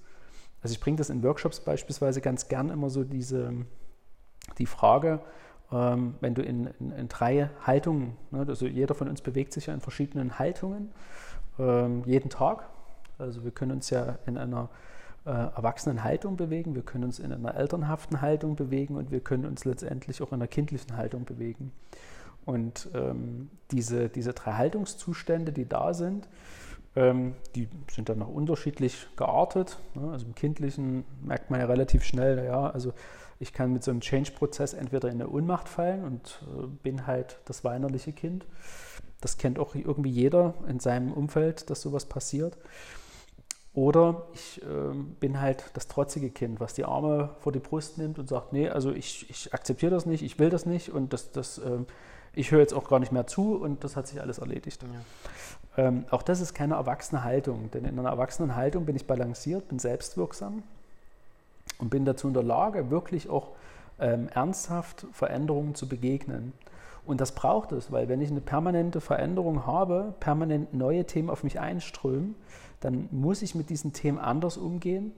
also 0.63 0.73
ich 0.73 0.81
bringe 0.81 0.97
das 0.97 1.11
in 1.11 1.23
Workshops 1.23 1.61
beispielsweise 1.61 2.21
ganz 2.21 2.49
gern 2.49 2.71
immer 2.71 2.91
so 2.91 3.05
diese, 3.05 3.53
die 4.59 4.67
Frage, 4.67 5.21
ähm, 5.71 6.15
wenn 6.21 6.35
du 6.35 6.43
in, 6.43 6.69
in, 6.81 6.91
in 6.93 7.09
drei 7.09 7.51
Haltungen, 7.63 8.17
ne, 8.31 8.45
also 8.49 8.67
jeder 8.67 8.95
von 8.95 9.09
uns 9.09 9.21
bewegt 9.21 9.53
sich 9.53 9.67
ja 9.67 9.75
in 9.75 9.81
verschiedenen 9.81 10.39
Haltungen 10.39 10.91
ähm, 11.59 12.03
jeden 12.07 12.31
Tag. 12.31 12.69
Also 13.19 13.45
wir 13.45 13.51
können 13.51 13.73
uns 13.73 13.91
ja 13.91 14.19
in 14.27 14.39
einer 14.39 14.69
äh, 15.27 15.31
erwachsenen 15.31 16.05
Haltung 16.05 16.37
bewegen, 16.37 16.75
wir 16.75 16.83
können 16.83 17.05
uns 17.05 17.19
in 17.19 17.33
einer 17.33 17.55
elternhaften 17.55 18.21
Haltung 18.21 18.57
bewegen 18.57 18.97
und 18.97 19.11
wir 19.11 19.21
können 19.21 19.45
uns 19.45 19.65
letztendlich 19.65 20.23
auch 20.23 20.29
in 20.29 20.35
einer 20.35 20.49
kindlichen 20.49 20.97
Haltung 20.97 21.25
bewegen. 21.25 21.73
Und 22.47 22.89
ähm, 22.95 23.51
diese, 23.71 24.09
diese 24.09 24.33
drei 24.33 24.53
Haltungszustände, 24.53 25.53
die 25.53 25.69
da 25.69 25.95
sind, 25.95 26.29
Ähm, 26.97 27.35
die 27.55 27.69
sind 27.93 28.09
dann 28.09 28.19
noch 28.19 28.33
unterschiedlich 28.35 29.07
geartet. 29.15 29.79
Ne? 29.95 30.11
Also 30.11 30.27
im 30.27 30.35
Kindlichen 30.35 31.05
merkt 31.23 31.51
man 31.51 31.61
ja 31.61 31.67
relativ 31.67 32.03
schnell, 32.03 32.43
ja, 32.45 32.71
also 32.71 32.93
ich 33.39 33.53
kann 33.53 33.73
mit 33.73 33.85
so 33.85 33.91
einem 33.91 34.01
Change-Prozess 34.01 34.73
entweder 34.73 35.09
in 35.09 35.21
eine 35.21 35.29
Ohnmacht 35.29 35.69
fallen 35.69 36.03
und 36.03 36.41
äh, 36.47 36.67
bin 36.83 37.07
halt 37.07 37.39
das 37.45 37.63
weinerliche 37.63 38.13
Kind. 38.13 38.47
Das 39.21 39.37
kennt 39.37 39.59
auch 39.59 39.75
irgendwie 39.75 40.11
jeder 40.11 40.55
in 40.67 40.81
seinem 40.81 41.13
Umfeld, 41.13 41.69
dass 41.69 41.83
sowas 41.83 42.07
passiert. 42.07 42.57
Oder 43.79 44.25
ich 44.35 44.61
äh, 44.61 44.93
bin 45.21 45.41
halt 45.41 45.71
das 45.75 45.87
trotzige 45.87 46.31
Kind, 46.31 46.59
was 46.59 46.75
die 46.75 46.85
Arme 46.85 47.31
vor 47.39 47.53
die 47.53 47.61
Brust 47.61 47.97
nimmt 47.97 48.19
und 48.19 48.29
sagt, 48.29 48.53
nee, 48.53 48.69
also 48.69 48.91
ich, 48.91 49.31
ich 49.31 49.55
akzeptiere 49.55 49.93
das 49.93 50.05
nicht, 50.05 50.25
ich 50.25 50.37
will 50.41 50.51
das 50.51 50.67
nicht 50.67 50.91
und 50.91 51.13
das, 51.13 51.31
das, 51.31 51.59
äh, 51.59 51.79
ich 52.35 52.51
höre 52.51 52.59
jetzt 52.59 52.75
auch 52.75 52.89
gar 52.89 52.99
nicht 52.99 53.13
mehr 53.13 53.29
zu 53.29 53.55
und 53.55 53.85
das 53.85 53.95
hat 53.95 54.09
sich 54.09 54.21
alles 54.21 54.39
erledigt. 54.39 54.83
Ja. 55.77 55.85
Ähm, 55.87 56.07
auch 56.11 56.23
das 56.23 56.41
ist 56.41 56.55
keine 56.55 56.75
erwachsene 56.75 57.23
Haltung, 57.23 57.71
denn 57.71 57.85
in 57.85 57.97
einer 57.97 58.09
erwachsenen 58.09 58.57
Haltung 58.57 58.85
bin 58.85 58.97
ich 58.97 59.07
balanciert, 59.07 59.69
bin 59.69 59.79
selbstwirksam 59.79 60.65
und 61.79 61.89
bin 61.89 62.05
dazu 62.05 62.27
in 62.27 62.35
der 62.35 62.43
Lage, 62.43 62.91
wirklich 62.91 63.31
auch 63.31 63.51
ähm, 64.01 64.29
ernsthaft 64.35 65.07
Veränderungen 65.13 65.77
zu 65.77 65.89
begegnen. 65.89 66.53
Und 67.09 67.23
das 67.23 67.33
braucht 67.33 67.73
es, 67.73 67.91
weil 67.91 68.07
wenn 68.11 68.21
ich 68.21 68.31
eine 68.31 68.43
permanente 68.43 69.01
Veränderung 69.01 69.65
habe, 69.65 70.13
permanent 70.21 70.75
neue 70.75 71.07
Themen 71.07 71.31
auf 71.31 71.43
mich 71.43 71.59
einströmen, 71.59 72.35
dann 72.81 73.09
muss 73.11 73.41
ich 73.41 73.55
mit 73.55 73.71
diesen 73.71 73.95
Themen 73.95 74.19
anders 74.19 74.59
umgehen. 74.59 75.13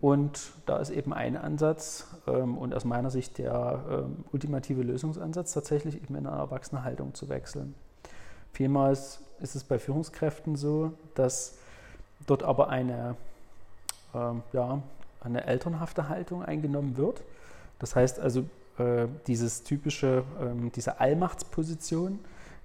Und 0.00 0.50
da 0.66 0.78
ist 0.78 0.90
eben 0.90 1.12
ein 1.12 1.36
Ansatz 1.36 2.08
ähm, 2.26 2.58
und 2.58 2.74
aus 2.74 2.84
meiner 2.84 3.10
Sicht 3.10 3.38
der 3.38 3.84
ähm, 3.88 4.24
ultimative 4.32 4.82
Lösungsansatz, 4.82 5.52
tatsächlich 5.52 6.02
eben 6.02 6.16
in 6.16 6.26
eine 6.26 6.36
erwachsene 6.36 6.82
Haltung 6.82 7.14
zu 7.14 7.28
wechseln. 7.28 7.76
Vielmals 8.52 9.20
ist 9.38 9.54
es 9.54 9.62
bei 9.62 9.78
Führungskräften 9.78 10.56
so, 10.56 10.94
dass 11.14 11.58
dort 12.26 12.42
aber 12.42 12.70
eine 12.70 13.14
ähm, 14.16 14.42
ja, 14.52 14.82
eine 15.20 15.46
elternhafte 15.46 16.08
Haltung 16.08 16.42
eingenommen 16.42 16.96
wird. 16.96 17.22
Das 17.78 17.94
heißt 17.94 18.18
also, 18.18 18.46
äh, 18.78 19.06
dieses 19.26 19.62
typische, 19.62 20.24
ähm, 20.40 20.72
diese 20.74 21.00
Allmachtsposition, 21.00 22.18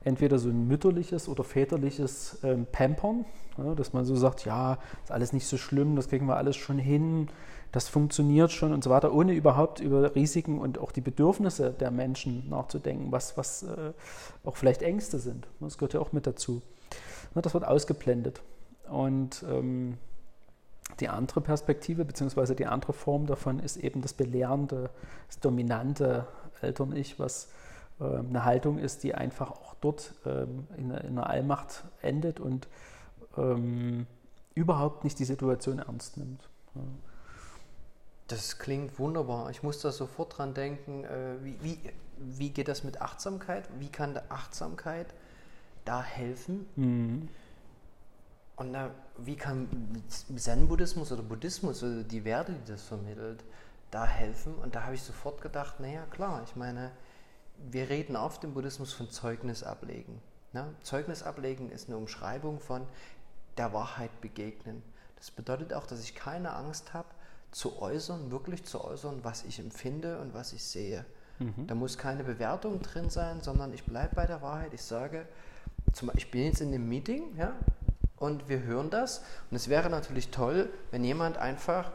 entweder 0.03 0.37
so 0.37 0.49
ein 0.49 0.67
mütterliches 0.67 1.27
oder 1.27 1.43
väterliches 1.43 2.39
ähm, 2.43 2.67
Pampern, 2.71 3.25
ja, 3.57 3.73
dass 3.73 3.93
man 3.93 4.05
so 4.05 4.15
sagt, 4.15 4.45
ja, 4.45 4.77
ist 5.03 5.11
alles 5.11 5.33
nicht 5.33 5.47
so 5.47 5.57
schlimm, 5.57 5.95
das 5.95 6.09
kriegen 6.09 6.27
wir 6.27 6.37
alles 6.37 6.55
schon 6.55 6.77
hin, 6.77 7.27
das 7.71 7.89
funktioniert 7.89 8.51
schon 8.51 8.71
und 8.71 8.83
so 8.83 8.89
weiter, 8.89 9.13
ohne 9.13 9.33
überhaupt 9.33 9.79
über 9.79 10.15
Risiken 10.15 10.59
und 10.59 10.77
auch 10.77 10.91
die 10.91 11.01
Bedürfnisse 11.01 11.71
der 11.71 11.91
Menschen 11.91 12.47
nachzudenken, 12.49 13.11
was, 13.11 13.37
was 13.37 13.63
äh, 13.63 13.91
auch 14.43 14.55
vielleicht 14.55 14.81
Ängste 14.81 15.19
sind. 15.19 15.47
Das 15.59 15.77
gehört 15.77 15.93
ja 15.93 15.99
auch 15.99 16.13
mit 16.13 16.27
dazu. 16.27 16.61
Ja, 17.33 17.41
das 17.41 17.53
wird 17.53 17.67
ausgeblendet. 17.67 18.41
Und 18.89 19.43
ähm, 19.49 19.97
die 20.99 21.09
andere 21.09 21.41
Perspektive, 21.41 22.05
beziehungsweise 22.05 22.55
die 22.55 22.67
andere 22.67 22.93
Form 22.93 23.25
davon 23.25 23.59
ist 23.59 23.77
eben 23.77 24.01
das 24.01 24.13
belehrende, 24.13 24.89
das 25.27 25.39
dominante 25.39 26.27
Eltern-Ich, 26.61 27.19
was 27.19 27.49
äh, 27.99 28.03
eine 28.03 28.45
Haltung 28.45 28.77
ist, 28.77 29.03
die 29.03 29.13
einfach 29.13 29.51
auch 29.51 29.75
dort 29.81 30.13
ähm, 30.25 30.67
in, 30.77 30.91
in, 30.91 31.17
einer 31.17 31.29
Allmacht 31.29 31.83
endet 32.01 32.39
und 32.39 32.67
ähm, 33.37 34.07
überhaupt 34.53 35.03
nicht 35.03 35.19
die 35.19 35.25
Situation 35.25 35.79
ernst 35.79 36.17
nimmt. 36.17 36.49
Ja. 36.75 36.81
Das 38.27 38.57
klingt 38.57 38.97
wunderbar. 38.97 39.51
Ich 39.51 39.61
muss 39.61 39.79
da 39.81 39.91
sofort 39.91 40.37
dran 40.37 40.53
denken, 40.53 41.03
äh, 41.03 41.35
wie, 41.43 41.57
wie, 41.61 41.79
wie 42.17 42.49
geht 42.49 42.67
das 42.67 42.83
mit 42.83 43.01
Achtsamkeit? 43.01 43.69
Wie 43.79 43.89
kann 43.89 44.19
Achtsamkeit 44.29 45.13
da 45.83 46.01
helfen? 46.01 46.65
Mhm. 46.75 47.29
Und 48.55 48.73
da, 48.73 48.91
wie 49.17 49.35
kann 49.35 49.67
Zen-Buddhismus 50.35 51.11
oder 51.11 51.23
Buddhismus 51.23 51.83
oder 51.83 52.03
die 52.03 52.23
Werte, 52.23 52.53
die 52.53 52.71
das 52.71 52.83
vermittelt, 52.83 53.43
da 53.91 54.05
helfen? 54.05 54.55
Und 54.55 54.75
da 54.75 54.83
habe 54.83 54.95
ich 54.95 55.01
sofort 55.01 55.41
gedacht, 55.41 55.79
naja, 55.79 56.05
klar, 56.09 56.41
ich 56.45 56.55
meine, 56.55 56.91
wir 57.69 57.89
reden 57.89 58.15
oft 58.15 58.43
im 58.43 58.53
Buddhismus 58.53 58.93
von 58.93 59.09
Zeugnis 59.09 59.63
ablegen. 59.63 60.21
Ne? 60.53 60.73
Zeugnis 60.83 61.23
ablegen 61.23 61.69
ist 61.69 61.89
eine 61.89 61.97
Umschreibung 61.97 62.59
von 62.59 62.87
der 63.57 63.73
Wahrheit 63.73 64.21
begegnen. 64.21 64.81
Das 65.17 65.31
bedeutet 65.31 65.73
auch, 65.73 65.85
dass 65.85 66.01
ich 66.01 66.15
keine 66.15 66.53
Angst 66.53 66.93
habe, 66.93 67.07
zu 67.51 67.81
äußern, 67.81 68.31
wirklich 68.31 68.65
zu 68.65 68.83
äußern, 68.83 69.19
was 69.23 69.43
ich 69.45 69.59
empfinde 69.59 70.19
und 70.19 70.33
was 70.33 70.51
ich 70.51 70.63
sehe. 70.63 71.05
Mhm. 71.39 71.67
Da 71.67 71.75
muss 71.75 71.97
keine 71.97 72.23
Bewertung 72.23 72.81
drin 72.81 73.09
sein, 73.09 73.41
sondern 73.41 73.73
ich 73.73 73.85
bleibe 73.85 74.15
bei 74.15 74.25
der 74.25 74.41
Wahrheit. 74.41 74.73
Ich 74.73 74.81
sage, 74.81 75.25
zum, 75.93 76.11
ich 76.15 76.31
bin 76.31 76.43
jetzt 76.43 76.61
in 76.61 76.69
einem 76.69 76.87
Meeting, 76.87 77.35
ja, 77.37 77.53
und 78.17 78.49
wir 78.49 78.63
hören 78.63 78.89
das. 78.89 79.23
Und 79.49 79.57
es 79.57 79.69
wäre 79.69 79.89
natürlich 79.89 80.29
toll, 80.29 80.69
wenn 80.91 81.03
jemand 81.03 81.37
einfach 81.37 81.91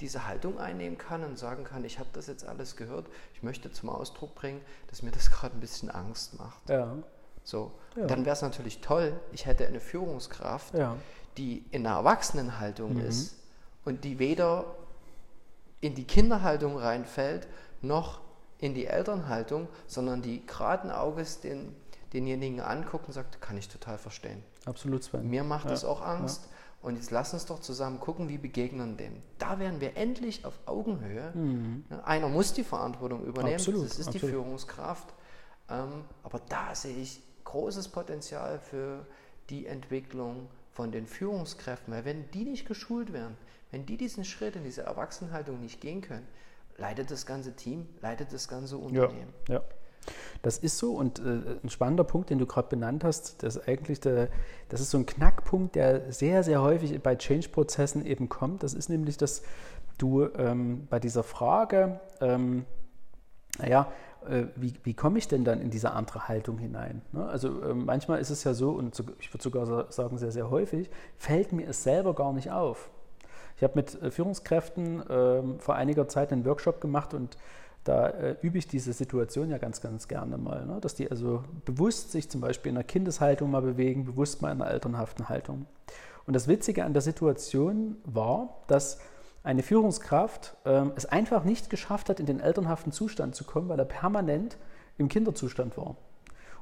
diese 0.00 0.26
Haltung 0.26 0.58
einnehmen 0.58 0.98
kann 0.98 1.24
und 1.24 1.38
sagen 1.38 1.64
kann, 1.64 1.84
ich 1.84 1.98
habe 1.98 2.08
das 2.12 2.26
jetzt 2.26 2.46
alles 2.46 2.76
gehört, 2.76 3.06
ich 3.34 3.42
möchte 3.42 3.70
zum 3.70 3.88
Ausdruck 3.88 4.34
bringen, 4.34 4.60
dass 4.88 5.02
mir 5.02 5.10
das 5.10 5.30
gerade 5.30 5.56
ein 5.56 5.60
bisschen 5.60 5.90
Angst 5.90 6.38
macht. 6.38 6.68
Ja. 6.68 6.96
So, 7.44 7.72
ja. 7.96 8.06
dann 8.06 8.24
wäre 8.24 8.34
es 8.34 8.42
natürlich 8.42 8.80
toll, 8.80 9.12
ich 9.32 9.46
hätte 9.46 9.66
eine 9.66 9.80
Führungskraft, 9.80 10.74
ja. 10.74 10.96
die 11.36 11.64
in 11.70 11.86
einer 11.86 11.96
Erwachsenenhaltung 11.96 12.94
mhm. 12.94 13.06
ist 13.06 13.36
und 13.84 14.04
die 14.04 14.18
weder 14.18 14.64
in 15.80 15.94
die 15.94 16.04
Kinderhaltung 16.04 16.78
reinfällt, 16.78 17.46
noch 17.82 18.22
in 18.58 18.72
die 18.72 18.86
Elternhaltung, 18.86 19.68
sondern 19.86 20.22
die 20.22 20.46
geraden 20.46 20.90
Auges 20.90 21.40
den, 21.40 21.76
denjenigen 22.14 22.60
anguckt 22.60 23.06
und 23.06 23.12
sagt, 23.12 23.42
kann 23.42 23.58
ich 23.58 23.68
total 23.68 23.98
verstehen. 23.98 24.42
Absolut, 24.66 25.04
Sven. 25.04 25.28
Mir 25.28 25.44
macht 25.44 25.64
ja. 25.64 25.70
das 25.70 25.84
auch 25.84 26.02
Angst. 26.02 26.44
Ja. 26.44 26.50
Und 26.84 26.96
jetzt 26.96 27.10
lass 27.10 27.32
uns 27.32 27.46
doch 27.46 27.60
zusammen 27.60 27.98
gucken, 27.98 28.28
wie 28.28 28.36
begegnen 28.36 28.98
dem. 28.98 29.22
Da 29.38 29.58
wären 29.58 29.80
wir 29.80 29.96
endlich 29.96 30.44
auf 30.44 30.52
Augenhöhe. 30.66 31.32
Mhm. 31.34 31.84
Einer 32.04 32.28
muss 32.28 32.52
die 32.52 32.62
Verantwortung 32.62 33.24
übernehmen, 33.24 33.54
absolut, 33.54 33.86
das 33.86 33.98
ist 33.98 34.08
absolut. 34.08 34.22
die 34.22 34.28
Führungskraft. 34.28 35.14
Ähm, 35.70 36.04
aber 36.22 36.42
da 36.46 36.74
sehe 36.74 36.96
ich 36.98 37.22
großes 37.44 37.88
Potenzial 37.88 38.58
für 38.58 39.06
die 39.48 39.66
Entwicklung 39.66 40.48
von 40.72 40.92
den 40.92 41.06
Führungskräften. 41.06 41.94
Weil 41.94 42.04
wenn 42.04 42.30
die 42.32 42.44
nicht 42.44 42.66
geschult 42.68 43.14
werden, 43.14 43.38
wenn 43.70 43.86
die 43.86 43.96
diesen 43.96 44.26
Schritt 44.26 44.54
in 44.56 44.64
diese 44.64 44.82
Erwachsenenhaltung 44.82 45.60
nicht 45.60 45.80
gehen 45.80 46.02
können, 46.02 46.26
leidet 46.76 47.10
das 47.10 47.24
ganze 47.24 47.56
Team, 47.56 47.88
leidet 48.02 48.30
das 48.30 48.46
ganze 48.46 48.76
Unternehmen. 48.76 49.32
Ja, 49.48 49.54
ja. 49.54 49.62
Das 50.42 50.58
ist 50.58 50.78
so 50.78 50.92
und 50.92 51.18
äh, 51.18 51.56
ein 51.62 51.68
spannender 51.68 52.04
Punkt, 52.04 52.30
den 52.30 52.38
du 52.38 52.46
gerade 52.46 52.68
benannt 52.68 53.04
hast, 53.04 53.42
das 53.42 53.66
eigentlich 53.66 54.00
der, 54.00 54.28
das 54.68 54.80
ist 54.80 54.90
so 54.90 54.98
ein 54.98 55.06
Knackpunkt, 55.06 55.74
der 55.74 56.12
sehr, 56.12 56.42
sehr 56.42 56.62
häufig 56.62 57.00
bei 57.02 57.16
Change-Prozessen 57.16 58.04
eben 58.04 58.28
kommt. 58.28 58.62
Das 58.62 58.74
ist 58.74 58.88
nämlich, 58.88 59.16
dass 59.16 59.42
du 59.98 60.28
ähm, 60.36 60.86
bei 60.90 60.98
dieser 60.98 61.22
Frage, 61.22 62.00
ähm, 62.20 62.64
naja, 63.58 63.90
äh, 64.28 64.44
wie, 64.56 64.74
wie 64.82 64.94
komme 64.94 65.18
ich 65.18 65.28
denn 65.28 65.44
dann 65.44 65.60
in 65.60 65.70
diese 65.70 65.92
andere 65.92 66.28
Haltung 66.28 66.58
hinein? 66.58 67.02
Ne? 67.12 67.26
Also 67.26 67.62
äh, 67.62 67.74
manchmal 67.74 68.20
ist 68.20 68.30
es 68.30 68.44
ja 68.44 68.54
so, 68.54 68.70
und 68.70 69.02
ich 69.20 69.32
würde 69.32 69.42
sogar 69.42 69.92
sagen 69.92 70.18
sehr, 70.18 70.32
sehr 70.32 70.50
häufig, 70.50 70.90
fällt 71.16 71.52
mir 71.52 71.68
es 71.68 71.82
selber 71.82 72.14
gar 72.14 72.32
nicht 72.32 72.50
auf. 72.50 72.90
Ich 73.56 73.62
habe 73.62 73.74
mit 73.76 74.00
äh, 74.02 74.10
Führungskräften 74.10 75.02
ähm, 75.08 75.60
vor 75.60 75.74
einiger 75.76 76.08
Zeit 76.08 76.32
einen 76.32 76.44
Workshop 76.44 76.80
gemacht 76.80 77.14
und 77.14 77.36
da 77.84 78.08
äh, 78.08 78.36
übe 78.40 78.58
ich 78.58 78.66
diese 78.66 78.92
Situation 78.92 79.50
ja 79.50 79.58
ganz, 79.58 79.80
ganz 79.80 80.08
gerne 80.08 80.38
mal, 80.38 80.64
ne? 80.66 80.78
dass 80.80 80.94
die 80.94 81.10
also 81.10 81.44
bewusst 81.64 82.12
sich 82.12 82.30
zum 82.30 82.40
Beispiel 82.40 82.70
in 82.70 82.76
einer 82.76 82.84
Kindeshaltung 82.84 83.50
mal 83.50 83.62
bewegen, 83.62 84.04
bewusst 84.06 84.42
mal 84.42 84.50
in 84.50 84.62
einer 84.62 84.70
elternhaften 84.70 85.28
Haltung. 85.28 85.66
Und 86.26 86.34
das 86.34 86.48
Witzige 86.48 86.84
an 86.84 86.94
der 86.94 87.02
Situation 87.02 87.96
war, 88.04 88.56
dass 88.66 88.98
eine 89.42 89.62
Führungskraft 89.62 90.56
äh, 90.64 90.86
es 90.96 91.04
einfach 91.04 91.44
nicht 91.44 91.68
geschafft 91.68 92.08
hat, 92.08 92.18
in 92.18 92.26
den 92.26 92.40
elternhaften 92.40 92.92
Zustand 92.92 93.34
zu 93.34 93.44
kommen, 93.44 93.68
weil 93.68 93.78
er 93.78 93.84
permanent 93.84 94.56
im 94.96 95.08
Kinderzustand 95.08 95.76
war. 95.76 95.96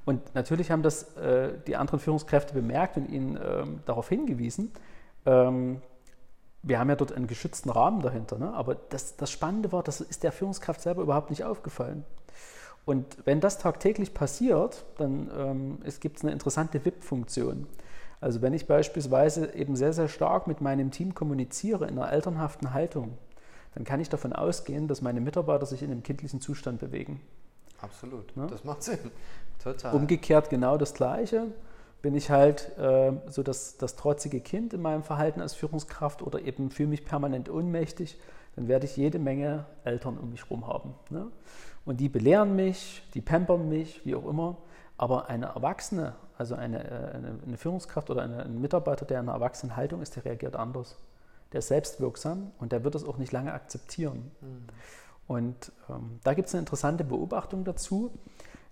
Und 0.04 0.34
natürlich 0.34 0.72
haben 0.72 0.82
das 0.82 1.16
äh, 1.16 1.52
die 1.68 1.76
anderen 1.76 2.00
Führungskräfte 2.00 2.54
bemerkt 2.54 2.96
und 2.96 3.08
ihn 3.08 3.38
ähm, 3.40 3.80
darauf 3.86 4.08
hingewiesen. 4.08 4.72
Ähm, 5.24 5.80
wir 6.62 6.78
haben 6.78 6.88
ja 6.88 6.96
dort 6.96 7.12
einen 7.12 7.26
geschützten 7.26 7.70
Rahmen 7.70 8.02
dahinter, 8.02 8.38
ne? 8.38 8.52
aber 8.54 8.76
das, 8.90 9.16
das 9.16 9.30
Spannende 9.30 9.72
war, 9.72 9.82
das 9.82 10.00
ist 10.00 10.22
der 10.22 10.32
Führungskraft 10.32 10.80
selber 10.80 11.02
überhaupt 11.02 11.30
nicht 11.30 11.44
aufgefallen. 11.44 12.04
Und 12.84 13.18
wenn 13.24 13.40
das 13.40 13.58
tagtäglich 13.58 14.14
passiert, 14.14 14.84
dann 14.98 15.30
ähm, 15.36 15.78
gibt 16.00 16.18
es 16.18 16.24
eine 16.24 16.32
interessante 16.32 16.84
WIP-Funktion. 16.84 17.66
Also 18.20 18.42
wenn 18.42 18.54
ich 18.54 18.66
beispielsweise 18.66 19.54
eben 19.54 19.76
sehr, 19.76 19.92
sehr 19.92 20.08
stark 20.08 20.46
mit 20.46 20.60
meinem 20.60 20.90
Team 20.90 21.14
kommuniziere 21.14 21.86
in 21.88 21.98
einer 21.98 22.12
elternhaften 22.12 22.72
Haltung, 22.72 23.18
dann 23.74 23.84
kann 23.84 24.00
ich 24.00 24.08
davon 24.08 24.32
ausgehen, 24.32 24.86
dass 24.86 25.00
meine 25.00 25.20
Mitarbeiter 25.20 25.66
sich 25.66 25.82
in 25.82 25.90
einem 25.90 26.02
kindlichen 26.02 26.40
Zustand 26.40 26.78
bewegen. 26.78 27.20
Absolut, 27.80 28.36
ne? 28.36 28.46
das 28.48 28.62
macht 28.64 28.82
Sinn. 28.84 28.98
Total. 29.62 29.94
Umgekehrt 29.94 30.50
genau 30.50 30.76
das 30.76 30.94
Gleiche 30.94 31.46
bin 32.02 32.16
ich 32.16 32.30
halt 32.30 32.76
äh, 32.78 33.12
so 33.28 33.42
das, 33.42 33.78
das 33.78 33.96
trotzige 33.96 34.40
Kind 34.40 34.74
in 34.74 34.82
meinem 34.82 35.04
Verhalten 35.04 35.40
als 35.40 35.54
Führungskraft 35.54 36.20
oder 36.22 36.40
eben 36.40 36.70
fühle 36.70 36.88
mich 36.88 37.04
permanent 37.04 37.48
ohnmächtig, 37.48 38.18
dann 38.56 38.68
werde 38.68 38.84
ich 38.86 38.96
jede 38.96 39.18
Menge 39.18 39.64
Eltern 39.84 40.18
um 40.18 40.30
mich 40.30 40.42
herum 40.42 40.66
haben. 40.66 40.94
Ne? 41.10 41.28
Und 41.84 42.00
die 42.00 42.08
belehren 42.08 42.54
mich, 42.54 43.02
die 43.14 43.20
pampern 43.20 43.68
mich, 43.68 44.04
wie 44.04 44.14
auch 44.14 44.26
immer. 44.26 44.58
Aber 44.98 45.28
eine 45.28 45.46
Erwachsene, 45.46 46.14
Also 46.36 46.54
eine, 46.54 46.84
äh, 46.84 47.14
eine, 47.14 47.38
eine 47.46 47.56
Führungskraft 47.56 48.10
oder 48.10 48.22
eine, 48.22 48.44
ein 48.44 48.60
Mitarbeiter, 48.60 49.06
der 49.06 49.20
in 49.20 49.28
einer 49.28 49.34
erwachsenen 49.34 49.76
Haltung 49.76 50.02
ist, 50.02 50.16
der 50.16 50.24
reagiert 50.24 50.56
anders. 50.56 50.96
Der 51.52 51.60
ist 51.60 51.68
selbstwirksam 51.68 52.50
und 52.58 52.72
der 52.72 52.82
wird 52.82 52.94
es 52.94 53.04
auch 53.04 53.16
nicht 53.16 53.32
lange 53.32 53.52
akzeptieren. 53.52 54.30
Mhm. 54.40 54.66
Und 55.28 55.72
ähm, 55.88 56.18
da 56.24 56.34
gibt 56.34 56.48
es 56.48 56.54
eine 56.54 56.60
interessante 56.60 57.04
Beobachtung 57.04 57.64
dazu, 57.64 58.10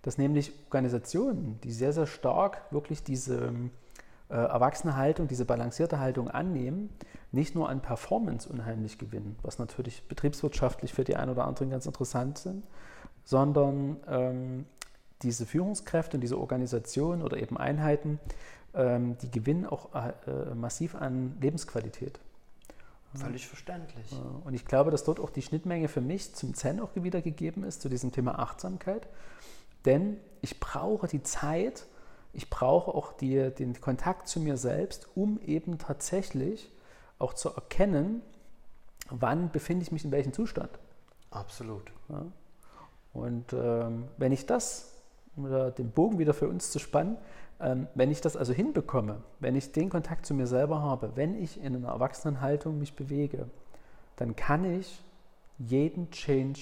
dass 0.02 0.18
nämlich 0.18 0.52
Organisationen, 0.66 1.60
die 1.62 1.72
sehr, 1.72 1.92
sehr 1.92 2.06
stark 2.06 2.62
wirklich 2.70 3.02
diese 3.02 3.52
äh, 4.28 4.34
erwachsene 4.34 4.96
Haltung, 4.96 5.28
diese 5.28 5.44
balancierte 5.44 5.98
Haltung 5.98 6.28
annehmen, 6.28 6.90
nicht 7.32 7.54
nur 7.54 7.68
an 7.68 7.80
Performance 7.80 8.48
unheimlich 8.48 8.98
gewinnen, 8.98 9.36
was 9.42 9.58
natürlich 9.58 10.02
betriebswirtschaftlich 10.08 10.94
für 10.94 11.04
die 11.04 11.16
einen 11.16 11.30
oder 11.30 11.46
anderen 11.46 11.70
ganz 11.70 11.86
interessant 11.86 12.38
sind, 12.38 12.64
sondern 13.24 13.96
ähm, 14.08 14.66
diese 15.22 15.46
Führungskräfte 15.46 16.16
und 16.16 16.22
diese 16.22 16.38
Organisationen 16.38 17.22
oder 17.22 17.36
eben 17.36 17.58
Einheiten, 17.58 18.18
ähm, 18.74 19.18
die 19.18 19.30
gewinnen 19.30 19.66
auch 19.66 19.94
äh, 19.94 20.12
äh 20.30 20.54
massiv 20.54 20.94
an 20.94 21.36
Lebensqualität. 21.40 22.18
Völlig 23.14 23.48
verständlich. 23.48 24.14
Und 24.44 24.54
ich 24.54 24.64
glaube, 24.64 24.92
dass 24.92 25.02
dort 25.02 25.18
auch 25.18 25.30
die 25.30 25.42
Schnittmenge 25.42 25.88
für 25.88 26.00
mich 26.00 26.32
zum 26.36 26.54
Zen 26.54 26.78
auch 26.78 26.90
wieder 26.94 27.20
gegeben 27.22 27.64
ist, 27.64 27.82
zu 27.82 27.88
diesem 27.88 28.12
Thema 28.12 28.38
Achtsamkeit. 28.38 29.08
Denn 29.84 30.18
ich 30.40 30.60
brauche 30.60 31.06
die 31.06 31.22
Zeit, 31.22 31.86
ich 32.32 32.50
brauche 32.50 32.92
auch 32.92 33.12
die, 33.12 33.50
den 33.50 33.80
Kontakt 33.80 34.28
zu 34.28 34.40
mir 34.40 34.56
selbst, 34.56 35.08
um 35.14 35.40
eben 35.40 35.78
tatsächlich 35.78 36.70
auch 37.18 37.34
zu 37.34 37.50
erkennen, 37.50 38.22
wann 39.10 39.50
befinde 39.50 39.82
ich 39.82 39.92
mich 39.92 40.04
in 40.04 40.12
welchem 40.12 40.32
Zustand. 40.32 40.70
Absolut. 41.30 41.92
Ja. 42.08 42.26
Und 43.12 43.52
ähm, 43.52 44.08
wenn 44.16 44.32
ich 44.32 44.46
das, 44.46 44.94
um 45.36 45.44
den 45.76 45.90
Bogen 45.90 46.18
wieder 46.18 46.34
für 46.34 46.48
uns 46.48 46.70
zu 46.70 46.78
spannen, 46.78 47.16
ähm, 47.60 47.88
wenn 47.94 48.10
ich 48.10 48.20
das 48.20 48.36
also 48.36 48.52
hinbekomme, 48.52 49.22
wenn 49.40 49.54
ich 49.54 49.72
den 49.72 49.90
Kontakt 49.90 50.26
zu 50.26 50.34
mir 50.34 50.46
selber 50.46 50.80
habe, 50.80 51.12
wenn 51.16 51.34
ich 51.40 51.62
in 51.62 51.76
einer 51.76 51.88
Erwachsenenhaltung 51.88 52.78
mich 52.78 52.94
bewege, 52.94 53.48
dann 54.16 54.36
kann 54.36 54.64
ich 54.64 55.02
jeden 55.58 56.10
Change 56.10 56.60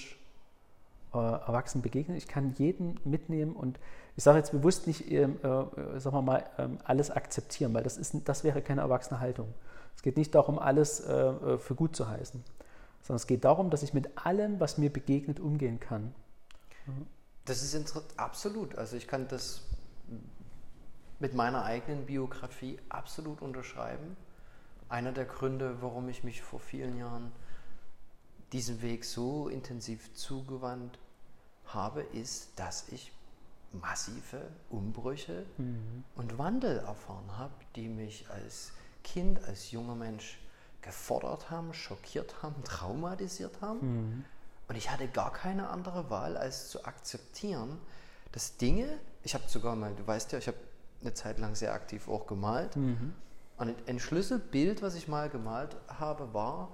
äh, 1.13 1.17
erwachsen 1.17 1.81
begegnen. 1.81 2.17
Ich 2.17 2.27
kann 2.27 2.53
jeden 2.57 2.99
mitnehmen 3.03 3.55
und 3.55 3.79
ich 4.15 4.23
sage 4.23 4.37
jetzt 4.37 4.51
bewusst 4.51 4.85
nicht, 4.85 5.09
äh, 5.09 5.23
äh, 5.23 5.99
sagen 5.99 6.15
wir 6.15 6.21
mal, 6.21 6.43
äh, 6.57 6.67
alles 6.83 7.09
akzeptieren, 7.11 7.73
weil 7.73 7.83
das, 7.83 7.97
ist, 7.97 8.15
das 8.25 8.43
wäre 8.43 8.61
keine 8.61 8.81
erwachsene 8.81 9.19
Haltung. 9.19 9.53
Es 9.95 10.01
geht 10.01 10.17
nicht 10.17 10.35
darum, 10.35 10.59
alles 10.59 11.01
äh, 11.01 11.13
äh, 11.13 11.57
für 11.57 11.75
gut 11.75 11.95
zu 11.95 12.07
heißen, 12.07 12.43
sondern 13.01 13.15
es 13.17 13.27
geht 13.27 13.43
darum, 13.43 13.69
dass 13.69 13.83
ich 13.83 13.93
mit 13.93 14.25
allem, 14.25 14.59
was 14.59 14.77
mir 14.77 14.91
begegnet, 14.91 15.39
umgehen 15.39 15.79
kann. 15.79 16.13
Das 17.45 17.61
ist 17.63 18.01
absolut. 18.17 18.77
Also 18.77 18.95
ich 18.95 19.07
kann 19.07 19.27
das 19.27 19.61
mit 21.19 21.33
meiner 21.33 21.63
eigenen 21.63 22.05
Biografie 22.05 22.79
absolut 22.89 23.41
unterschreiben. 23.41 24.15
Einer 24.87 25.11
der 25.11 25.25
Gründe, 25.25 25.81
warum 25.81 26.09
ich 26.09 26.23
mich 26.23 26.41
vor 26.41 26.59
vielen 26.59 26.97
Jahren 26.97 27.31
diesem 28.53 28.81
Weg 28.81 29.05
so 29.05 29.47
intensiv 29.47 30.13
zugewandt 30.13 30.97
habe, 31.65 32.01
ist, 32.01 32.49
dass 32.55 32.89
ich 32.89 33.11
massive 33.71 34.49
Umbrüche 34.69 35.45
mhm. 35.57 36.03
und 36.15 36.37
Wandel 36.37 36.79
erfahren 36.79 37.37
habe, 37.37 37.53
die 37.75 37.87
mich 37.87 38.29
als 38.29 38.71
Kind, 39.03 39.43
als 39.43 39.71
junger 39.71 39.95
Mensch 39.95 40.39
gefordert 40.81 41.49
haben, 41.49 41.73
schockiert 41.73 42.41
haben, 42.41 42.55
traumatisiert 42.63 43.61
haben. 43.61 43.79
Mhm. 43.81 44.25
Und 44.67 44.75
ich 44.75 44.91
hatte 44.91 45.07
gar 45.07 45.33
keine 45.33 45.69
andere 45.69 46.09
Wahl, 46.09 46.37
als 46.37 46.69
zu 46.69 46.85
akzeptieren, 46.85 47.77
dass 48.31 48.57
Dinge, 48.57 48.99
ich 49.23 49.33
habe 49.33 49.43
sogar 49.47 49.75
mal, 49.75 49.93
du 49.95 50.05
weißt 50.05 50.31
ja, 50.31 50.39
ich 50.39 50.47
habe 50.47 50.57
eine 51.01 51.13
Zeit 51.13 51.39
lang 51.39 51.55
sehr 51.55 51.73
aktiv 51.73 52.07
auch 52.07 52.27
gemalt. 52.27 52.75
Mhm. 52.75 53.13
Und 53.57 53.75
ein 53.87 53.99
Schlüsselbild, 53.99 54.81
was 54.81 54.95
ich 54.95 55.07
mal 55.07 55.29
gemalt 55.29 55.75
habe, 55.87 56.33
war, 56.33 56.69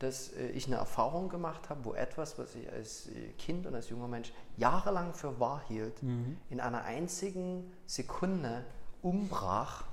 dass 0.00 0.32
äh, 0.32 0.48
ich 0.48 0.66
eine 0.66 0.76
Erfahrung 0.76 1.28
gemacht 1.28 1.70
habe, 1.70 1.84
wo 1.84 1.94
etwas, 1.94 2.38
was 2.38 2.54
ich 2.56 2.70
als 2.72 3.08
äh, 3.08 3.28
Kind 3.38 3.66
und 3.66 3.74
als 3.74 3.88
junger 3.90 4.08
Mensch 4.08 4.32
jahrelang 4.56 5.14
für 5.14 5.38
wahr 5.38 5.62
hielt, 5.68 6.02
mhm. 6.02 6.36
in 6.48 6.60
einer 6.60 6.82
einzigen 6.82 7.70
Sekunde 7.86 8.64
umbrach 9.02 9.84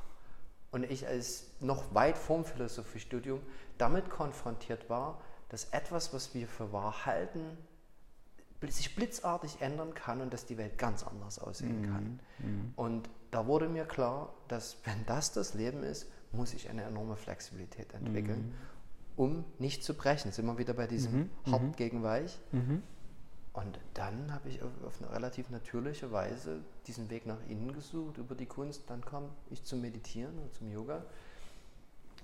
und 0.72 0.84
ich 0.84 1.08
als 1.08 1.52
noch 1.60 1.94
weit 1.94 2.18
vorm 2.18 2.46
Philosophiestudium 2.46 3.42
damit 3.78 4.10
konfrontiert 4.10 4.90
war, 4.90 5.22
dass 5.50 5.66
etwas, 5.66 6.14
was 6.14 6.34
wir 6.34 6.48
für 6.48 6.74
wahr 6.74 7.06
halten, 7.06 7.58
sich 8.68 8.96
blitzartig 8.96 9.62
ändern 9.62 9.94
kann 9.94 10.22
und 10.22 10.34
dass 10.34 10.46
die 10.46 10.58
Welt 10.58 10.78
ganz 10.78 11.04
anders 11.04 11.38
aussehen 11.38 11.82
mhm. 11.82 11.86
kann. 11.86 12.20
Mhm. 12.40 12.74
Und 12.76 13.10
da 13.32 13.46
wurde 13.46 13.70
mir 13.70 13.86
klar, 13.86 14.34
dass 14.48 14.78
wenn 14.86 15.06
das 15.06 15.32
das 15.32 15.54
Leben 15.54 15.84
ist, 15.84 16.08
muss 16.32 16.54
ich 16.54 16.70
eine 16.70 16.84
enorme 16.84 17.16
Flexibilität 17.16 17.94
entwickeln, 17.94 18.48
mhm. 18.48 18.54
Um 19.18 19.44
nicht 19.60 19.84
zu 19.84 19.94
brechen. 19.94 20.32
Sind 20.32 20.46
wir 20.46 20.58
wieder 20.58 20.74
bei 20.74 20.88
diesem 20.88 21.30
mhm. 21.46 21.52
mhm. 21.52 21.72
gegen 21.76 22.04
weich. 22.04 22.40
Mhm. 22.54 22.82
Und 23.52 23.80
dann 23.96 24.32
habe 24.32 24.48
ich 24.48 24.62
auf, 24.62 24.72
auf, 24.86 25.02
eine 25.02 25.12
relativ 25.12 25.50
natürliche 25.50 26.12
Weise 26.12 26.60
diesen 26.86 27.10
Weg 27.10 27.26
nach 27.26 27.40
innen 27.50 27.74
gesucht 27.74 28.20
über 28.20 28.36
die 28.36 28.46
Kunst. 28.46 28.84
Dann 28.88 29.04
kam 29.04 29.30
ich 29.50 29.64
zum 29.64 29.82
Meditieren 29.82 30.38
und 30.38 30.54
zum 30.54 30.72
Yoga. 30.72 31.04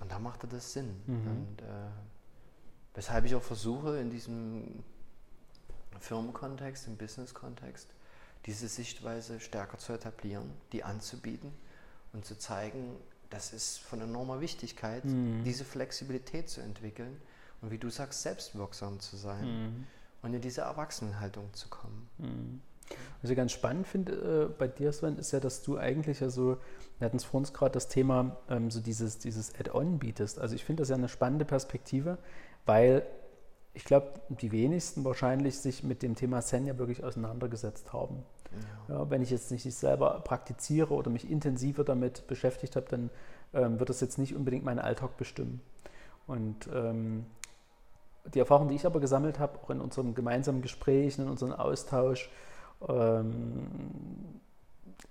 Und 0.00 0.10
da 0.10 0.18
machte 0.20 0.46
das 0.46 0.72
Sinn. 0.72 0.94
Und 1.06 1.62
äh, 1.62 1.90
weshalb 2.94 3.24
ich 3.24 3.34
auch 3.34 3.42
versuche, 3.42 3.98
in 3.98 4.10
diesem 4.10 4.84
Firmenkontext, 5.98 6.86
im 6.86 6.96
Business-Kontext, 6.96 7.88
diese 8.46 8.68
Sichtweise 8.68 9.40
stärker 9.40 9.78
zu 9.78 9.92
etablieren, 9.92 10.52
die 10.72 10.84
anzubieten 10.84 11.52
und 12.12 12.24
zu 12.24 12.38
zeigen, 12.38 12.96
das 13.34 13.52
ist 13.52 13.78
von 13.78 14.00
enormer 14.00 14.40
Wichtigkeit, 14.40 15.04
mhm. 15.04 15.42
diese 15.44 15.64
Flexibilität 15.64 16.48
zu 16.48 16.60
entwickeln 16.60 17.20
und 17.60 17.70
wie 17.70 17.78
du 17.78 17.90
sagst, 17.90 18.22
selbstwirksam 18.22 19.00
zu 19.00 19.16
sein 19.16 19.46
mhm. 19.46 19.84
und 20.22 20.34
in 20.34 20.40
diese 20.40 20.62
Erwachsenenhaltung 20.62 21.52
zu 21.52 21.68
kommen. 21.68 22.08
Mhm. 22.18 22.60
Was 23.22 23.30
ich 23.30 23.36
ganz 23.36 23.52
spannend 23.52 23.86
finde 23.88 24.50
äh, 24.52 24.54
bei 24.58 24.68
dir, 24.68 24.92
Sven, 24.92 25.18
ist 25.18 25.32
ja, 25.32 25.40
dass 25.40 25.62
du 25.62 25.78
eigentlich 25.78 26.20
ja 26.20 26.28
so, 26.28 26.58
wir 26.98 27.06
hatten 27.06 27.16
es 27.16 27.24
vor 27.24 27.38
uns 27.38 27.52
gerade 27.52 27.72
das 27.72 27.88
Thema, 27.88 28.36
ähm, 28.48 28.70
so 28.70 28.80
dieses, 28.80 29.18
dieses 29.18 29.54
Add-on 29.58 29.98
bietest. 29.98 30.38
Also 30.38 30.54
ich 30.54 30.64
finde 30.64 30.82
das 30.82 30.90
ja 30.90 30.96
eine 30.96 31.08
spannende 31.08 31.44
Perspektive, 31.44 32.18
weil 32.66 33.04
ich 33.72 33.84
glaube, 33.84 34.20
die 34.28 34.52
wenigsten 34.52 35.04
wahrscheinlich 35.04 35.58
sich 35.58 35.82
mit 35.82 36.02
dem 36.02 36.14
Thema 36.14 36.42
Zen 36.42 36.66
ja 36.66 36.78
wirklich 36.78 37.02
auseinandergesetzt 37.02 37.92
haben. 37.92 38.22
Ja. 38.88 39.08
Wenn 39.10 39.22
ich 39.22 39.30
jetzt 39.30 39.50
nicht 39.50 39.64
selber 39.74 40.20
praktiziere 40.24 40.92
oder 40.92 41.10
mich 41.10 41.30
intensiver 41.30 41.84
damit 41.84 42.26
beschäftigt 42.26 42.76
habe, 42.76 42.86
dann 42.88 43.10
ähm, 43.52 43.78
wird 43.78 43.88
das 43.88 44.00
jetzt 44.00 44.18
nicht 44.18 44.34
unbedingt 44.34 44.64
meinen 44.64 44.78
Alltag 44.78 45.16
bestimmen. 45.16 45.60
Und 46.26 46.68
ähm, 46.74 47.26
die 48.32 48.38
Erfahrung, 48.38 48.68
die 48.68 48.74
ich 48.74 48.86
aber 48.86 49.00
gesammelt 49.00 49.38
habe, 49.38 49.58
auch 49.58 49.70
in 49.70 49.80
unserem 49.80 50.14
gemeinsamen 50.14 50.62
Gespräch, 50.62 51.18
in 51.18 51.28
unserem 51.28 51.52
Austausch, 51.52 52.30
ähm, 52.88 53.66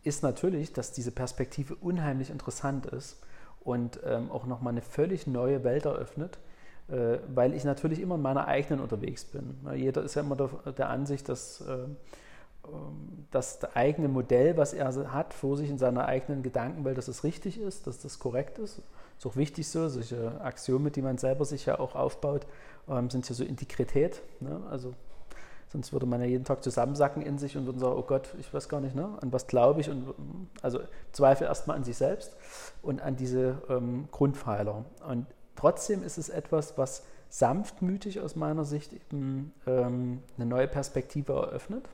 ist 0.03 0.23
natürlich, 0.23 0.73
dass 0.73 0.91
diese 0.91 1.11
Perspektive 1.11 1.75
unheimlich 1.75 2.29
interessant 2.29 2.85
ist 2.87 3.21
und 3.61 3.99
ähm, 4.05 4.31
auch 4.31 4.45
nochmal 4.45 4.73
eine 4.73 4.81
völlig 4.81 5.27
neue 5.27 5.63
Welt 5.63 5.85
eröffnet, 5.85 6.39
äh, 6.89 7.19
weil 7.33 7.53
ich 7.53 7.63
natürlich 7.63 7.99
immer 7.99 8.15
in 8.15 8.21
meiner 8.21 8.47
eigenen 8.47 8.81
unterwegs 8.81 9.23
bin. 9.23 9.55
Jeder 9.75 10.03
ist 10.03 10.15
ja 10.15 10.21
immer 10.21 10.35
der, 10.35 10.49
der 10.77 10.89
Ansicht, 10.89 11.29
dass 11.29 11.61
äh, 11.61 11.85
das 13.31 13.63
eigene 13.75 14.07
Modell, 14.07 14.57
was 14.57 14.73
er 14.73 15.13
hat 15.13 15.33
vor 15.33 15.57
sich 15.57 15.69
in 15.69 15.77
seiner 15.77 16.05
eigenen 16.05 16.43
Gedankenwelt, 16.43 16.97
dass 16.97 17.07
es 17.07 17.23
richtig 17.23 17.59
ist, 17.59 17.87
dass 17.87 17.99
das 17.99 18.19
korrekt 18.19 18.59
ist. 18.59 18.81
Ist 19.17 19.25
auch 19.25 19.35
wichtig 19.35 19.67
so, 19.67 19.89
solche 19.89 20.39
Axiome, 20.41 20.91
die 20.91 21.01
man 21.01 21.17
selber 21.17 21.45
sich 21.45 21.65
ja 21.65 21.79
auch 21.79 21.95
aufbaut, 21.95 22.47
ähm, 22.87 23.09
sind 23.09 23.27
ja 23.27 23.35
so 23.35 23.43
Integrität. 23.43 24.21
Ne? 24.39 24.61
Also 24.69 24.93
sonst 25.71 25.93
würde 25.93 26.05
man 26.05 26.21
ja 26.21 26.27
jeden 26.27 26.45
Tag 26.45 26.63
zusammensacken 26.63 27.21
in 27.21 27.37
sich 27.37 27.57
und 27.57 27.65
würde 27.65 27.79
sagen, 27.79 27.95
oh 27.97 28.03
Gott, 28.03 28.33
ich 28.39 28.53
weiß 28.53 28.69
gar 28.69 28.81
nicht, 28.81 28.95
ne? 28.95 29.09
an 29.21 29.33
was 29.33 29.47
glaube 29.47 29.81
ich. 29.81 29.89
Und, 29.89 30.13
also 30.61 30.79
Zweifel 31.11 31.47
erstmal 31.47 31.77
an 31.77 31.83
sich 31.83 31.97
selbst 31.97 32.35
und 32.81 33.01
an 33.01 33.15
diese 33.15 33.61
ähm, 33.69 34.07
Grundpfeiler. 34.11 34.85
Und 35.07 35.25
Trotzdem 35.55 36.03
ist 36.03 36.17
es 36.17 36.29
etwas, 36.29 36.77
was 36.77 37.03
sanftmütig 37.29 38.19
aus 38.19 38.35
meiner 38.35 38.65
Sicht 38.65 38.93
eben 38.93 39.53
ähm, 39.65 40.21
eine 40.35 40.45
neue 40.45 40.67
Perspektive 40.67 41.33
eröffnet. 41.33 41.87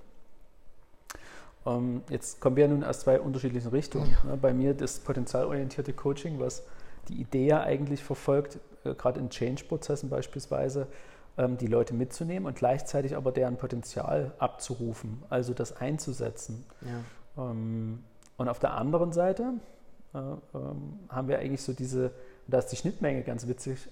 Ähm, 1.66 2.02
jetzt 2.10 2.40
kommen 2.40 2.56
wir 2.56 2.68
nun 2.68 2.84
aus 2.84 3.02
zwei 3.02 3.20
unterschiedlichen 3.20 3.70
Richtungen. 3.70 4.16
Ja. 4.28 4.36
Bei 4.36 4.54
mir 4.54 4.74
das 4.74 5.00
potenzialorientierte 5.00 5.94
Coaching, 5.94 6.40
was 6.40 6.64
die 7.08 7.16
Idee 7.20 7.48
ja 7.48 7.62
eigentlich 7.62 8.04
verfolgt, 8.04 8.60
äh, 8.84 8.94
gerade 8.94 9.20
in 9.20 9.30
Change-Prozessen 9.30 10.10
beispielsweise, 10.10 10.88
ähm, 11.38 11.58
die 11.58 11.68
Leute 11.68 11.94
mitzunehmen 11.94 12.46
und 12.46 12.56
gleichzeitig 12.56 13.16
aber 13.16 13.32
deren 13.32 13.58
Potenzial 13.58 14.32
abzurufen, 14.40 15.24
also 15.30 15.54
das 15.54 15.78
einzusetzen. 15.78 16.66
Ja. 16.82 17.52
Ähm, 17.52 18.04
und 18.38 18.48
auf 18.48 18.60
der 18.60 18.74
anderen 18.74 19.12
Seite 19.12 19.54
äh, 20.14 20.18
haben 21.10 21.28
wir 21.28 21.40
eigentlich 21.40 21.62
so 21.62 21.74
diese 21.74 22.12
da 22.48 22.58
ist 22.58 22.68
die 22.68 22.78
Schnittmenge 22.78 23.22
ganz 23.22 23.48
witzig, 23.48 23.90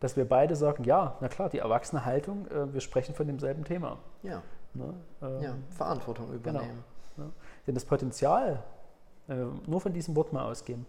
dass 0.00 0.16
wir 0.16 0.24
beide 0.24 0.56
sagen, 0.56 0.84
ja, 0.84 1.16
na 1.20 1.28
klar, 1.28 1.50
die 1.50 1.58
erwachsene 1.58 2.04
Haltung, 2.04 2.46
äh, 2.50 2.72
wir 2.72 2.80
sprechen 2.80 3.14
von 3.14 3.26
demselben 3.26 3.64
Thema. 3.64 3.98
Ja. 4.22 4.42
Ne? 4.74 4.94
Ähm, 5.22 5.42
ja, 5.42 5.56
Verantwortung 5.70 6.32
übernehmen. 6.32 6.84
Genau. 7.16 7.28
Ne? 7.28 7.32
Denn 7.66 7.74
das 7.74 7.84
Potenzial, 7.84 8.62
äh, 9.28 9.34
nur 9.66 9.80
von 9.80 9.92
diesem 9.92 10.16
Wort 10.16 10.32
mal 10.32 10.44
ausgehen. 10.44 10.86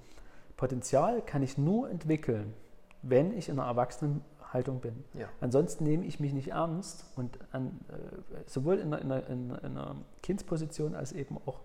Potenzial 0.57 1.21
kann 1.21 1.41
ich 1.41 1.57
nur 1.57 1.89
entwickeln, 1.89 2.53
wenn 3.01 3.35
ich 3.35 3.49
in 3.49 3.59
einer 3.59 3.67
Erwachsenenhaltung 3.67 4.79
bin. 4.79 5.03
Ja. 5.13 5.27
Ansonsten 5.39 5.83
nehme 5.83 6.05
ich 6.05 6.19
mich 6.19 6.33
nicht 6.33 6.49
ernst 6.49 7.05
und 7.15 7.39
an, 7.51 7.79
äh, 7.89 8.43
sowohl 8.45 8.77
in 8.77 8.93
einer, 8.93 9.27
in, 9.27 9.49
in 9.49 9.77
einer, 9.77 9.95
Kindsposition 10.21 10.93
als 10.93 11.13
eben 11.13 11.37
auch 11.45 11.61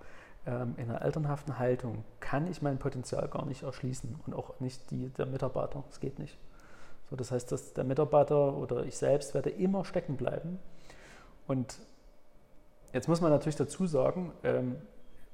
ähm, 0.47 0.75
in 0.79 0.91
einer 0.91 1.03
elternhaften 1.03 1.59
Haltung 1.59 2.05
kann 2.21 2.47
ich 2.47 2.63
mein 2.63 2.79
Potenzial 2.79 3.29
gar 3.29 3.45
nicht 3.45 3.65
erschließen 3.65 4.19
und 4.27 4.35
auch 4.35 4.59
nicht 4.61 4.91
die 4.91 5.11
der 5.11 5.27
Mitarbeiter. 5.27 5.85
Es 5.91 6.01
geht 6.01 6.19
nicht. 6.19 6.39
So, 7.11 7.17
das 7.17 7.31
heißt, 7.31 7.53
dass 7.53 7.75
der 7.75 7.85
Mitarbeiter 7.85 8.57
oder 8.57 8.85
ich 8.85 8.97
selbst 8.97 9.35
werde 9.35 9.51
immer 9.51 9.85
stecken 9.85 10.17
bleiben. 10.17 10.59
Und 11.47 11.79
jetzt 12.93 13.09
muss 13.09 13.21
man 13.21 13.31
natürlich 13.31 13.57
dazu 13.57 13.87
sagen, 13.87 14.33
ähm, 14.45 14.77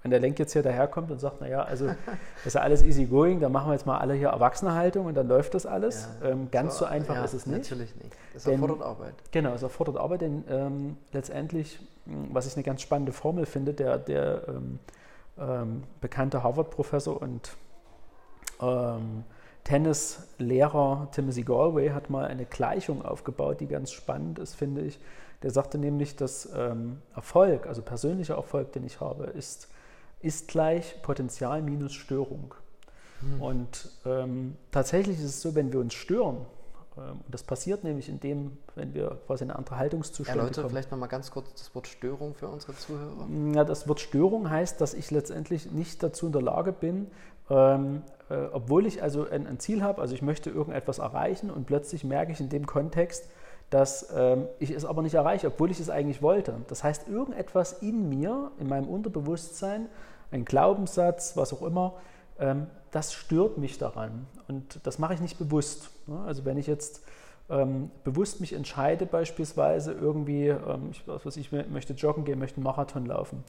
wenn 0.03 0.11
der 0.11 0.21
Lenk 0.21 0.39
jetzt 0.39 0.53
hier 0.53 0.63
daherkommt 0.63 1.11
und 1.11 1.21
sagt, 1.21 1.41
naja, 1.41 1.63
also 1.63 1.87
das 2.37 2.47
ist 2.47 2.55
ja 2.55 2.61
alles 2.61 2.83
easy 2.83 3.07
going, 3.07 3.41
dann 3.41 3.53
machen 3.53 3.69
wir 3.69 3.75
jetzt 3.75 3.87
mal 3.87 3.99
alle 3.99 4.15
hier 4.15 4.29
Erwachsenehaltung 4.29 5.07
und 5.07 5.15
dann 5.15 5.29
läuft 5.29 5.55
das 5.55 5.65
alles. 5.65 6.09
Ja, 6.23 6.31
ähm, 6.31 6.51
ganz 6.51 6.75
so, 6.75 6.81
so 6.81 6.91
einfach 6.91 7.15
ja, 7.15 7.25
ist 7.25 7.35
es 7.35 7.47
nicht. 7.47 7.71
Natürlich 7.71 7.95
nicht. 7.97 8.17
Es 8.35 8.47
erfordert 8.47 8.79
denn, 8.79 8.87
Arbeit. 8.87 9.15
Genau, 9.31 9.55
es 9.55 9.63
erfordert 9.63 9.97
Arbeit, 9.97 10.23
denn 10.23 10.45
ähm, 10.49 10.97
letztendlich, 11.13 11.79
hm, 12.07 12.29
was 12.33 12.47
ich 12.47 12.55
eine 12.57 12.65
ganz 12.65 12.83
spannende 12.83 13.13
Formel 13.13 13.47
finde, 13.47 13.75
der, 13.75 13.99
der 13.99 14.49
ähm, 14.49 14.79
ähm 15.39 15.83
bekannte 16.01 16.43
Harvard-Professor 16.43 17.21
und 17.21 17.53
ähm, 18.61 19.25
Tennislehrer 19.65 21.09
Timothy 21.13 21.43
Galway 21.43 21.91
hat 21.91 22.11
mal 22.11 22.27
eine 22.27 22.45
Gleichung 22.45 23.05
aufgebaut, 23.05 23.61
die 23.61 23.69
ganz 23.69 23.93
spannend 23.93 24.41
ist, 24.41 24.55
finde 24.55 24.81
ich. 24.81 24.99
Der 25.43 25.51
sagte 25.51 25.79
nämlich, 25.79 26.17
dass 26.17 26.49
ähm, 26.55 26.99
Erfolg, 27.15 27.67
also 27.67 27.83
persönlicher 27.83 28.37
Erfolg, 28.37 28.73
den 28.73 28.85
ich 28.85 29.01
habe, 29.01 29.25
ist, 29.25 29.69
ist 30.21 30.49
gleich 30.49 31.03
Potenzial 31.03 31.63
minus 31.63 31.93
Störung. 31.95 32.55
Hm. 33.21 33.43
Und 33.43 33.91
ähm, 34.05 34.57
tatsächlich 34.71 35.19
ist 35.19 35.25
es 35.25 35.43
so, 35.43 35.55
wenn 35.55 35.73
wir 35.73 35.81
uns 35.81 35.95
stören, 35.95 36.47
ähm, 36.97 37.21
und 37.25 37.35
das 37.35 37.43
passiert 37.43 37.85
nämlich 37.85 38.09
in 38.09 38.21
dem, 38.21 38.59
wenn 38.75 38.95
wir 38.95 39.19
quasi 39.27 39.45
in 39.45 39.51
eine 39.51 39.59
andere 39.59 39.79
Haltungszustand 39.79 40.39
Erläutere 40.39 40.63
kommen. 40.63 40.73
vielleicht 40.75 40.91
nochmal 40.91 41.09
ganz 41.09 41.31
kurz 41.31 41.53
das 41.55 41.75
Wort 41.75 41.87
Störung 41.87 42.35
für 42.35 42.49
unsere 42.49 42.75
Zuhörer. 42.75 43.29
Ja, 43.55 43.65
das 43.65 43.89
Wort 43.89 44.01
Störung 44.01 44.51
heißt, 44.51 44.81
dass 44.81 44.95
ich 44.95 45.11
letztendlich 45.11 45.71
nicht 45.71 46.03
dazu 46.03 46.27
in 46.27 46.33
der 46.33 46.43
Lage 46.43 46.73
bin, 46.73 47.09
ähm, 47.51 48.03
äh, 48.31 48.47
obwohl 48.53 48.87
ich 48.87 49.03
also 49.03 49.29
ein, 49.29 49.47
ein 49.47 49.59
Ziel 49.59 49.83
habe, 49.83 50.01
also 50.01 50.15
ich 50.15 50.23
möchte 50.23 50.51
irgendetwas 50.51 50.99
erreichen 50.99 51.51
und 51.51 51.67
plötzlich 51.67 52.05
merke 52.05 52.33
ich 52.33 52.41
in 52.41 52.49
dem 52.49 52.67
Kontext, 52.67 53.29
dass 53.73 54.15
ähm, 54.15 54.49
ich 54.59 54.71
es 54.71 54.85
aber 54.85 55.01
nicht 55.01 55.15
erreiche, 55.15 55.47
obwohl 55.47 55.71
ich 55.71 55.81
es 55.81 55.89
eigentlich 55.89 56.21
wollte. 56.21 56.55
Das 56.69 56.85
heißt, 56.85 57.09
irgendetwas 57.09 57.83
in 57.83 58.09
mir, 58.09 58.51
in 58.59 58.69
meinem 58.69 58.87
Unterbewusstsein, 58.87 59.89
ein 60.31 60.45
Glaubenssatz, 60.45 61.37
was 61.37 61.55
auch 61.55 61.63
immer, 61.63 61.95
ähm, 62.39 62.67
das 62.91 63.15
stört 63.15 63.57
mich 63.57 63.79
daran. 63.79 64.27
Und 64.47 64.81
das 64.87 64.99
mache 64.99 65.15
ich 65.15 65.21
nicht 65.21 65.39
bewusst. 65.39 65.91
Ne? 66.07 66.21
Also 66.27 66.45
wenn 66.45 66.59
ich 66.59 66.67
jetzt 66.67 67.03
ähm, 67.49 67.91
bewusst 68.05 68.41
mich 68.41 68.53
entscheide, 68.53 69.07
beispielsweise 69.07 69.93
irgendwie, 69.93 70.49
ähm, 70.49 70.91
ich, 70.91 71.03
was 71.07 71.37
ich 71.39 71.51
möchte 71.51 71.95
joggen 71.95 72.25
gehen, 72.25 72.39
möchte 72.39 72.59
einen 72.59 72.65
Marathon 72.65 73.07
laufen. 73.07 73.43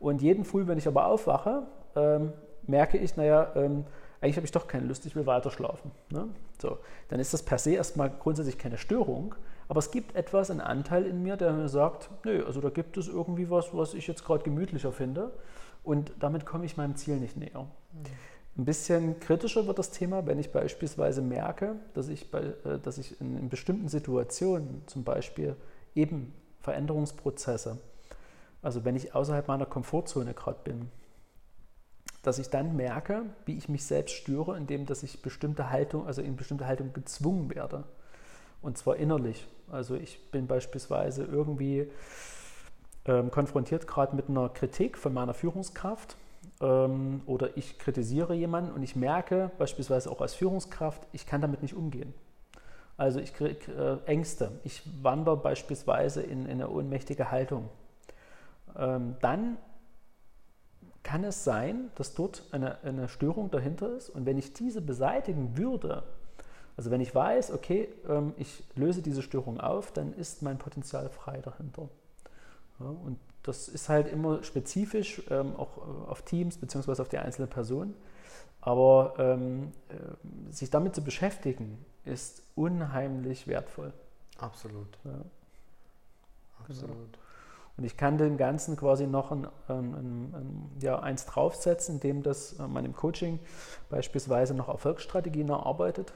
Und 0.00 0.22
jeden 0.22 0.44
Früh, 0.44 0.66
wenn 0.66 0.78
ich 0.78 0.88
aber 0.88 1.06
aufwache, 1.06 1.68
ähm, 1.94 2.32
merke 2.66 2.98
ich, 2.98 3.16
naja, 3.16 3.52
ähm, 3.54 3.84
eigentlich 4.20 4.36
habe 4.36 4.44
ich 4.44 4.52
doch 4.52 4.66
keine 4.66 4.86
Lust, 4.86 5.06
ich 5.06 5.14
will 5.14 5.26
weiter 5.26 5.52
schlafen. 5.52 5.92
Ne? 6.10 6.26
So, 6.60 6.78
dann 7.08 7.20
ist 7.20 7.32
das 7.32 7.44
per 7.44 7.58
se 7.58 7.74
erstmal 7.74 8.10
grundsätzlich 8.10 8.58
keine 8.58 8.76
Störung, 8.76 9.36
aber 9.68 9.78
es 9.78 9.90
gibt 9.90 10.16
etwas, 10.16 10.50
einen 10.50 10.60
Anteil 10.60 11.04
in 11.04 11.22
mir, 11.22 11.36
der 11.36 11.52
mir 11.52 11.68
sagt, 11.68 12.10
nö, 12.24 12.44
also 12.44 12.60
da 12.60 12.70
gibt 12.70 12.96
es 12.96 13.06
irgendwie 13.06 13.50
was, 13.50 13.74
was 13.74 13.94
ich 13.94 14.06
jetzt 14.06 14.24
gerade 14.24 14.42
gemütlicher 14.42 14.92
finde 14.92 15.30
und 15.84 16.12
damit 16.20 16.46
komme 16.46 16.64
ich 16.64 16.76
meinem 16.76 16.96
Ziel 16.96 17.16
nicht 17.16 17.36
näher. 17.36 17.66
Ein 18.56 18.64
bisschen 18.64 19.20
kritischer 19.20 19.66
wird 19.66 19.78
das 19.78 19.90
Thema, 19.90 20.26
wenn 20.26 20.38
ich 20.38 20.50
beispielsweise 20.50 21.22
merke, 21.22 21.76
dass 21.94 22.08
ich, 22.08 22.30
bei, 22.30 22.40
äh, 22.64 22.78
dass 22.82 22.98
ich 22.98 23.20
in, 23.20 23.38
in 23.38 23.48
bestimmten 23.48 23.88
Situationen 23.88 24.82
zum 24.86 25.04
Beispiel 25.04 25.54
eben 25.94 26.34
Veränderungsprozesse, 26.60 27.78
also 28.62 28.84
wenn 28.84 28.96
ich 28.96 29.14
außerhalb 29.14 29.46
meiner 29.46 29.66
Komfortzone 29.66 30.34
gerade 30.34 30.58
bin, 30.64 30.90
dass 32.22 32.38
ich 32.38 32.50
dann 32.50 32.74
merke, 32.74 33.22
wie 33.46 33.56
ich 33.56 33.68
mich 33.68 33.84
selbst 33.84 34.14
störe, 34.16 34.56
indem 34.56 34.86
dass 34.86 35.02
ich 35.02 35.22
bestimmte 35.22 35.70
Haltung, 35.70 36.06
also 36.06 36.20
in 36.20 36.36
bestimmte 36.36 36.66
Haltung 36.66 36.92
gezwungen 36.92 37.54
werde. 37.54 37.84
Und 38.62 38.78
zwar 38.78 38.96
innerlich. 38.96 39.46
Also 39.70 39.94
ich 39.94 40.30
bin 40.30 40.46
beispielsweise 40.46 41.24
irgendwie 41.24 41.90
ähm, 43.04 43.30
konfrontiert 43.30 43.86
gerade 43.86 44.16
mit 44.16 44.28
einer 44.28 44.48
Kritik 44.48 44.98
von 44.98 45.14
meiner 45.14 45.34
Führungskraft 45.34 46.16
ähm, 46.60 47.22
oder 47.26 47.56
ich 47.56 47.78
kritisiere 47.78 48.34
jemanden 48.34 48.72
und 48.72 48.82
ich 48.82 48.96
merke 48.96 49.50
beispielsweise 49.58 50.10
auch 50.10 50.20
als 50.20 50.34
Führungskraft, 50.34 51.06
ich 51.12 51.26
kann 51.26 51.40
damit 51.40 51.62
nicht 51.62 51.74
umgehen. 51.74 52.14
Also 52.96 53.20
ich 53.20 53.32
kriege 53.32 54.00
äh, 54.06 54.10
Ängste. 54.10 54.50
Ich 54.64 54.82
wandere 55.02 55.36
beispielsweise 55.36 56.20
in, 56.20 56.46
in 56.46 56.52
eine 56.52 56.68
ohnmächtige 56.68 57.30
Haltung. 57.30 57.68
Ähm, 58.76 59.16
dann 59.20 59.56
kann 61.04 61.24
es 61.24 61.44
sein, 61.44 61.90
dass 61.94 62.14
dort 62.14 62.42
eine, 62.50 62.82
eine 62.82 63.08
Störung 63.08 63.50
dahinter 63.50 63.96
ist. 63.96 64.10
Und 64.10 64.26
wenn 64.26 64.36
ich 64.36 64.52
diese 64.52 64.82
beseitigen 64.82 65.56
würde, 65.56 66.02
also 66.78 66.92
wenn 66.92 67.00
ich 67.00 67.12
weiß, 67.12 67.50
okay, 67.50 67.88
ähm, 68.08 68.34
ich 68.36 68.62
löse 68.76 69.02
diese 69.02 69.20
Störung 69.20 69.58
auf, 69.58 69.90
dann 69.90 70.12
ist 70.12 70.42
mein 70.42 70.58
Potenzial 70.58 71.08
frei 71.08 71.40
dahinter. 71.40 71.88
Ja, 72.78 72.86
und 72.86 73.18
das 73.42 73.66
ist 73.66 73.88
halt 73.88 74.06
immer 74.06 74.44
spezifisch, 74.44 75.20
ähm, 75.28 75.56
auch 75.56 75.76
äh, 75.78 76.08
auf 76.08 76.22
Teams 76.22 76.56
bzw. 76.56 77.02
auf 77.02 77.08
die 77.08 77.18
einzelne 77.18 77.48
Person. 77.48 77.94
Aber 78.60 79.14
ähm, 79.18 79.72
äh, 79.88 80.52
sich 80.52 80.70
damit 80.70 80.94
zu 80.94 81.02
beschäftigen, 81.02 81.84
ist 82.04 82.44
unheimlich 82.54 83.48
wertvoll. 83.48 83.92
Absolut. 84.38 84.98
Ja. 85.04 85.10
Absolut. 86.60 86.90
Genau. 86.90 87.18
Und 87.76 87.84
ich 87.84 87.96
kann 87.96 88.18
dem 88.18 88.36
Ganzen 88.36 88.76
quasi 88.76 89.08
noch 89.08 89.32
ein, 89.32 89.48
ein, 89.66 89.94
ein, 89.94 90.70
ja, 90.80 91.00
eins 91.00 91.26
draufsetzen, 91.26 91.96
indem 91.96 92.22
das 92.22 92.52
äh, 92.52 92.68
man 92.68 92.84
im 92.84 92.94
Coaching 92.94 93.40
beispielsweise 93.90 94.54
noch 94.54 94.68
Erfolgsstrategien 94.68 95.48
erarbeitet. 95.48 96.12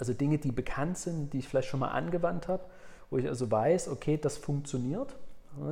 Also 0.00 0.14
Dinge, 0.14 0.38
die 0.38 0.50
bekannt 0.50 0.96
sind, 0.96 1.34
die 1.34 1.40
ich 1.40 1.48
vielleicht 1.48 1.68
schon 1.68 1.80
mal 1.80 1.90
angewandt 1.90 2.48
habe, 2.48 2.64
wo 3.10 3.18
ich 3.18 3.28
also 3.28 3.50
weiß, 3.50 3.88
okay, 3.88 4.16
das 4.16 4.38
funktioniert. 4.38 5.14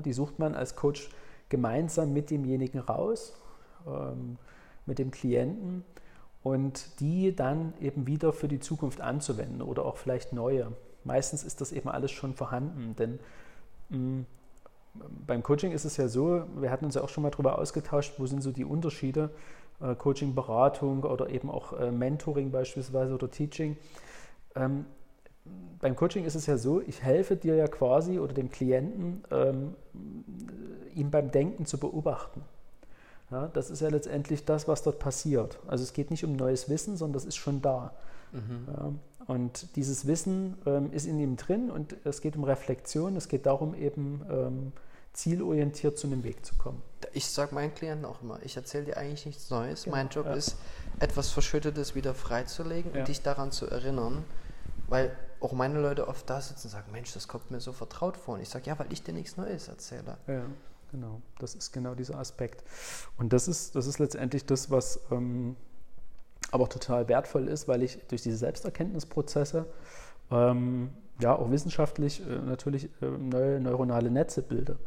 Die 0.04 0.12
sucht 0.12 0.38
man 0.38 0.54
als 0.54 0.76
Coach 0.76 1.08
gemeinsam 1.48 2.12
mit 2.12 2.30
demjenigen 2.30 2.78
raus, 2.78 3.32
ähm, 3.86 4.36
mit 4.84 4.98
dem 4.98 5.10
Klienten 5.10 5.82
und 6.42 7.00
die 7.00 7.34
dann 7.34 7.72
eben 7.80 8.06
wieder 8.06 8.34
für 8.34 8.48
die 8.48 8.60
Zukunft 8.60 9.00
anzuwenden 9.00 9.62
oder 9.62 9.86
auch 9.86 9.96
vielleicht 9.96 10.34
neue. 10.34 10.72
Meistens 11.04 11.42
ist 11.42 11.62
das 11.62 11.72
eben 11.72 11.88
alles 11.88 12.10
schon 12.10 12.34
vorhanden, 12.34 12.96
denn 12.96 13.18
mm, 13.88 14.26
beim 15.26 15.42
Coaching 15.42 15.72
ist 15.72 15.86
es 15.86 15.96
ja 15.96 16.06
so, 16.06 16.44
wir 16.54 16.70
hatten 16.70 16.84
uns 16.84 16.96
ja 16.96 17.02
auch 17.02 17.08
schon 17.08 17.22
mal 17.22 17.30
darüber 17.30 17.58
ausgetauscht, 17.58 18.12
wo 18.18 18.26
sind 18.26 18.42
so 18.42 18.52
die 18.52 18.66
Unterschiede, 18.66 19.30
äh, 19.80 19.94
Coaching, 19.94 20.34
Beratung 20.34 21.04
oder 21.04 21.30
eben 21.30 21.50
auch 21.50 21.72
äh, 21.72 21.90
Mentoring 21.90 22.50
beispielsweise 22.50 23.14
oder 23.14 23.30
Teaching. 23.30 23.78
Ähm, 24.58 24.84
beim 25.80 25.96
Coaching 25.96 26.24
ist 26.24 26.34
es 26.34 26.46
ja 26.46 26.58
so, 26.58 26.80
ich 26.80 27.02
helfe 27.02 27.36
dir 27.36 27.54
ja 27.54 27.68
quasi 27.68 28.18
oder 28.18 28.34
dem 28.34 28.50
Klienten, 28.50 29.22
ähm, 29.30 29.74
ihn 30.94 31.10
beim 31.10 31.30
Denken 31.30 31.66
zu 31.66 31.78
beobachten. 31.78 32.42
Ja, 33.30 33.48
das 33.48 33.70
ist 33.70 33.80
ja 33.80 33.88
letztendlich 33.88 34.44
das, 34.44 34.66
was 34.68 34.82
dort 34.82 34.98
passiert. 34.98 35.58
Also 35.66 35.84
es 35.84 35.92
geht 35.92 36.10
nicht 36.10 36.24
um 36.24 36.34
neues 36.34 36.68
Wissen, 36.68 36.96
sondern 36.96 37.14
das 37.14 37.24
ist 37.24 37.36
schon 37.36 37.60
da. 37.62 37.92
Mhm. 38.32 38.66
Ja, 38.66 38.92
und 39.26 39.76
dieses 39.76 40.06
Wissen 40.06 40.56
ähm, 40.64 40.90
ist 40.92 41.06
in 41.06 41.20
ihm 41.20 41.36
drin 41.36 41.70
und 41.70 41.94
es 42.04 42.22
geht 42.22 42.36
um 42.36 42.44
Reflexion, 42.44 43.14
es 43.16 43.28
geht 43.28 43.44
darum, 43.44 43.74
eben 43.74 44.22
ähm, 44.30 44.72
zielorientiert 45.12 45.98
zu 45.98 46.06
einem 46.06 46.24
Weg 46.24 46.44
zu 46.46 46.54
kommen. 46.56 46.82
Ich 47.12 47.26
sage 47.26 47.54
meinen 47.54 47.74
Klienten 47.74 48.06
auch 48.06 48.22
immer, 48.22 48.38
ich 48.42 48.56
erzähle 48.56 48.84
dir 48.86 48.96
eigentlich 48.96 49.26
nichts 49.26 49.50
Neues. 49.50 49.84
Genau, 49.84 49.96
mein 49.96 50.08
Job 50.08 50.26
ja. 50.26 50.32
ist, 50.32 50.56
etwas 50.98 51.28
Verschüttetes 51.30 51.94
wieder 51.94 52.14
freizulegen 52.14 52.92
und 52.92 53.08
dich 53.08 53.22
daran 53.22 53.52
zu 53.52 53.66
erinnern, 53.66 54.24
weil 54.88 55.16
auch 55.40 55.52
meine 55.52 55.80
Leute 55.80 56.08
oft 56.08 56.28
da 56.28 56.40
sitzen 56.40 56.66
und 56.66 56.70
sagen, 56.70 56.90
Mensch, 56.92 57.12
das 57.12 57.28
kommt 57.28 57.50
mir 57.50 57.60
so 57.60 57.72
vertraut 57.72 58.16
vor. 58.16 58.34
Und 58.34 58.40
ich 58.40 58.48
sage, 58.48 58.66
ja, 58.66 58.78
weil 58.78 58.92
ich 58.92 59.02
dir 59.02 59.12
nichts 59.12 59.36
Neues 59.36 59.68
erzähle. 59.68 60.18
Ja, 60.26 60.42
genau. 60.90 61.20
Das 61.38 61.54
ist 61.54 61.72
genau 61.72 61.94
dieser 61.94 62.18
Aspekt. 62.18 62.64
Und 63.16 63.32
das 63.32 63.48
ist, 63.48 63.76
das 63.76 63.86
ist 63.86 63.98
letztendlich 63.98 64.46
das, 64.46 64.70
was 64.70 65.00
ähm, 65.10 65.56
aber 66.50 66.68
total 66.68 67.08
wertvoll 67.08 67.48
ist, 67.48 67.68
weil 67.68 67.82
ich 67.82 67.98
durch 68.08 68.22
diese 68.22 68.38
Selbsterkenntnisprozesse 68.38 69.66
ähm, 70.30 70.90
ja 71.20 71.36
auch 71.36 71.50
wissenschaftlich 71.50 72.26
äh, 72.26 72.38
natürlich 72.38 72.88
äh, 73.02 73.06
neue 73.06 73.60
neuronale 73.60 74.10
Netze 74.10 74.42
bilde. 74.42 74.78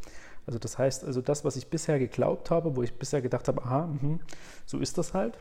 Also 0.48 0.58
das 0.58 0.78
heißt, 0.78 1.06
also 1.06 1.22
das, 1.22 1.46
was 1.46 1.56
ich 1.56 1.68
bisher 1.68 2.00
geglaubt 2.00 2.50
habe, 2.50 2.76
wo 2.76 2.82
ich 2.82 2.98
bisher 2.98 3.22
gedacht 3.22 3.48
habe, 3.48 3.64
aha, 3.64 3.88
mh, 4.02 4.20
so 4.66 4.80
ist 4.80 4.98
das 4.98 5.14
halt, 5.14 5.38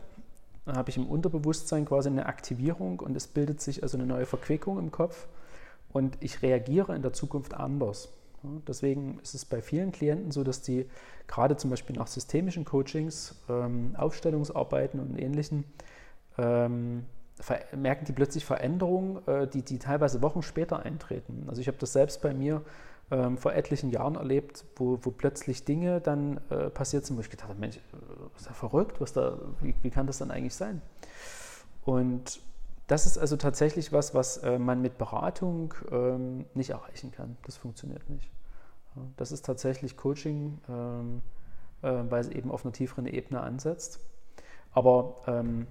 habe 0.65 0.89
ich 0.89 0.97
im 0.97 1.07
Unterbewusstsein 1.07 1.85
quasi 1.85 2.09
eine 2.09 2.25
Aktivierung 2.25 2.99
und 2.99 3.15
es 3.15 3.27
bildet 3.27 3.61
sich 3.61 3.83
also 3.83 3.97
eine 3.97 4.05
neue 4.05 4.25
Verquickung 4.25 4.77
im 4.77 4.91
Kopf 4.91 5.27
und 5.91 6.17
ich 6.19 6.41
reagiere 6.41 6.95
in 6.95 7.01
der 7.01 7.13
Zukunft 7.13 7.53
anders. 7.53 8.09
Deswegen 8.67 9.19
ist 9.21 9.35
es 9.35 9.45
bei 9.45 9.61
vielen 9.61 9.91
Klienten 9.91 10.31
so, 10.31 10.43
dass 10.43 10.61
die 10.61 10.87
gerade 11.27 11.57
zum 11.57 11.69
Beispiel 11.69 11.95
nach 11.95 12.07
systemischen 12.07 12.65
Coachings, 12.65 13.35
ähm, 13.49 13.95
Aufstellungsarbeiten 13.95 14.99
und 14.99 15.17
Ähnlichen, 15.19 15.65
ähm, 16.37 17.05
merken 17.75 18.05
die 18.05 18.13
plötzlich 18.13 18.45
Veränderungen, 18.45 19.25
äh, 19.27 19.47
die, 19.47 19.63
die 19.63 19.79
teilweise 19.79 20.21
Wochen 20.21 20.41
später 20.41 20.79
eintreten. 20.79 21.45
Also 21.47 21.61
ich 21.61 21.67
habe 21.67 21.77
das 21.77 21.93
selbst 21.93 22.21
bei 22.21 22.33
mir 22.33 22.61
ähm, 23.11 23.37
vor 23.37 23.53
etlichen 23.53 23.89
Jahren 23.89 24.15
erlebt, 24.15 24.65
wo, 24.77 24.97
wo 25.01 25.11
plötzlich 25.11 25.65
Dinge 25.65 26.01
dann 26.01 26.39
äh, 26.49 26.69
passiert 26.69 27.05
sind, 27.05 27.17
wo 27.17 27.21
ich 27.21 27.29
gedacht 27.29 27.49
habe, 27.49 27.59
Mensch, 27.59 27.77
ist 28.37 28.45
ja 28.45 28.53
verrückt, 28.53 29.01
was 29.01 29.13
da, 29.13 29.37
wie, 29.61 29.75
wie 29.81 29.89
kann 29.89 30.07
das 30.07 30.17
dann 30.17 30.31
eigentlich 30.31 30.55
sein? 30.55 30.81
Und 31.83 32.39
das 32.87 33.05
ist 33.05 33.17
also 33.17 33.37
tatsächlich 33.37 33.93
was, 33.93 34.13
was 34.13 34.37
äh, 34.37 34.57
man 34.57 34.81
mit 34.81 34.97
Beratung 34.97 35.73
ähm, 35.91 36.45
nicht 36.53 36.71
erreichen 36.71 37.11
kann. 37.11 37.37
Das 37.45 37.57
funktioniert 37.57 38.09
nicht. 38.09 38.29
Das 39.15 39.31
ist 39.31 39.45
tatsächlich 39.45 39.95
Coaching, 39.95 40.59
ähm, 40.67 41.21
äh, 41.81 42.03
weil 42.09 42.21
es 42.21 42.29
eben 42.29 42.51
auf 42.51 42.65
einer 42.65 42.73
tieferen 42.73 43.05
Ebene 43.05 43.41
ansetzt. 43.41 43.99
Aber 44.73 45.15
ähm, 45.27 45.67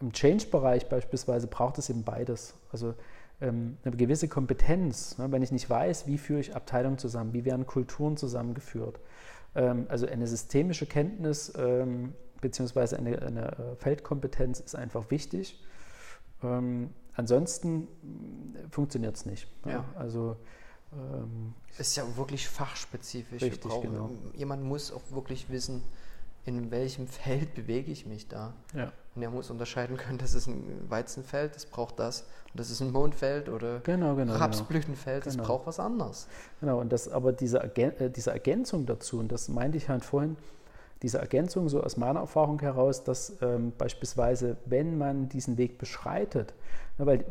im 0.00 0.12
Change-Bereich 0.12 0.88
beispielsweise 0.88 1.46
braucht 1.46 1.78
es 1.78 1.88
eben 1.90 2.02
beides. 2.02 2.54
Also 2.72 2.94
eine 3.40 3.96
gewisse 3.96 4.28
Kompetenz, 4.28 5.18
ne, 5.18 5.30
wenn 5.30 5.42
ich 5.42 5.52
nicht 5.52 5.68
weiß, 5.68 6.06
wie 6.06 6.18
führe 6.18 6.40
ich 6.40 6.54
Abteilungen 6.54 6.98
zusammen, 6.98 7.32
wie 7.32 7.44
werden 7.44 7.66
Kulturen 7.66 8.16
zusammengeführt. 8.16 9.00
Ähm, 9.54 9.86
also 9.88 10.06
eine 10.06 10.26
systemische 10.26 10.86
Kenntnis 10.86 11.52
ähm, 11.56 12.14
beziehungsweise 12.40 12.98
eine, 12.98 13.20
eine 13.22 13.52
äh, 13.52 13.76
Feldkompetenz 13.76 14.60
ist 14.60 14.74
einfach 14.74 15.10
wichtig. 15.10 15.62
Ähm, 16.42 16.90
ansonsten 17.14 17.88
funktioniert 18.70 19.16
es 19.16 19.26
nicht. 19.26 19.48
Ja. 19.64 19.72
Ja. 19.72 19.84
Also 19.96 20.36
ähm, 20.92 21.54
ist 21.78 21.96
ja 21.96 22.04
wirklich 22.16 22.48
fachspezifisch. 22.48 23.42
Richtig, 23.42 23.72
genau. 23.80 24.10
Jemand 24.34 24.62
muss 24.62 24.92
auch 24.92 25.02
wirklich 25.10 25.50
wissen, 25.50 25.82
in 26.46 26.70
welchem 26.70 27.06
Feld 27.06 27.54
bewege 27.54 27.90
ich 27.90 28.06
mich 28.06 28.28
da. 28.28 28.52
Ja. 28.74 28.92
Und 29.14 29.22
er 29.22 29.30
muss 29.30 29.50
unterscheiden 29.50 29.96
können, 29.96 30.18
das 30.18 30.34
ist 30.34 30.46
ein 30.46 30.64
Weizenfeld, 30.88 31.54
das 31.54 31.66
braucht 31.66 31.98
das. 31.98 32.22
Und 32.22 32.60
das 32.60 32.70
ist 32.70 32.80
ein 32.80 32.90
Mondfeld 32.90 33.48
oder 33.48 33.80
genau, 33.80 34.14
genau, 34.16 34.34
Rapsblütenfeld, 34.34 35.24
das 35.26 35.34
Genau. 35.34 35.46
braucht 35.46 35.66
was 35.66 35.80
anderes. 35.80 36.28
Genau, 36.60 36.80
und 36.80 36.92
das, 36.92 37.08
aber 37.08 37.32
diese, 37.32 37.58
Ergän 37.60 37.96
äh, 37.98 38.10
diese 38.10 38.32
Ergänzung 38.32 38.86
dazu, 38.86 39.18
und 39.20 39.30
das 39.32 39.48
meinte 39.48 39.78
ich 39.78 39.88
halt 39.88 40.04
vorhin, 40.04 40.36
diese 41.02 41.18
Ergänzung 41.18 41.68
so 41.68 41.82
aus 41.82 41.96
meiner 41.96 42.20
Erfahrung 42.20 42.60
heraus, 42.60 43.04
dass 43.04 43.36
ähm, 43.40 43.72
beispielsweise, 43.76 44.56
wenn 44.64 44.98
man 44.98 45.28
diesen 45.28 45.58
Weg 45.58 45.78
beschreitet, 45.78 46.54
na, 46.98 47.06
weil 47.06 47.24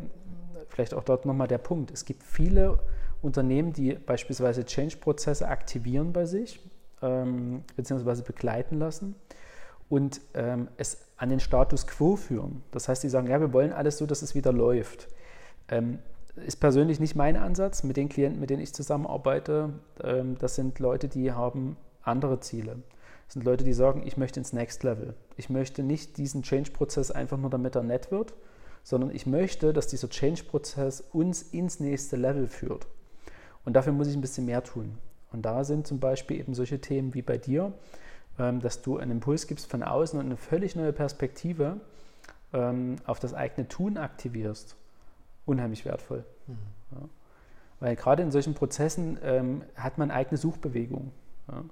vielleicht 0.70 0.93
auch 0.93 1.03
dort 1.03 1.26
nochmal 1.26 1.47
der 1.47 1.57
Punkt, 1.57 1.91
es 1.91 2.05
gibt 2.05 2.24
viele 2.24 2.80
Unternehmen, 3.22 3.74
die 3.74 3.93
beispielsweise 3.93 4.66
Change-Prozesse 4.66 5.47
aktivieren 5.47 6.14
bei 6.14 6.26
sich, 6.26 6.59
ähm, 7.04 7.64
beziehungsweise 7.76 8.24
begleiten 8.24 8.80
lassen 8.80 9.16
und 9.89 10.22
ähm, 10.34 10.70
es 10.78 10.97
an 11.18 11.30
den 11.30 11.39
Status 11.39 11.86
quo 11.86 12.16
führen. 12.16 12.64
Das 12.72 12.89
heißt, 12.89 13.04
die 13.04 13.10
sagen, 13.10 13.28
ja, 13.28 13.39
wir 13.39 13.54
wollen 13.54 13.72
alles 13.72 13.97
so, 13.97 14.06
dass 14.08 14.22
es 14.22 14.34
wieder 14.34 14.51
läuft. 14.51 15.08
Ähm, 15.70 15.99
ist 16.36 16.60
persönlich 16.60 16.99
nicht 16.99 17.16
mein 17.16 17.38
Ansatz. 17.38 17.84
Mit 17.84 17.97
den 17.97 18.10
Klienten, 18.10 18.39
mit 18.39 18.49
denen 18.49 18.64
ich 18.64 18.74
zusammenarbeite, 18.74 19.74
ähm, 20.04 20.38
das 20.39 20.56
sind 20.56 20.80
Leute, 20.80 21.08
die 21.08 21.32
haben 21.32 21.78
andere 22.01 22.39
Ziele. 22.39 22.78
Das 23.26 23.34
sind 23.34 23.45
Leute, 23.45 23.64
die 23.64 23.74
sagen, 23.74 24.04
ich 24.06 24.18
möchte 24.18 24.39
ins 24.39 24.54
Next 24.54 24.84
Level. 24.84 25.14
Ich 25.38 25.49
möchte 25.49 25.84
nicht 25.84 26.18
diesen 26.18 26.41
Change-Prozess 26.41 27.12
einfach 27.12 27.38
nur, 27.38 27.49
damit 27.49 27.76
er 27.76 27.84
nett 27.84 28.12
wird, 28.12 28.34
sondern 28.84 29.12
ich 29.12 29.26
möchte, 29.26 29.74
dass 29.74 29.88
dieser 29.88 30.10
Change-Prozess 30.10 31.01
uns 31.14 31.41
ins 31.41 31.80
nächste 31.80 32.16
Level 32.16 32.47
führt. 32.47 32.88
Und 33.64 33.74
dafür 33.74 33.93
muss 33.93 34.08
ich 34.08 34.16
ein 34.16 34.22
bisschen 34.22 34.45
mehr 34.45 34.64
tun. 34.64 34.97
Und 35.34 35.41
da 35.41 35.63
sind 35.63 35.88
zum 35.88 35.99
Beispiel 35.99 36.39
eben 36.39 36.53
solche 36.53 36.79
Themen 36.79 37.13
wie 37.13 37.23
bei 37.23 37.38
dir, 37.38 37.73
ähm, 38.39 38.61
dass 38.61 38.81
du 38.81 38.97
einen 38.97 39.11
Impuls 39.11 39.47
gibst 39.47 39.69
von 39.69 39.84
außen 39.84 40.17
und 40.19 40.25
eine 40.25 40.38
völlig 40.38 40.75
neue 40.75 40.93
Perspektive 40.93 41.81
ähm, 42.53 42.97
auf 43.05 43.19
das 43.19 43.34
eigene 43.34 43.67
Tun 43.67 43.97
aktivierst, 43.97 44.75
unheimlich 45.45 45.86
wertvoll. 45.86 46.23
Mhm. 46.47 46.57
Ja. 46.91 47.09
Weil 47.79 47.95
gerade 47.95 48.23
in 48.23 48.31
solchen 48.31 48.53
Prozessen 48.53 49.17
ähm, 49.23 49.63
hat 49.75 49.97
man 49.97 50.11
eigene 50.11 50.38
Suchbewegung. 50.38 51.11
Ja. 51.51 51.63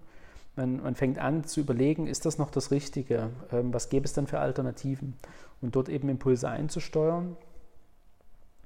Man, 0.57 0.81
man, 0.83 0.95
fängt 0.95 1.17
an 1.17 1.45
zu 1.45 1.61
überlegen, 1.61 2.07
ist 2.07 2.25
das 2.25 2.37
noch 2.37 2.51
das 2.51 2.71
Richtige? 2.71 3.29
Was 3.51 3.87
gäbe 3.87 4.03
es 4.03 4.11
dann 4.11 4.27
für 4.27 4.39
Alternativen? 4.39 5.13
Und 5.61 5.77
dort 5.77 5.87
eben 5.87 6.09
Impulse 6.09 6.49
einzusteuern, 6.49 7.37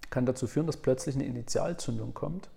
kann 0.10 0.26
dazu 0.26 0.48
führen, 0.48 0.66
dass 0.66 0.78
plötzlich 0.78 1.14
eine 1.14 1.26
Initialzündung 1.26 2.16
kommt. 2.16 2.50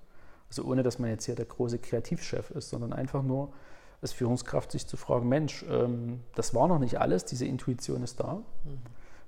Also 0.48 0.64
ohne, 0.64 0.82
dass 0.82 0.98
man 0.98 1.10
jetzt 1.10 1.24
hier 1.26 1.34
der 1.34 1.44
große 1.46 1.78
Kreativchef 1.78 2.50
ist, 2.50 2.70
sondern 2.70 2.92
einfach 2.92 3.22
nur 3.22 3.52
als 4.00 4.12
Führungskraft 4.12 4.70
sich 4.72 4.86
zu 4.86 4.96
fragen, 4.96 5.28
Mensch, 5.28 5.64
ähm, 5.68 6.20
das 6.34 6.54
war 6.54 6.68
noch 6.68 6.78
nicht 6.78 7.00
alles, 7.00 7.24
diese 7.24 7.44
Intuition 7.46 8.02
ist 8.02 8.20
da. 8.20 8.34
Mhm. 8.34 8.42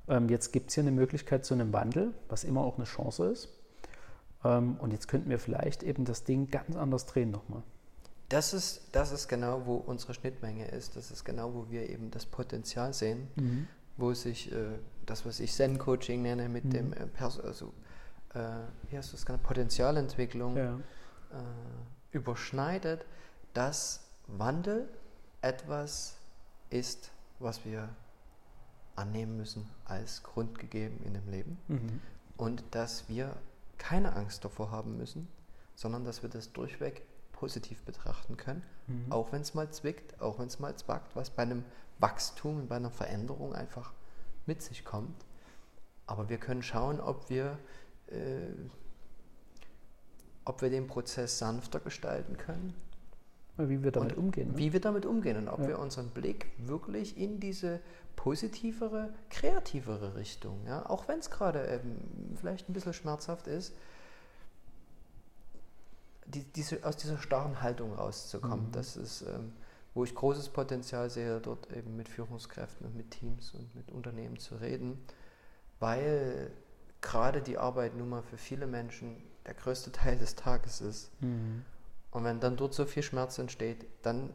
Ähm, 0.09 0.29
jetzt 0.29 0.53
gibt 0.53 0.68
es 0.71 0.75
hier 0.75 0.83
eine 0.85 0.93
Möglichkeit 0.93 1.45
zu 1.45 1.55
einem 1.55 1.73
Wandel, 1.73 2.14
was 2.29 2.45
immer 2.45 2.62
auch 2.62 2.77
eine 2.77 2.85
Chance 2.85 3.27
ist. 3.27 3.49
Ähm, 4.45 4.77
und 4.81 4.93
jetzt 4.93 5.09
könnten 5.09 5.29
wir 5.29 5.39
vielleicht 5.39 5.83
eben 5.83 6.05
das 6.05 6.25
Ding 6.25 6.51
ganz 6.51 6.77
anders 6.77 7.07
drehen 7.07 7.31
nochmal. 7.31 7.62
Das 8.29 8.55
ist, 8.55 8.83
das 8.93 9.11
ist 9.11 9.27
genau, 9.29 9.62
wo 9.66 9.75
unsere 9.75 10.14
Schnittmenge 10.14 10.68
ist. 10.68 10.95
Das 10.97 11.11
ist 11.11 11.25
genau, 11.25 11.53
wo 11.53 11.66
wir 11.68 11.91
eben 11.91 12.11
das 12.12 12.27
Potenzial 12.27 12.95
sehen, 12.95 13.27
Mhm. 13.37 13.66
wo 13.97 14.14
sich 14.14 14.53
äh, 14.53 14.79
das, 15.05 15.27
was 15.27 15.41
ich 15.41 15.53
Zen-Coaching 15.53 16.23
nenne, 16.23 16.49
mit 16.49 16.64
Mhm. 16.64 16.71
dem 16.71 16.93
äh, 16.93 16.97
also, 17.21 17.73
äh, 18.35 18.39
wie 18.89 18.97
heißt 18.97 19.12
das, 19.12 19.27
genannt? 19.27 19.43
Potenzialentwicklung 19.43 20.57
Ja. 20.57 20.79
Äh, 21.33 22.16
überschneidet, 22.16 23.05
dass 23.55 24.01
Wandel 24.26 24.89
etwas 25.43 26.16
ist, 26.70 27.11
was 27.39 27.64
wir 27.64 27.89
annehmen 28.97 29.37
müssen 29.37 29.68
als 29.85 30.22
grundgegeben 30.22 31.03
in 31.05 31.14
dem 31.14 31.28
Leben 31.31 31.59
Mhm. 31.68 32.01
und 32.37 32.62
dass 32.72 33.09
wir 33.09 33.35
keine 33.78 34.14
Angst 34.14 34.45
davor 34.45 34.70
haben 34.70 34.97
müssen, 34.97 35.28
sondern 35.74 36.05
dass 36.05 36.22
wir 36.22 36.28
das 36.28 36.53
durchweg 36.53 37.03
positiv 37.33 37.83
betrachten 37.85 38.37
können, 38.37 38.62
Mhm. 38.87 39.11
auch 39.11 39.33
wenn 39.33 39.41
es 39.41 39.55
mal 39.55 39.70
zwickt, 39.70 40.20
auch 40.20 40.39
wenn 40.39 40.49
es 40.49 40.59
mal 40.59 40.74
zwackt, 40.76 41.16
was 41.16 41.31
bei 41.31 41.43
einem 41.43 41.64
Wachstum 41.99 42.59
und 42.61 42.68
bei 42.68 42.76
einer 42.76 42.91
Veränderung 42.91 43.55
einfach 43.55 43.93
mit 44.47 44.62
sich 44.62 44.85
kommt. 44.85 45.24
Aber 46.07 46.28
wir 46.28 46.39
können 46.39 46.62
schauen, 46.62 47.01
ob 47.01 47.31
wir, 47.31 47.59
äh, 48.09 48.49
ob 50.45 50.62
wir 50.62 50.70
den 50.70 50.86
Prozess 50.86 51.38
sanfter 51.38 51.80
gestalten 51.80 52.36
können, 52.36 52.74
Wie 53.57 53.82
wir 53.82 53.93
damit 53.93 54.16
umgehen. 54.16 54.53
Ne? 54.53 54.59
wie 54.59 54.72
wir 54.72 54.80
damit 54.80 55.07
umgehen 55.07 55.36
und 55.36 55.49
ob 55.49 55.61
Ja. 55.61 55.68
wir 55.68 55.78
unseren 55.78 56.11
Blick 56.11 56.47
wirklich 56.59 57.16
in 57.18 57.41
diese 57.41 57.80
positivere, 58.16 59.12
kreativere 59.30 60.14
Richtung, 60.14 60.64
ja, 60.66 60.88
auch 60.88 61.09
wenn 61.09 61.18
es 61.18 61.30
gerade 61.30 61.61
ähm, 61.61 61.97
vielleicht 62.36 62.68
ein 62.68 62.72
bisschen 62.72 62.93
schmerzhaft 62.93 63.47
ist, 63.47 63.74
die, 66.26 66.45
diese, 66.45 66.84
aus 66.84 66.97
dieser 66.97 67.18
starren 67.18 67.61
Haltung 67.62 67.93
rauszukommen. 67.95 68.66
Mhm. 68.68 68.72
Das 68.72 68.97
ist, 68.97 69.22
ähm, 69.22 69.53
wo 69.95 70.05
ich 70.05 70.14
großes 70.14 70.51
Potenzial 70.51 71.11
sehe, 71.11 71.41
dort 71.41 71.72
eben 71.72 71.97
mit 71.97 72.09
Führungskräften 72.09 72.86
und 72.86 72.97
mit 72.97 73.11
Teams 73.11 73.53
und 73.55 73.74
mit 73.74 73.91
Unternehmen 73.91 74.38
zu 74.38 74.55
reden, 74.57 74.99
weil 75.80 76.51
gerade 77.01 77.43
die 77.43 77.59
Arbeit 77.59 77.97
nun 77.97 78.09
mal 78.11 78.22
für 78.22 78.36
viele 78.36 78.66
Menschen 78.66 79.16
der 79.47 79.55
größte 79.55 79.93
Teil 79.93 80.18
des 80.18 80.34
Tages 80.34 80.80
ist. 80.80 81.11
Mhm. 81.22 81.64
Und 82.11 82.24
wenn 82.24 82.41
dann 82.41 82.57
dort 82.57 82.74
so 82.74 82.84
viel 82.84 83.03
Schmerz 83.03 83.38
entsteht, 83.38 83.86
dann 84.03 84.30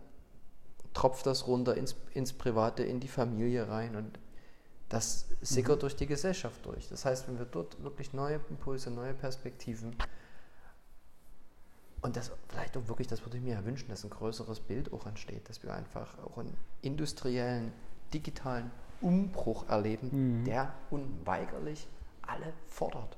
tropft 0.93 1.25
das 1.25 1.45
runter 1.47 1.75
ins, 1.75 1.95
ins 2.13 2.31
Private, 2.33 2.83
in 2.83 2.99
die 2.99 3.07
Familie 3.09 3.67
rein 3.67 3.95
und 3.95 4.17
das 4.87 5.25
sickert 5.41 5.77
Mhm. 5.77 5.79
durch 5.81 5.95
die 5.95 6.05
Gesellschaft 6.07 6.65
durch. 6.65 6.87
Das 6.87 7.03
heißt, 7.05 7.27
wenn 7.27 7.37
wir 7.37 7.45
dort 7.45 7.81
wirklich 7.83 8.13
neue 8.13 8.39
Impulse, 8.49 8.91
neue 8.91 9.13
Perspektiven 9.13 9.95
und 12.01 12.15
das 12.15 12.31
vielleicht 12.49 12.77
auch 12.77 12.87
wirklich, 12.87 13.07
das 13.07 13.21
würde 13.25 13.37
ich 13.37 13.43
mir 13.43 13.55
ja 13.55 13.65
wünschen, 13.65 13.89
dass 13.89 14.03
ein 14.03 14.09
größeres 14.09 14.59
Bild 14.59 14.93
auch 14.93 15.05
entsteht, 15.07 15.49
dass 15.49 15.63
wir 15.63 15.73
einfach 15.73 16.17
auch 16.19 16.37
einen 16.37 16.55
industriellen, 16.81 17.73
digitalen 18.13 18.71
Umbruch 19.01 19.67
erleben, 19.67 20.41
Mhm. 20.41 20.45
der 20.45 20.73
unweigerlich 20.91 21.87
alle 22.21 22.53
fordert. 22.67 23.17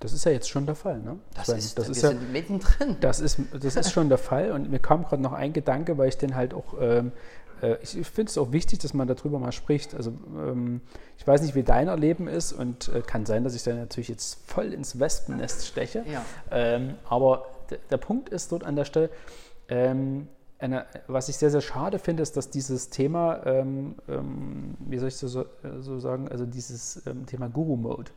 Das 0.00 0.12
ist 0.12 0.24
ja 0.24 0.32
jetzt 0.32 0.48
schon 0.48 0.66
der 0.66 0.74
Fall. 0.74 0.98
Ne? 1.00 1.18
Das 1.34 1.46
Sven? 1.46 1.58
ist, 1.58 1.78
das 1.78 1.86
wir 1.86 1.92
ist 1.92 2.02
ja, 2.02 2.08
sind 2.10 2.32
mittendrin. 2.32 2.96
Das 3.00 3.20
ist, 3.20 3.38
das 3.58 3.76
ist 3.76 3.92
schon 3.92 4.08
der 4.08 4.18
Fall 4.30 4.52
und 4.52 4.70
mir 4.70 4.78
kam 4.78 5.04
gerade 5.04 5.22
noch 5.22 5.32
ein 5.32 5.52
Gedanke, 5.52 5.98
weil 5.98 6.08
ich 6.08 6.18
den 6.18 6.34
halt 6.34 6.54
auch, 6.54 6.74
ähm, 6.80 7.12
äh, 7.62 7.76
ich, 7.82 8.06
finde 8.06 8.30
es 8.30 8.38
auch 8.38 8.52
wichtig, 8.52 8.78
dass 8.80 8.94
man 8.94 9.08
darüber 9.08 9.38
mal 9.38 9.52
spricht. 9.52 9.94
Also 9.94 10.12
ähm, 10.36 10.80
ich 11.18 11.26
weiß 11.26 11.42
nicht, 11.42 11.54
wie 11.54 11.62
dein 11.62 11.88
Erleben 11.88 12.28
ist 12.28 12.52
und 12.52 12.88
äh, 12.88 13.00
kann 13.00 13.26
sein, 13.26 13.44
dass 13.44 13.54
ich 13.54 13.62
da 13.62 13.74
natürlich 13.74 14.08
jetzt 14.08 14.38
voll 14.46 14.72
ins 14.72 14.98
Wespennest 14.98 15.66
steche. 15.66 16.04
Ja. 16.10 16.24
Ähm, 16.50 16.94
aber 17.08 17.46
der 17.90 17.96
Punkt 17.96 18.28
ist 18.28 18.52
dort 18.52 18.64
an 18.64 18.76
der 18.76 18.84
Stelle, 18.84 19.10
ähm, 19.68 20.28
eine, 20.62 20.86
was 21.08 21.28
ich 21.28 21.36
sehr, 21.36 21.50
sehr 21.50 21.60
schade 21.60 21.98
finde, 21.98 22.22
ist, 22.22 22.36
dass 22.36 22.50
dieses 22.50 22.88
Thema, 22.88 23.44
ähm, 23.46 23.96
ähm, 24.08 24.76
wie 24.78 24.98
soll 24.98 25.08
ich 25.08 25.16
so, 25.16 25.26
so 25.26 25.44
so 25.80 25.98
sagen, 25.98 26.28
also 26.28 26.46
dieses 26.46 27.04
ähm, 27.06 27.26
Thema 27.26 27.48
Guru-Mode, 27.48 28.12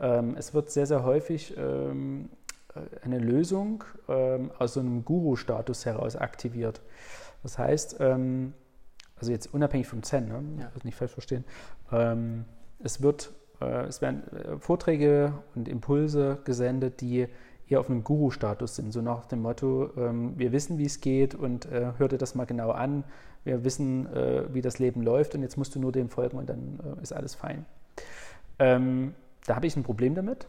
es 0.00 0.54
wird 0.54 0.70
sehr, 0.70 0.86
sehr 0.86 1.04
häufig 1.04 1.54
ähm, 1.56 2.30
äh, 2.74 3.04
eine 3.04 3.18
Lösung 3.18 3.84
ähm, 4.08 4.50
aus 4.58 4.74
so 4.74 4.80
einem 4.80 5.04
Guru-Status 5.04 5.86
heraus 5.86 6.16
aktiviert. 6.16 6.80
Das 7.42 7.58
heißt, 7.58 7.96
ähm, 8.00 8.52
also 9.16 9.32
jetzt 9.32 9.52
unabhängig 9.52 9.86
vom 9.86 10.02
Zen, 10.02 10.28
ne? 10.28 10.42
ja. 10.60 10.70
nicht 10.82 10.96
falsch 10.96 11.12
verstehen, 11.12 11.44
ähm, 11.92 12.44
es 12.82 13.02
wird, 13.02 13.32
äh, 13.60 13.86
es 13.86 14.00
werden 14.00 14.22
äh, 14.32 14.58
Vorträge 14.58 15.34
und 15.54 15.68
Impulse 15.68 16.38
gesendet, 16.44 17.00
die 17.00 17.26
eher 17.68 17.80
auf 17.80 17.88
einem 17.88 18.02
Guru-Status 18.02 18.76
sind, 18.76 18.92
so 18.92 19.00
nach 19.00 19.26
dem 19.26 19.42
Motto, 19.42 19.90
ähm, 19.96 20.36
wir 20.36 20.52
wissen, 20.52 20.78
wie 20.78 20.86
es 20.86 21.00
geht 21.00 21.36
und 21.36 21.68
hör 21.70 22.08
dir 22.08 22.18
das 22.18 22.34
mal 22.34 22.44
genau 22.44 22.72
an, 22.72 23.04
wir 23.44 23.62
wissen, 23.62 24.08
wie 24.52 24.60
das 24.60 24.80
Leben 24.80 25.02
läuft 25.02 25.36
und 25.36 25.42
jetzt 25.42 25.56
musst 25.56 25.76
du 25.76 25.78
nur 25.78 25.92
dem 25.92 26.08
folgen 26.08 26.36
und 26.36 26.50
dann 26.50 26.80
ist 27.00 27.12
alles 27.12 27.36
fein. 27.36 27.64
Da 29.50 29.56
habe 29.56 29.66
ich 29.66 29.74
ein 29.74 29.82
Problem 29.82 30.14
damit, 30.14 30.46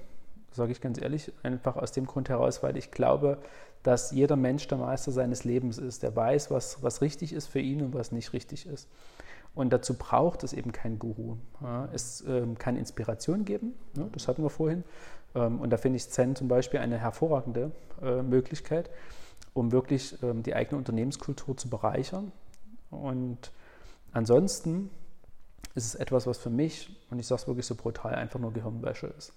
sage 0.52 0.72
ich 0.72 0.80
ganz 0.80 1.02
ehrlich, 1.02 1.34
einfach 1.41 1.76
aus 1.76 1.91
dem 1.91 2.06
Grund 2.06 2.30
heraus, 2.30 2.62
weil 2.62 2.78
ich 2.78 2.91
glaube, 2.91 3.39
dass 3.82 4.12
jeder 4.12 4.36
Mensch 4.36 4.68
der 4.68 4.78
Meister 4.78 5.12
seines 5.12 5.43
Lebens 5.43 5.80
ist. 5.80 6.04
Der 6.04 6.16
weiß, 6.16 6.52
was, 6.52 6.84
was 6.84 7.02
richtig 7.02 7.34
ist 7.34 7.47
für 7.47 7.60
ihn 7.60 7.82
und 7.82 7.95
was 7.95 8.12
nicht 8.12 8.32
richtig 8.32 8.68
ist. 8.68 8.88
Und 9.56 9.74
dazu 9.74 9.95
braucht 9.95 10.43
es 10.43 10.54
eben 10.54 10.72
keinen 10.72 10.99
Guru. 10.99 11.38
Es 11.93 12.24
ähm, 12.28 12.60
kann 12.60 12.78
Inspiration 12.78 13.43
geben, 13.43 13.74
ja, 13.97 14.06
das 14.12 14.28
hatten 14.28 14.43
wir 14.43 14.52
vorhin. 14.52 14.84
Ähm, 15.34 15.60
und 15.60 15.72
da 15.72 15.78
finde 15.78 15.97
ich 15.97 16.08
Zen 16.08 16.36
zum 16.36 16.47
Beispiel 16.47 16.80
eine 16.80 16.99
hervorragende 16.99 17.72
äh, 18.04 18.22
Möglichkeit, 18.22 18.91
um 19.56 19.72
wirklich 19.72 20.16
ähm, 20.22 20.43
die 20.43 20.54
eigene 20.54 20.78
Unternehmenskultur 20.78 21.58
zu 21.58 21.72
bereichern. 21.72 22.32
Und 22.91 23.52
ansonsten 24.12 24.91
ist 25.76 25.86
es 25.86 25.95
etwas, 25.95 26.28
was 26.28 26.38
für 26.38 26.49
mich, 26.49 26.95
und 27.09 27.19
ich 27.19 27.28
sage 27.28 27.41
es 27.41 27.47
wirklich 27.47 27.65
so 27.65 27.76
brutal, 27.76 28.15
einfach 28.15 28.39
nur 28.39 28.53
Gehirnwäsche 28.53 29.07
ist. 29.07 29.34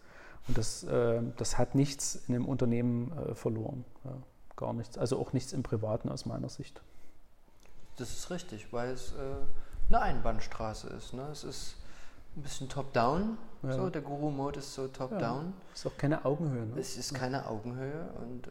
Und 0.49 0.59
das, 0.59 0.85
äh, 0.85 1.23
das 1.37 1.59
hat 1.59 1.75
nichts 1.75 2.17
in 2.29 2.35
dem 2.35 2.47
Unternehmen 2.47 3.13
äh, 3.17 3.35
verloren. 3.35 3.85
Ja, 4.05 4.17
gar 4.57 4.73
nichts. 4.73 4.99
Also 4.99 5.19
auch 5.19 5.33
nichts 5.33 5.53
im 5.53 5.63
Privaten 5.63 6.09
aus 6.11 6.27
meiner 6.27 6.49
Sicht. 6.49 6.83
Das 7.97 8.11
ist 8.11 8.31
richtig, 8.31 8.73
weil 8.73 8.91
es 8.91 9.13
äh, 9.13 9.15
eine 9.89 10.01
Einbahnstraße 10.01 10.89
ist. 10.89 11.15
Ne? 11.15 11.23
Es 11.31 11.45
ist 11.45 11.77
ein 12.37 12.43
bisschen 12.43 12.69
top-down. 12.69 13.39
Ja. 13.63 13.73
So, 13.73 13.89
der 13.89 14.03
Guru-Mode 14.03 14.59
ist 14.59 14.75
so 14.75 14.89
top-down. 14.89 15.47
Ja, 15.47 15.73
ist 15.75 15.87
auch 15.87 15.97
keine 15.97 16.25
Augenhöhe. 16.25 16.67
Ne? 16.67 16.81
Es 16.81 16.97
ist 16.97 17.15
keine 17.15 17.47
Augenhöhe 17.47 18.09
und 18.21 18.47
äh, 18.49 18.51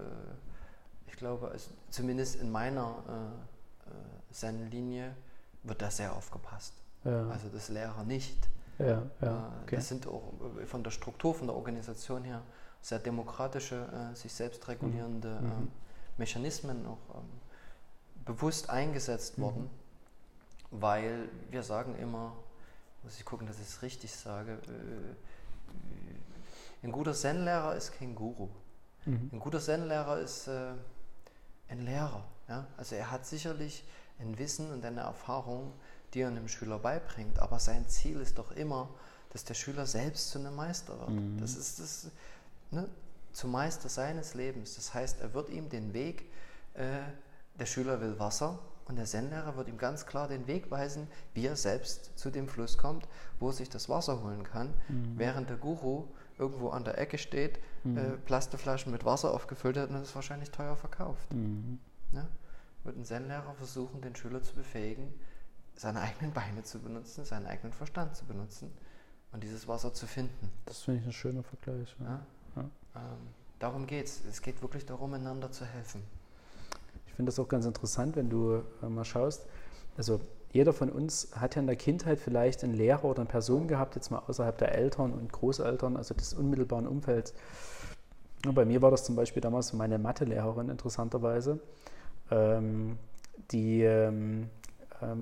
ich 1.07 1.13
glaube, 1.15 1.51
es, 1.53 1.69
zumindest 1.89 2.37
in 2.37 2.51
meiner 2.51 2.95
äh, 3.07 3.89
äh, 3.89 4.33
Zen-Linie 4.33 5.15
wird 5.63 5.81
da 5.81 5.91
sehr 5.91 6.15
aufgepasst. 6.15 6.73
Ja. 7.03 7.27
Also 7.29 7.49
das 7.49 7.69
Lehrer 7.69 8.03
nicht. 8.03 8.49
Ja, 8.79 9.03
ja, 9.21 9.53
okay. 9.63 9.75
Das 9.75 9.87
sind 9.87 10.07
auch 10.07 10.33
von 10.65 10.83
der 10.83 10.91
Struktur, 10.91 11.35
von 11.35 11.47
der 11.47 11.55
Organisation 11.55 12.23
her 12.23 12.41
sehr 12.81 12.99
demokratische, 12.99 13.87
äh, 14.11 14.15
sich 14.15 14.33
selbst 14.33 14.67
regulierende 14.67 15.39
mhm. 15.39 15.47
äh, 15.47 15.67
Mechanismen 16.17 16.85
auch 16.85 17.15
ähm, 17.15 17.29
bewusst 18.25 18.69
eingesetzt 18.69 19.37
mhm. 19.37 19.43
worden, 19.43 19.69
weil 20.71 21.29
wir 21.49 21.63
sagen 21.63 21.95
immer, 21.97 22.33
muss 23.03 23.17
ich 23.17 23.25
gucken, 23.25 23.47
dass 23.47 23.57
ich 23.57 23.67
es 23.67 23.81
richtig 23.81 24.13
sage, 24.13 24.53
äh, 24.53 25.15
ein 26.85 26.91
guter 26.91 27.13
Zen-Lehrer 27.13 27.75
ist 27.75 27.93
kein 27.93 28.15
Guru. 28.15 28.49
Mhm. 29.05 29.29
Ein 29.31 29.39
guter 29.39 29.59
Zen-Lehrer 29.59 30.19
ist 30.19 30.47
äh, 30.47 30.73
ein 31.69 31.79
Lehrer. 31.79 32.25
Ja? 32.49 32.67
Also 32.75 32.95
er 32.95 33.11
hat 33.11 33.25
sicherlich 33.25 33.85
ein 34.19 34.37
Wissen 34.37 34.71
und 34.71 34.83
eine 34.85 35.01
Erfahrung, 35.01 35.71
die 36.13 36.21
er 36.21 36.27
einem 36.27 36.47
Schüler 36.47 36.79
beibringt. 36.79 37.39
Aber 37.39 37.59
sein 37.59 37.87
Ziel 37.87 38.19
ist 38.21 38.37
doch 38.37 38.51
immer, 38.51 38.89
dass 39.31 39.43
der 39.43 39.55
Schüler 39.55 39.85
selbst 39.85 40.29
zu 40.29 40.39
einem 40.39 40.55
Meister 40.55 40.99
wird. 40.99 41.09
Mhm. 41.09 41.39
Das 41.39 41.55
ist 41.55 41.79
das, 41.79 42.07
ne, 42.71 42.87
zum 43.31 43.51
Meister 43.51 43.89
seines 43.89 44.35
Lebens. 44.35 44.75
Das 44.75 44.93
heißt, 44.93 45.21
er 45.21 45.33
wird 45.33 45.49
ihm 45.49 45.69
den 45.69 45.93
Weg, 45.93 46.29
äh, 46.75 46.99
der 47.59 47.65
Schüler 47.65 47.99
will 47.99 48.19
Wasser 48.19 48.59
und 48.85 48.97
der 48.97 49.05
Zen-Lehrer 49.05 49.55
wird 49.55 49.69
ihm 49.69 49.77
ganz 49.77 50.05
klar 50.05 50.27
den 50.27 50.47
Weg 50.47 50.69
weisen, 50.69 51.07
wie 51.33 51.47
er 51.47 51.55
selbst 51.55 52.17
zu 52.17 52.29
dem 52.29 52.47
Fluss 52.47 52.77
kommt, 52.77 53.07
wo 53.39 53.47
er 53.49 53.53
sich 53.53 53.69
das 53.69 53.89
Wasser 53.89 54.23
holen 54.23 54.43
kann, 54.43 54.73
mhm. 54.87 55.13
während 55.17 55.49
der 55.49 55.57
Guru 55.57 56.05
irgendwo 56.37 56.69
an 56.69 56.83
der 56.83 56.97
Ecke 56.97 57.17
steht, 57.17 57.59
mhm. 57.83 57.97
äh, 57.97 58.11
Plastikflaschen 58.25 58.91
mit 58.91 59.05
Wasser 59.05 59.33
aufgefüllt 59.33 59.77
hat 59.77 59.89
und 59.89 59.95
es 59.95 60.13
wahrscheinlich 60.15 60.51
teuer 60.51 60.75
verkauft. 60.75 61.31
Mhm. 61.33 61.79
Ne? 62.11 62.27
Wird 62.83 62.97
ein 62.97 63.05
Zen-Lehrer 63.05 63.53
versuchen, 63.55 64.01
den 64.01 64.15
Schüler 64.15 64.43
zu 64.43 64.53
befähigen, 64.55 65.13
seine 65.75 66.01
eigenen 66.01 66.31
Beine 66.33 66.63
zu 66.63 66.79
benutzen, 66.79 67.25
seinen 67.25 67.45
eigenen 67.45 67.73
Verstand 67.73 68.15
zu 68.15 68.25
benutzen 68.25 68.71
und 69.31 69.43
dieses 69.43 69.67
Wasser 69.67 69.93
zu 69.93 70.07
finden. 70.07 70.51
Das 70.65 70.81
finde 70.81 71.01
ich 71.01 71.05
ein 71.07 71.13
schöner 71.13 71.43
Vergleich. 71.43 71.95
Ja. 71.99 72.25
Ja? 72.55 72.61
Ähm, 72.95 73.27
darum 73.59 73.87
geht 73.87 74.05
es. 74.05 74.23
Es 74.25 74.41
geht 74.41 74.61
wirklich 74.61 74.85
darum, 74.85 75.13
einander 75.13 75.51
zu 75.51 75.65
helfen. 75.65 76.03
Ich 77.07 77.13
finde 77.13 77.29
das 77.29 77.39
auch 77.39 77.47
ganz 77.47 77.65
interessant, 77.65 78.15
wenn 78.15 78.29
du 78.29 78.63
äh, 78.81 78.89
mal 78.89 79.05
schaust. 79.05 79.45
Also 79.97 80.19
jeder 80.51 80.73
von 80.73 80.89
uns 80.89 81.29
hat 81.35 81.55
ja 81.55 81.61
in 81.61 81.67
der 81.67 81.75
Kindheit 81.75 82.19
vielleicht 82.19 82.63
einen 82.63 82.73
Lehrer 82.73 83.05
oder 83.05 83.21
eine 83.21 83.29
Person 83.29 83.67
gehabt, 83.67 83.95
jetzt 83.95 84.11
mal 84.11 84.19
außerhalb 84.19 84.57
der 84.57 84.75
Eltern 84.75 85.11
und 85.11 85.31
Großeltern, 85.31 85.97
also 85.97 86.13
des 86.13 86.33
unmittelbaren 86.33 86.87
Umfelds. 86.87 87.33
Und 88.45 88.53
bei 88.53 88.65
mir 88.65 88.81
war 88.81 88.91
das 88.91 89.03
zum 89.03 89.15
Beispiel 89.15 89.41
damals 89.41 89.73
meine 89.73 89.97
Mathelehrerin 89.97 90.69
interessanterweise, 90.69 91.59
ähm, 92.29 92.97
die 93.51 93.81
ähm, 93.81 94.49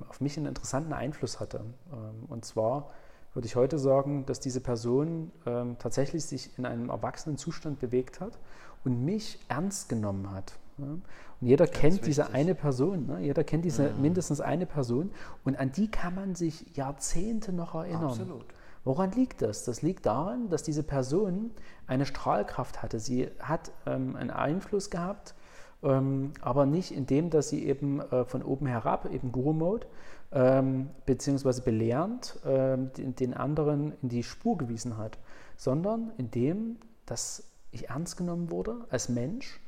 auf 0.10 0.22
mich 0.22 0.38
einen 0.38 0.48
interessanten 0.48 0.94
Einfluss 0.94 1.40
hatte. 1.40 1.62
Ähm, 1.92 2.26
und 2.30 2.46
zwar 2.46 2.90
würde 3.34 3.48
ich 3.48 3.56
heute 3.56 3.80
sagen, 3.80 4.26
dass 4.26 4.40
diese 4.40 4.60
Person 4.60 5.32
ähm, 5.46 5.78
tatsächlich 5.80 6.26
sich 6.26 6.58
in 6.58 6.66
einem 6.66 6.90
erwachsenen 6.90 7.38
Zustand 7.38 7.80
bewegt 7.80 8.20
hat 8.20 8.38
und 8.84 9.06
mich 9.06 9.40
ernst 9.48 9.90
genommen 9.90 10.32
hat. 10.32 10.54
Und 10.78 11.04
jeder 11.42 11.66
Ganz 11.66 11.78
kennt 11.78 11.94
wichtig. 11.94 12.08
diese 12.08 12.34
eine 12.34 12.56
Person, 12.56 13.08
ne? 13.08 13.20
jeder 13.20 13.44
kennt 13.44 13.66
diese 13.66 13.88
ja. 13.88 13.94
Mhm. 13.94 14.02
mindestens 14.02 14.42
eine 14.42 14.66
Person 14.66 15.12
und 15.44 15.60
an 15.60 15.72
die 15.72 15.90
kann 15.90 16.16
man 16.16 16.36
sich 16.36 16.76
Jahrzehnte 16.76 17.54
noch 17.54 17.76
erinnern. 17.76 18.06
Absolut. 18.06 18.46
Woran 18.84 19.12
liegt 19.12 19.44
das? 19.44 19.64
Das 19.64 19.84
liegt 19.84 20.08
daran, 20.08 20.50
dass 20.50 20.64
diese 20.64 20.82
Person 20.82 21.52
eine 21.86 22.06
Strahlkraft 22.06 22.82
hatte. 22.82 23.00
Sie 23.00 23.30
hat 23.40 23.72
ähm, 23.86 24.16
einen 24.16 24.32
Einfluss 24.32 24.90
gehabt 24.90 25.36
ähm, 25.84 26.34
aber 26.42 26.66
nicht 26.66 26.92
in 26.92 27.06
dem, 27.06 27.30
dass 27.30 27.50
sie 27.50 27.66
eben 27.66 28.00
äh, 28.00 28.26
von 28.26 28.44
oben 28.44 28.68
herab, 28.68 29.12
eben 29.12 29.32
Guru-Mode, 29.32 29.88
ähm, 30.32 30.90
beziehungsweise 31.06 31.62
belehrend 31.62 32.40
ähm, 32.46 32.92
den, 32.94 33.16
den, 33.16 33.34
anderen 33.34 33.94
in 34.02 34.10
die 34.10 34.24
Spur 34.24 34.58
gewiesen 34.58 34.98
hat, 34.98 35.18
sondern 35.58 36.12
in 36.18 36.32
dem, 36.32 36.78
dass 37.06 37.52
ich 37.72 37.90
ernst 37.90 38.18
genommen 38.18 38.52
wurde 38.52 38.76
als 38.90 39.10
Mensch, 39.10 39.60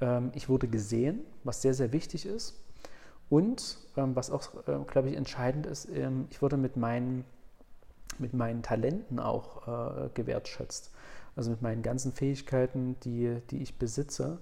ähm, 0.00 0.30
ich 0.34 0.48
wurde 0.48 0.68
gesehen, 0.68 1.20
was 1.44 1.62
sehr, 1.62 1.74
sehr 1.74 1.92
wichtig 1.92 2.26
ist 2.26 2.62
und 3.28 3.78
ähm, 3.96 4.16
was 4.16 4.30
auch, 4.30 4.54
äh, 4.66 4.78
glaube 4.86 5.10
ich, 5.10 5.16
entscheidend 5.16 5.66
ist, 5.66 5.88
ähm, 5.90 6.26
ich 6.30 6.40
wurde 6.40 6.56
mit 6.56 6.76
meinen, 6.76 7.24
mit 8.18 8.32
meinen 8.32 8.62
Talenten 8.62 9.18
auch 9.18 9.66
äh, 9.66 10.08
gewertschätzt. 10.14 10.92
Also 11.36 11.50
mit 11.50 11.62
meinen 11.62 11.82
ganzen 11.82 12.12
Fähigkeiten, 12.12 12.96
die, 13.04 13.40
die 13.50 13.62
ich 13.62 13.78
besitze. 13.78 14.38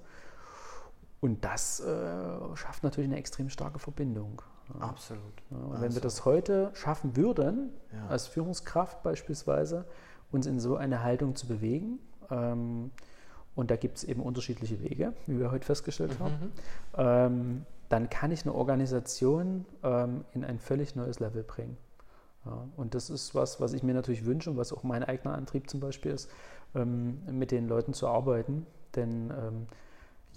Und 1.27 1.45
das 1.45 1.81
äh, 1.81 1.87
schafft 2.55 2.85
natürlich 2.85 3.11
eine 3.11 3.19
extrem 3.19 3.51
starke 3.51 3.81
Verbindung. 3.81 4.43
Absolut. 4.79 5.23
Ja, 5.51 5.57
und 5.57 5.63
Absolut. 5.65 5.83
wenn 5.83 5.95
wir 5.95 6.01
das 6.01 6.25
heute 6.25 6.71
schaffen 6.75 7.17
würden, 7.17 7.71
ja. 7.93 8.07
als 8.07 8.29
Führungskraft 8.29 9.03
beispielsweise, 9.03 9.87
uns 10.31 10.47
in 10.47 10.61
so 10.61 10.77
eine 10.77 11.03
Haltung 11.03 11.35
zu 11.35 11.49
bewegen, 11.49 11.99
ähm, 12.31 12.93
und 13.57 13.73
da 13.73 13.77
gibt 13.77 13.99
es 13.99 14.05
eben 14.05 14.23
unterschiedliche 14.23 14.81
Wege, 14.83 15.15
wie 15.27 15.41
wir 15.41 15.51
heute 15.51 15.67
festgestellt 15.67 16.17
mhm. 16.21 16.25
haben, 16.25 16.53
ähm, 16.97 17.67
dann 17.89 18.09
kann 18.09 18.31
ich 18.31 18.45
eine 18.45 18.55
Organisation 18.55 19.65
ähm, 19.83 20.25
in 20.33 20.45
ein 20.45 20.61
völlig 20.61 20.95
neues 20.95 21.19
Level 21.19 21.43
bringen. 21.43 21.77
Ja, 22.45 22.69
und 22.77 22.95
das 22.95 23.11
ist 23.11 23.35
was, 23.35 23.61
was 23.61 23.73
ich 23.73 23.83
mir 23.83 23.95
natürlich 23.95 24.25
wünsche 24.25 24.49
und 24.51 24.59
was 24.59 24.73
auch 24.73 24.85
mein 24.85 25.03
eigener 25.03 25.35
Antrieb 25.35 25.69
zum 25.69 25.81
Beispiel 25.81 26.13
ist, 26.13 26.31
ähm, 26.77 27.19
mit 27.33 27.51
den 27.51 27.67
Leuten 27.67 27.95
zu 27.95 28.07
arbeiten. 28.07 28.65
Denn 28.95 29.31
ähm, 29.31 29.67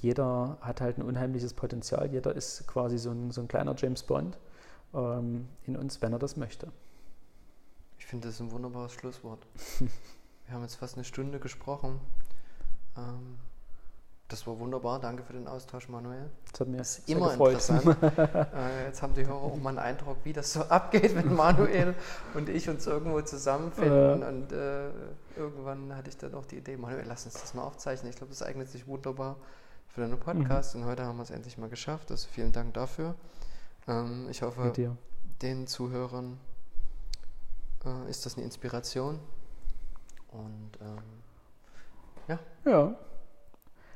jeder 0.02 0.58
hat 0.62 0.82
halt 0.82 0.98
ein 0.98 1.02
unheimliches 1.02 1.54
Potenzial. 1.54 2.10
Jeder 2.12 2.36
ist 2.36 2.68
quasi 2.68 2.98
so 2.98 3.12
ein, 3.12 3.32
so 3.32 3.42
ein 3.42 3.48
kleiner 3.48 3.76
James 3.78 4.04
Bond 4.04 4.38
ähm, 4.94 5.48
in 5.66 5.76
uns, 5.76 6.02
wenn 6.02 6.14
er 6.14 6.20
das 6.20 6.38
möchte. 6.38 6.72
Ich 7.98 8.06
finde 8.06 8.28
das 8.28 8.40
ein 8.40 8.52
wunderbares 8.52 8.94
Schlusswort. 8.94 9.46
Wir 10.46 10.56
haben 10.56 10.64
jetzt 10.64 10.76
fast 10.76 10.96
eine 10.96 11.04
Stunde 11.04 11.40
gesprochen. 11.40 12.00
Ähm, 12.98 13.38
das 14.30 14.48
war 14.48 14.60
wunderbar. 14.60 15.00
Danke 15.00 15.24
für 15.24 15.34
den 15.34 15.48
Austausch, 15.48 15.90
Manuel. 15.90 16.30
Das 16.52 16.62
hat 16.62 16.68
mir 16.68 16.78
das 16.78 17.00
ist 17.00 17.10
immer 17.10 17.30
gefreut. 17.30 17.54
interessant. 17.54 17.98
äh, 18.54 18.86
jetzt 18.86 19.02
haben 19.02 19.14
die 19.16 19.26
Hörer 19.26 19.36
auch 19.36 19.58
mal 19.58 19.70
einen 19.70 19.80
Eindruck, 19.80 20.18
wie 20.24 20.34
das 20.34 20.54
so 20.54 20.62
abgeht, 20.62 21.16
wenn 21.16 21.36
Manuel 21.36 21.94
und 22.36 22.48
ich 22.48 22.70
uns 22.70 22.88
irgendwo 22.88 23.22
zusammenfinden. 23.22 24.22
Äh. 24.22 24.26
Und 24.28 24.52
äh, 24.52 24.90
irgendwann 25.36 25.96
hatte 25.96 26.10
ich 26.10 26.18
dann 26.18 26.34
auch 26.36 26.46
die 26.46 26.58
Idee, 26.58 26.78
Manuel, 26.78 27.06
lass 27.08 27.26
uns 27.26 27.34
das 27.34 27.54
mal 27.54 27.64
aufzeichnen. 27.64 28.12
Ich 28.12 28.18
glaube, 28.18 28.32
das 28.32 28.44
eignet 28.44 28.70
sich 28.70 28.88
wunderbar 28.88 29.36
für 30.00 30.08
deinen 30.08 30.20
Podcast. 30.20 30.76
Mhm. 30.76 30.82
Und 30.82 30.88
heute 30.88 31.04
haben 31.04 31.18
wir 31.18 31.24
es 31.24 31.30
endlich 31.30 31.58
mal 31.58 31.70
geschafft. 31.70 32.12
Also 32.12 32.28
vielen 32.32 32.52
Dank 32.52 32.74
dafür. 32.74 33.16
Ähm, 33.88 34.28
ich 34.30 34.42
hoffe, 34.42 34.72
den 35.42 35.68
Zuhörern 35.68 36.38
äh, 37.86 38.10
ist 38.10 38.26
das 38.26 38.36
eine 38.36 38.46
Inspiration. 38.46 39.20
Und 40.32 40.72
ähm, 40.82 41.04
ja. 42.28 42.40
Ja. 42.66 42.96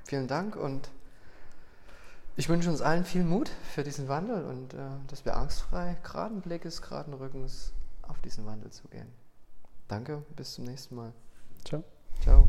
vielen 0.05 0.27
Dank 0.27 0.55
und 0.55 0.89
ich 2.35 2.49
wünsche 2.49 2.69
uns 2.71 2.81
allen 2.81 3.05
viel 3.05 3.23
Mut 3.23 3.51
für 3.71 3.83
diesen 3.83 4.07
Wandel 4.07 4.43
und 4.45 4.73
äh, 4.73 4.77
dass 5.07 5.23
wir 5.23 5.37
angstfrei, 5.37 5.97
geraden 6.01 6.41
Blickes, 6.41 6.81
geraden 6.81 7.13
Rückens 7.13 7.73
auf 8.01 8.19
diesen 8.21 8.47
Wandel 8.47 8.71
zu 8.71 8.87
gehen. 8.87 9.07
Danke, 9.87 10.23
bis 10.35 10.53
zum 10.53 10.65
nächsten 10.65 10.95
Mal. 10.95 11.13
Ciao. 11.63 11.83
Ciao. 12.21 12.47